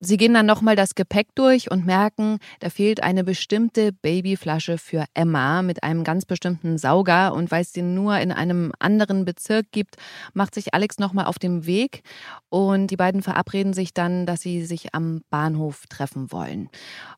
Sie 0.00 0.16
gehen 0.16 0.32
dann 0.32 0.46
nochmal 0.46 0.76
das 0.76 0.94
Gepäck 0.94 1.34
durch 1.34 1.72
und 1.72 1.84
merken, 1.84 2.38
da 2.60 2.70
fehlt 2.70 3.02
eine 3.02 3.24
bestimmte 3.24 3.92
Babyflasche 3.92 4.78
für 4.78 5.04
Emma 5.12 5.62
mit 5.62 5.82
einem 5.82 6.04
ganz 6.04 6.24
bestimmten 6.24 6.78
Sauger. 6.78 7.34
Und 7.34 7.50
weil 7.50 7.62
es 7.62 7.72
den 7.72 7.94
nur 7.94 8.16
in 8.18 8.30
einem 8.30 8.70
anderen 8.78 9.24
Bezirk 9.24 9.72
gibt, 9.72 9.96
macht 10.34 10.54
sich 10.54 10.72
Alex 10.72 11.00
nochmal 11.00 11.24
auf 11.24 11.40
den 11.40 11.66
Weg. 11.66 12.02
Und 12.48 12.92
die 12.92 12.96
beiden 12.96 13.22
verabreden 13.22 13.72
sich 13.72 13.92
dann, 13.92 14.24
dass 14.24 14.40
sie 14.40 14.64
sich 14.64 14.94
am 14.94 15.22
Bahnhof 15.30 15.86
treffen 15.88 16.30
wollen. 16.30 16.68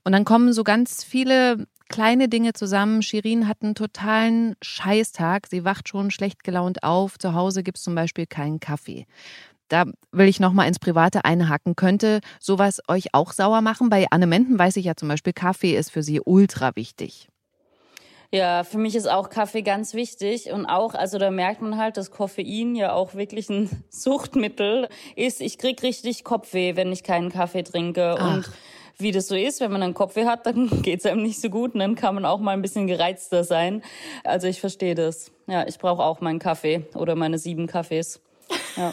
Und 0.02 0.12
dann 0.12 0.24
kommen 0.24 0.54
so 0.54 0.64
ganz 0.64 1.04
viele 1.04 1.66
kleine 1.90 2.28
Dinge 2.28 2.54
zusammen. 2.54 3.02
Shirin 3.02 3.46
hat 3.46 3.58
einen 3.62 3.74
totalen 3.74 4.54
Scheißtag. 4.62 5.48
Sie 5.48 5.64
wacht 5.64 5.88
schon 5.88 6.10
schlecht 6.10 6.44
gelaunt 6.44 6.82
auf. 6.82 7.18
Zu 7.18 7.34
Hause 7.34 7.62
gibt 7.62 7.76
es 7.76 7.84
zum 7.84 7.94
Beispiel 7.94 8.26
keinen 8.26 8.58
Kaffee 8.58 9.06
da 9.70 9.84
will 10.12 10.28
ich 10.28 10.40
noch 10.40 10.52
mal 10.52 10.66
ins 10.66 10.78
Private 10.78 11.24
einhaken. 11.24 11.76
Könnte 11.76 12.20
sowas 12.38 12.80
euch 12.88 13.14
auch 13.14 13.32
sauer 13.32 13.62
machen? 13.62 13.88
Bei 13.88 14.06
Anne 14.10 14.26
Menden 14.26 14.58
weiß 14.58 14.76
ich 14.76 14.84
ja 14.84 14.96
zum 14.96 15.08
Beispiel, 15.08 15.32
Kaffee 15.32 15.76
ist 15.76 15.90
für 15.90 16.02
sie 16.02 16.20
ultra 16.20 16.76
wichtig. 16.76 17.28
Ja, 18.32 18.62
für 18.62 18.78
mich 18.78 18.94
ist 18.94 19.10
auch 19.10 19.28
Kaffee 19.28 19.62
ganz 19.62 19.92
wichtig 19.92 20.52
und 20.52 20.64
auch, 20.64 20.94
also 20.94 21.18
da 21.18 21.32
merkt 21.32 21.62
man 21.62 21.76
halt, 21.76 21.96
dass 21.96 22.12
Koffein 22.12 22.76
ja 22.76 22.92
auch 22.92 23.14
wirklich 23.14 23.48
ein 23.48 23.68
Suchtmittel 23.90 24.88
ist. 25.16 25.40
Ich 25.40 25.58
krieg 25.58 25.82
richtig 25.82 26.22
Kopfweh, 26.22 26.76
wenn 26.76 26.92
ich 26.92 27.02
keinen 27.02 27.30
Kaffee 27.30 27.64
trinke 27.64 28.16
Ach. 28.18 28.34
und 28.34 28.50
wie 28.98 29.10
das 29.10 29.28
so 29.28 29.34
ist, 29.34 29.60
wenn 29.60 29.72
man 29.72 29.82
einen 29.82 29.94
Kopfweh 29.94 30.26
hat, 30.26 30.46
dann 30.46 30.68
geht's 30.82 31.06
einem 31.06 31.22
nicht 31.22 31.40
so 31.40 31.50
gut 31.50 31.74
und 31.74 31.80
dann 31.80 31.96
kann 31.96 32.14
man 32.14 32.24
auch 32.24 32.38
mal 32.38 32.52
ein 32.52 32.62
bisschen 32.62 32.86
gereizter 32.86 33.42
sein. 33.42 33.82
Also 34.22 34.46
ich 34.46 34.60
verstehe 34.60 34.94
das. 34.94 35.32
Ja, 35.48 35.66
ich 35.66 35.78
brauche 35.78 36.02
auch 36.02 36.20
meinen 36.20 36.38
Kaffee 36.38 36.86
oder 36.94 37.16
meine 37.16 37.38
sieben 37.38 37.66
Kaffees. 37.66 38.20
Ja. 38.76 38.92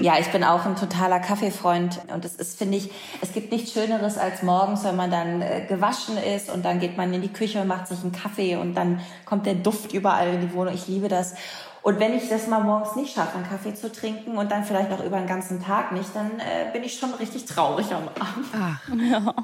ja, 0.00 0.18
ich 0.18 0.28
bin 0.28 0.44
auch 0.44 0.64
ein 0.64 0.76
totaler 0.76 1.20
Kaffeefreund 1.20 2.00
und 2.12 2.24
es 2.24 2.34
ist, 2.36 2.58
finde 2.58 2.78
ich, 2.78 2.90
es 3.20 3.32
gibt 3.32 3.52
nichts 3.52 3.72
Schöneres 3.72 4.18
als 4.18 4.42
morgens, 4.42 4.84
wenn 4.84 4.96
man 4.96 5.10
dann 5.10 5.42
äh, 5.42 5.64
gewaschen 5.68 6.16
ist 6.16 6.50
und 6.50 6.64
dann 6.64 6.78
geht 6.80 6.96
man 6.96 7.12
in 7.12 7.22
die 7.22 7.32
Küche 7.32 7.60
und 7.60 7.68
macht 7.68 7.88
sich 7.88 8.02
einen 8.02 8.12
Kaffee 8.12 8.56
und 8.56 8.74
dann 8.74 9.00
kommt 9.24 9.46
der 9.46 9.54
Duft 9.54 9.92
überall 9.92 10.34
in 10.34 10.40
die 10.40 10.52
Wohnung. 10.52 10.74
Ich 10.74 10.88
liebe 10.88 11.08
das. 11.08 11.34
Und 11.82 12.00
wenn 12.00 12.14
ich 12.14 12.28
das 12.28 12.48
mal 12.48 12.64
morgens 12.64 12.96
nicht 12.96 13.14
schaffe, 13.14 13.36
einen 13.36 13.48
Kaffee 13.48 13.74
zu 13.74 13.92
trinken 13.92 14.38
und 14.38 14.50
dann 14.50 14.64
vielleicht 14.64 14.90
auch 14.92 15.04
über 15.04 15.18
den 15.18 15.28
ganzen 15.28 15.62
Tag 15.62 15.92
nicht, 15.92 16.10
dann 16.14 16.40
äh, 16.40 16.72
bin 16.72 16.82
ich 16.82 16.98
schon 16.98 17.14
richtig 17.14 17.44
traurig 17.44 17.86
am 17.94 18.08
Abend. 18.08 18.46
Ach, 18.52 18.80
ja. 19.10 19.34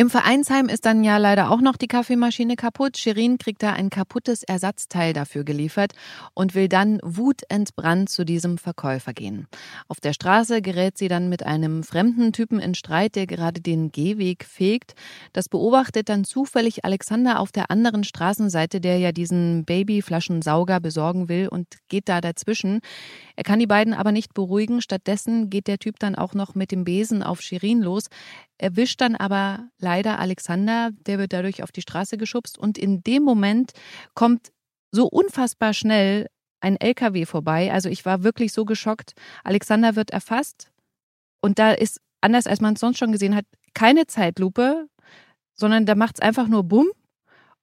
Im 0.00 0.08
Vereinsheim 0.08 0.70
ist 0.70 0.86
dann 0.86 1.04
ja 1.04 1.18
leider 1.18 1.50
auch 1.50 1.60
noch 1.60 1.76
die 1.76 1.86
Kaffeemaschine 1.86 2.56
kaputt. 2.56 2.96
Shirin 2.96 3.36
kriegt 3.36 3.62
da 3.62 3.74
ein 3.74 3.90
kaputtes 3.90 4.42
Ersatzteil 4.42 5.12
dafür 5.12 5.44
geliefert 5.44 5.92
und 6.32 6.54
will 6.54 6.68
dann 6.68 7.00
wutentbrannt 7.02 8.08
zu 8.08 8.24
diesem 8.24 8.56
Verkäufer 8.56 9.12
gehen. 9.12 9.46
Auf 9.88 10.00
der 10.00 10.14
Straße 10.14 10.62
gerät 10.62 10.96
sie 10.96 11.08
dann 11.08 11.28
mit 11.28 11.44
einem 11.44 11.82
fremden 11.82 12.32
Typen 12.32 12.60
in 12.60 12.74
Streit, 12.74 13.14
der 13.14 13.26
gerade 13.26 13.60
den 13.60 13.92
Gehweg 13.92 14.46
fegt. 14.46 14.94
Das 15.34 15.50
beobachtet 15.50 16.08
dann 16.08 16.24
zufällig 16.24 16.82
Alexander 16.86 17.38
auf 17.38 17.52
der 17.52 17.70
anderen 17.70 18.02
Straßenseite, 18.02 18.80
der 18.80 18.96
ja 18.96 19.12
diesen 19.12 19.66
Babyflaschensauger 19.66 20.80
besorgen 20.80 21.28
will 21.28 21.46
und 21.46 21.66
geht 21.90 22.08
da 22.08 22.22
dazwischen. 22.22 22.80
Er 23.36 23.44
kann 23.44 23.58
die 23.58 23.66
beiden 23.66 23.92
aber 23.92 24.12
nicht 24.12 24.32
beruhigen. 24.32 24.80
Stattdessen 24.80 25.50
geht 25.50 25.66
der 25.66 25.78
Typ 25.78 25.98
dann 25.98 26.14
auch 26.14 26.32
noch 26.32 26.54
mit 26.54 26.72
dem 26.72 26.84
Besen 26.84 27.22
auf 27.22 27.42
Shirin 27.42 27.82
los 27.82 28.06
erwischt 28.60 29.00
dann 29.00 29.16
aber 29.16 29.68
leider 29.78 29.89
Alexander, 29.98 30.90
der 31.06 31.18
wird 31.18 31.32
dadurch 31.32 31.62
auf 31.62 31.72
die 31.72 31.82
Straße 31.82 32.16
geschubst 32.16 32.58
und 32.58 32.78
in 32.78 33.02
dem 33.02 33.22
Moment 33.22 33.72
kommt 34.14 34.52
so 34.92 35.06
unfassbar 35.06 35.74
schnell 35.74 36.28
ein 36.60 36.76
LKW 36.76 37.26
vorbei. 37.26 37.72
Also 37.72 37.88
ich 37.88 38.04
war 38.04 38.22
wirklich 38.22 38.52
so 38.52 38.64
geschockt. 38.64 39.12
Alexander 39.44 39.96
wird 39.96 40.10
erfasst 40.10 40.70
und 41.40 41.58
da 41.58 41.72
ist, 41.72 42.00
anders 42.20 42.46
als 42.46 42.60
man 42.60 42.74
es 42.74 42.80
sonst 42.80 42.98
schon 42.98 43.12
gesehen 43.12 43.34
hat, 43.34 43.46
keine 43.74 44.06
Zeitlupe, 44.06 44.88
sondern 45.54 45.86
da 45.86 45.94
macht 45.94 46.16
es 46.16 46.20
einfach 46.20 46.48
nur 46.48 46.64
Bumm 46.64 46.88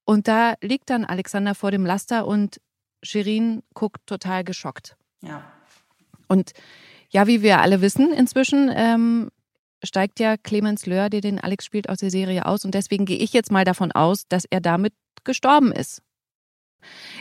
und 0.05 0.27
da 0.27 0.55
liegt 0.61 0.89
dann 0.89 1.05
Alexander 1.05 1.53
vor 1.53 1.71
dem 1.71 1.85
Laster 1.85 2.25
und 2.25 2.59
Shirin 3.03 3.61
guckt 3.73 4.05
total 4.05 4.43
geschockt. 4.43 4.95
Ja. 5.21 5.43
Und 6.27 6.51
ja, 7.09 7.27
wie 7.27 7.41
wir 7.41 7.59
alle 7.59 7.81
wissen 7.81 8.11
inzwischen, 8.11 8.71
ähm, 8.73 9.29
steigt 9.83 10.19
ja 10.19 10.37
Clemens 10.37 10.85
Löhr, 10.85 11.09
der 11.09 11.21
den 11.21 11.39
Alex 11.39 11.65
spielt, 11.65 11.89
aus 11.89 11.99
der 11.99 12.11
Serie 12.11 12.45
aus. 12.45 12.65
Und 12.65 12.73
deswegen 12.73 13.05
gehe 13.05 13.17
ich 13.17 13.33
jetzt 13.33 13.51
mal 13.51 13.65
davon 13.65 13.91
aus, 13.91 14.27
dass 14.27 14.45
er 14.45 14.61
damit 14.61 14.93
gestorben 15.23 15.71
ist. 15.71 16.01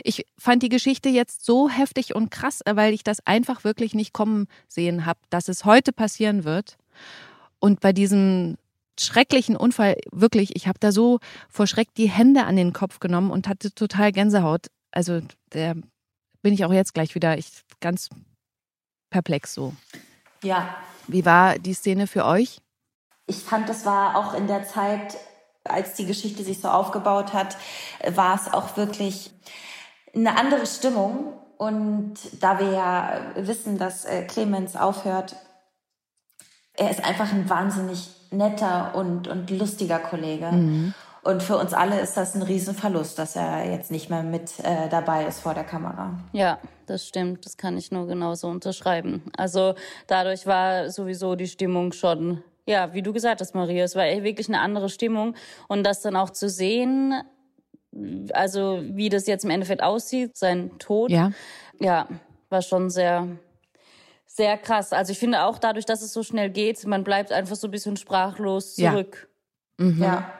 Ich 0.03 0.25
fand 0.37 0.63
die 0.63 0.69
Geschichte 0.69 1.09
jetzt 1.09 1.43
so 1.43 1.69
heftig 1.69 2.15
und 2.15 2.29
krass, 2.29 2.61
weil 2.65 2.93
ich 2.93 3.03
das 3.03 3.25
einfach 3.25 3.63
wirklich 3.63 3.93
nicht 3.93 4.13
kommen 4.13 4.47
sehen 4.67 5.05
habe, 5.05 5.19
dass 5.29 5.49
es 5.49 5.65
heute 5.65 5.91
passieren 5.91 6.43
wird. 6.43 6.77
Und 7.59 7.79
bei 7.79 7.91
diesem 7.91 8.57
schrecklichen 8.99 9.55
Unfall, 9.55 9.97
wirklich, 10.11 10.55
ich 10.55 10.67
habe 10.67 10.79
da 10.79 10.91
so 10.91 11.19
vor 11.49 11.67
Schreck 11.67 11.93
die 11.95 12.09
Hände 12.09 12.45
an 12.45 12.55
den 12.55 12.73
Kopf 12.73 12.99
genommen 12.99 13.31
und 13.31 13.47
hatte 13.47 13.73
total 13.73 14.11
Gänsehaut. 14.11 14.67
Also, 14.91 15.21
der 15.53 15.75
bin 16.41 16.53
ich 16.53 16.65
auch 16.65 16.73
jetzt 16.73 16.93
gleich 16.93 17.13
wieder 17.15 17.37
ich, 17.37 17.63
ganz 17.79 18.09
perplex 19.09 19.53
so. 19.53 19.73
Ja, 20.43 20.75
wie 21.07 21.25
war 21.25 21.57
die 21.57 21.73
Szene 21.73 22.05
für 22.05 22.25
euch? 22.25 22.59
Ich 23.25 23.37
fand, 23.37 23.67
das 23.67 23.85
war 23.85 24.15
auch 24.17 24.33
in 24.33 24.47
der 24.47 24.65
Zeit, 24.65 25.17
als 25.63 25.93
die 25.93 26.05
Geschichte 26.05 26.43
sich 26.43 26.61
so 26.61 26.67
aufgebaut 26.67 27.33
hat, 27.33 27.57
war 28.07 28.35
es 28.35 28.53
auch 28.53 28.77
wirklich 28.77 29.31
eine 30.13 30.37
andere 30.37 30.65
Stimmung. 30.65 31.33
Und 31.57 32.15
da 32.39 32.59
wir 32.59 32.71
ja 32.71 33.19
wissen, 33.35 33.77
dass 33.77 34.05
äh, 34.05 34.23
Clemens 34.23 34.75
aufhört, 34.75 35.35
er 36.73 36.91
ist 36.91 37.03
einfach 37.03 37.31
ein 37.31 37.49
wahnsinnig 37.49 38.09
netter 38.29 38.93
und, 38.93 39.27
und 39.27 39.49
lustiger 39.49 39.97
Kollege. 39.97 40.51
Mhm. 40.51 40.93
Und 41.23 41.41
für 41.41 41.57
uns 41.57 41.73
alle 41.73 41.99
ist 41.99 42.15
das 42.15 42.35
ein 42.35 42.43
Riesenverlust, 42.43 43.17
dass 43.17 43.35
er 43.35 43.69
jetzt 43.69 43.91
nicht 43.91 44.09
mehr 44.09 44.23
mit 44.23 44.59
äh, 44.59 44.87
dabei 44.89 45.25
ist 45.25 45.39
vor 45.39 45.53
der 45.53 45.63
Kamera. 45.63 46.11
Ja, 46.31 46.59
das 46.89 47.07
stimmt. 47.07 47.45
Das 47.45 47.57
kann 47.57 47.77
ich 47.77 47.91
nur 47.91 48.07
genauso 48.07 48.47
unterschreiben. 48.47 49.23
Also 49.37 49.75
dadurch 50.07 50.45
war 50.45 50.89
sowieso 50.89 51.35
die 51.35 51.47
Stimmung 51.47 51.91
schon, 51.93 52.43
ja, 52.65 52.93
wie 52.93 53.01
du 53.01 53.13
gesagt 53.13 53.41
hast, 53.41 53.55
Maria, 53.55 53.83
es 53.83 53.95
war 53.95 54.05
wirklich 54.05 54.47
eine 54.47 54.59
andere 54.59 54.89
Stimmung. 54.89 55.35
Und 55.67 55.83
das 55.83 56.01
dann 56.01 56.15
auch 56.15 56.29
zu 56.29 56.49
sehen, 56.49 57.21
also 58.33 58.81
wie 58.83 59.09
das 59.09 59.27
jetzt 59.27 59.43
im 59.45 59.51
Endeffekt 59.51 59.83
aussieht, 59.83 60.37
sein 60.37 60.77
Tod, 60.79 61.11
ja, 61.11 61.31
ja 61.79 62.07
war 62.49 62.61
schon 62.61 62.89
sehr, 62.89 63.27
sehr 64.25 64.57
krass. 64.57 64.93
Also 64.93 65.11
ich 65.11 65.19
finde 65.19 65.43
auch 65.43 65.59
dadurch, 65.59 65.85
dass 65.85 66.01
es 66.01 66.13
so 66.13 66.23
schnell 66.23 66.49
geht, 66.49 66.85
man 66.85 67.03
bleibt 67.03 67.31
einfach 67.31 67.55
so 67.55 67.67
ein 67.67 67.71
bisschen 67.71 67.97
sprachlos 67.97 68.75
zurück. 68.75 69.29
Ja. 69.79 69.85
Mhm. 69.85 70.03
ja. 70.03 70.33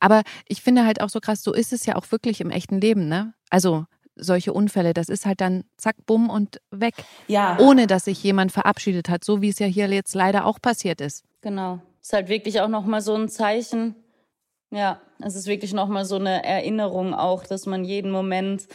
Aber 0.00 0.22
ich 0.46 0.62
finde 0.62 0.84
halt 0.84 1.00
auch 1.00 1.08
so 1.08 1.20
krass, 1.20 1.42
so 1.42 1.52
ist 1.52 1.72
es 1.72 1.86
ja 1.86 1.96
auch 1.96 2.10
wirklich 2.10 2.40
im 2.40 2.50
echten 2.50 2.80
Leben, 2.80 3.08
ne? 3.08 3.34
Also 3.50 3.86
solche 4.16 4.52
Unfälle, 4.52 4.94
das 4.94 5.08
ist 5.08 5.26
halt 5.26 5.40
dann 5.40 5.64
zack, 5.76 5.96
bumm 6.06 6.30
und 6.30 6.60
weg. 6.70 6.94
Ja. 7.28 7.58
Ohne 7.60 7.86
dass 7.86 8.04
sich 8.04 8.22
jemand 8.22 8.52
verabschiedet 8.52 9.08
hat, 9.08 9.24
so 9.24 9.42
wie 9.42 9.48
es 9.48 9.58
ja 9.58 9.66
hier 9.66 9.88
jetzt 9.88 10.14
leider 10.14 10.46
auch 10.46 10.60
passiert 10.60 11.00
ist. 11.00 11.24
Genau. 11.40 11.80
Ist 12.00 12.12
halt 12.12 12.28
wirklich 12.28 12.60
auch 12.60 12.68
nochmal 12.68 13.00
so 13.00 13.14
ein 13.14 13.28
Zeichen. 13.28 13.94
Ja, 14.70 15.00
es 15.20 15.36
ist 15.36 15.46
wirklich 15.46 15.72
nochmal 15.72 16.04
so 16.04 16.16
eine 16.16 16.44
Erinnerung 16.44 17.14
auch, 17.14 17.44
dass 17.44 17.66
man 17.66 17.84
jeden 17.84 18.10
Moment 18.10 18.66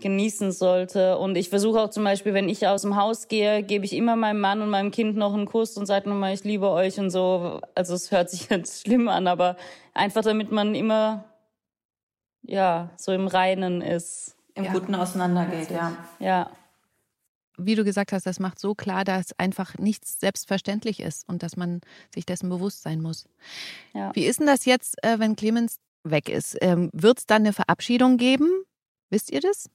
genießen 0.00 0.52
sollte. 0.52 1.18
Und 1.18 1.36
ich 1.36 1.48
versuche 1.48 1.80
auch 1.80 1.90
zum 1.90 2.04
Beispiel, 2.04 2.34
wenn 2.34 2.48
ich 2.48 2.66
aus 2.66 2.82
dem 2.82 2.96
Haus 2.96 3.28
gehe, 3.28 3.62
gebe 3.62 3.84
ich 3.84 3.94
immer 3.94 4.16
meinem 4.16 4.40
Mann 4.40 4.62
und 4.62 4.70
meinem 4.70 4.90
Kind 4.90 5.16
noch 5.16 5.34
einen 5.34 5.46
Kuss 5.46 5.76
und 5.76 5.86
sage 5.86 6.08
nochmal, 6.08 6.34
ich 6.34 6.44
liebe 6.44 6.68
euch 6.68 6.98
und 6.98 7.10
so. 7.10 7.60
Also 7.74 7.94
es 7.94 8.10
hört 8.10 8.30
sich 8.30 8.48
jetzt 8.50 8.82
schlimm 8.82 9.08
an, 9.08 9.26
aber 9.26 9.56
einfach 9.94 10.22
damit 10.22 10.52
man 10.52 10.74
immer, 10.74 11.24
ja, 12.42 12.90
so 12.96 13.12
im 13.12 13.26
Reinen 13.26 13.80
ist. 13.80 14.36
Im 14.54 14.64
ja. 14.64 14.72
Guten 14.72 14.94
auseinandergeht, 14.94 15.70
ja. 15.70 15.96
Ja. 16.18 16.50
Wie 17.56 17.76
du 17.76 17.84
gesagt 17.84 18.12
hast, 18.12 18.26
das 18.26 18.40
macht 18.40 18.58
so 18.58 18.74
klar, 18.74 19.04
dass 19.04 19.38
einfach 19.38 19.78
nichts 19.78 20.18
selbstverständlich 20.18 21.00
ist 21.00 21.28
und 21.28 21.42
dass 21.42 21.56
man 21.56 21.80
sich 22.12 22.26
dessen 22.26 22.48
bewusst 22.48 22.82
sein 22.82 23.00
muss. 23.00 23.26
Ja. 23.92 24.10
Wie 24.14 24.24
ist 24.24 24.40
denn 24.40 24.46
das 24.46 24.64
jetzt, 24.64 25.02
äh, 25.04 25.18
wenn 25.18 25.36
Clemens 25.36 25.78
weg 26.02 26.28
ist? 26.28 26.56
Ähm, 26.60 26.90
Wird 26.92 27.18
es 27.18 27.26
dann 27.26 27.42
eine 27.42 27.52
Verabschiedung 27.52 28.16
geben? 28.16 28.48
Wisst 29.10 29.30
ihr 29.30 29.40
das? 29.40 29.70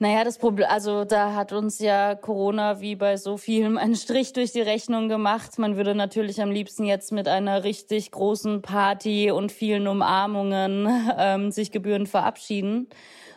Naja, 0.00 0.22
das 0.22 0.38
Problem, 0.38 0.68
also 0.70 1.04
da 1.04 1.34
hat 1.34 1.52
uns 1.52 1.80
ja 1.80 2.14
Corona 2.14 2.80
wie 2.80 2.94
bei 2.94 3.16
so 3.16 3.36
vielem 3.36 3.76
einen 3.76 3.96
Strich 3.96 4.32
durch 4.32 4.52
die 4.52 4.60
Rechnung 4.60 5.08
gemacht. 5.08 5.58
Man 5.58 5.76
würde 5.76 5.96
natürlich 5.96 6.40
am 6.40 6.52
liebsten 6.52 6.84
jetzt 6.84 7.10
mit 7.10 7.26
einer 7.26 7.64
richtig 7.64 8.12
großen 8.12 8.62
Party 8.62 9.32
und 9.32 9.50
vielen 9.50 9.88
Umarmungen 9.88 10.88
ähm, 11.18 11.50
sich 11.50 11.72
gebührend 11.72 12.08
verabschieden. 12.08 12.88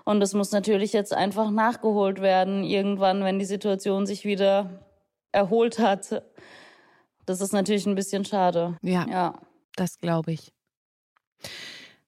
Und 0.05 0.19
das 0.19 0.33
muss 0.33 0.51
natürlich 0.51 0.93
jetzt 0.93 1.13
einfach 1.13 1.51
nachgeholt 1.51 2.21
werden, 2.21 2.63
irgendwann, 2.63 3.23
wenn 3.23 3.39
die 3.39 3.45
Situation 3.45 4.05
sich 4.05 4.25
wieder 4.25 4.83
erholt 5.31 5.79
hat. 5.79 6.23
Das 7.25 7.41
ist 7.41 7.53
natürlich 7.53 7.85
ein 7.85 7.95
bisschen 7.95 8.25
schade. 8.25 8.77
Ja, 8.81 9.05
ja. 9.07 9.39
das 9.75 9.97
glaube 9.99 10.31
ich. 10.33 10.51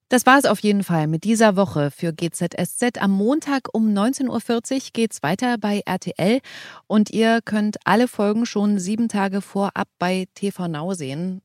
Das 0.09 0.27
war 0.27 0.37
es 0.37 0.45
auf 0.45 0.59
jeden 0.59 0.83
Fall 0.83 1.07
mit 1.07 1.23
dieser 1.23 1.55
Woche 1.55 1.89
für 1.89 2.13
GZSZ. 2.13 2.99
Am 3.01 3.09
Montag 3.09 3.69
um 3.73 3.87
19.40 3.87 4.29
Uhr 4.29 4.79
geht's 4.93 5.23
weiter 5.23 5.57
bei 5.57 5.81
RTL 5.85 6.39
und 6.85 7.09
ihr 7.09 7.41
könnt 7.43 7.77
alle 7.83 8.07
Folgen 8.07 8.45
schon 8.45 8.77
sieben 8.77 9.07
Tage 9.07 9.41
vorab 9.41 9.87
bei 9.97 10.27
TV 10.35 10.67
Now 10.67 10.93
sehen. 10.93 11.41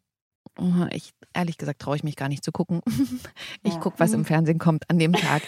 Ich 0.91 1.13
ehrlich 1.39 1.57
gesagt 1.57 1.81
traue 1.81 1.97
ich 1.97 2.05
mich 2.05 2.17
gar 2.17 2.29
nicht 2.29 2.45
zu 2.45 2.53
gucken. 2.53 2.81
Ich 3.63 3.75
ja. 3.75 3.81
gucke, 3.81 3.99
was 3.99 4.13
im 4.13 4.25
Fernsehen 4.25 4.59
kommt 4.59 4.89
an 4.89 4.99
dem 4.99 5.13
Tag. 5.13 5.43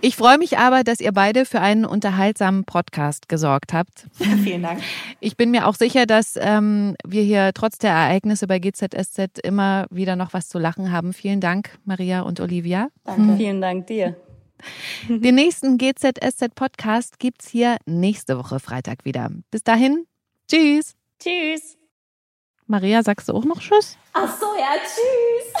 Ich 0.00 0.16
freue 0.16 0.38
mich 0.38 0.58
aber, 0.58 0.82
dass 0.82 1.00
ihr 1.00 1.12
beide 1.12 1.44
für 1.44 1.60
einen 1.60 1.84
unterhaltsamen 1.84 2.64
Podcast 2.64 3.28
gesorgt 3.28 3.72
habt. 3.72 4.06
Vielen 4.14 4.62
Dank. 4.62 4.80
Ich 5.20 5.36
bin 5.36 5.50
mir 5.50 5.66
auch 5.66 5.74
sicher, 5.74 6.06
dass 6.06 6.38
ähm, 6.40 6.96
wir 7.04 7.22
hier 7.22 7.52
trotz 7.52 7.78
der 7.78 7.90
Ereignisse 7.90 8.46
bei 8.46 8.58
GZSZ 8.58 9.38
immer 9.42 9.86
wieder 9.90 10.16
noch 10.16 10.32
was 10.32 10.48
zu 10.48 10.58
lachen 10.58 10.92
haben. 10.92 11.12
Vielen 11.12 11.40
Dank, 11.40 11.78
Maria 11.84 12.22
und 12.22 12.40
Olivia. 12.40 12.88
Danke. 13.04 13.36
Vielen 13.36 13.60
Dank 13.60 13.86
dir. 13.86 14.16
Den 15.08 15.34
nächsten 15.34 15.78
GZSZ 15.78 16.54
Podcast 16.54 17.18
gibt's 17.18 17.48
hier 17.48 17.76
nächste 17.86 18.38
Woche 18.38 18.60
Freitag 18.60 19.04
wieder. 19.04 19.30
Bis 19.50 19.62
dahin, 19.62 20.06
tschüss. 20.48 20.94
Tschüss. 21.18 21.79
Maria, 22.70 23.02
sagst 23.02 23.28
du 23.28 23.32
auch 23.34 23.44
noch 23.44 23.58
Tschüss? 23.58 23.98
Ach 24.12 24.28
so, 24.38 24.46
ja, 24.56 24.76
tschüss. 24.78 25.52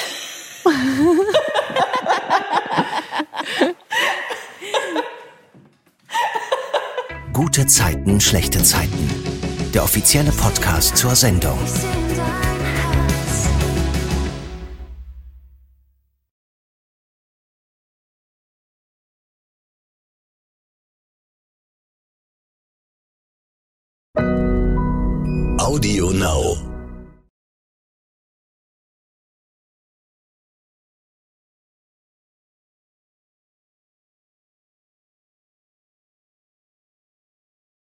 Gute 7.32 7.66
Zeiten, 7.66 8.20
schlechte 8.20 8.62
Zeiten. 8.62 9.10
Der 9.74 9.82
offizielle 9.82 10.30
Podcast 10.30 10.96
zur 10.96 11.16
Sendung. 11.16 11.58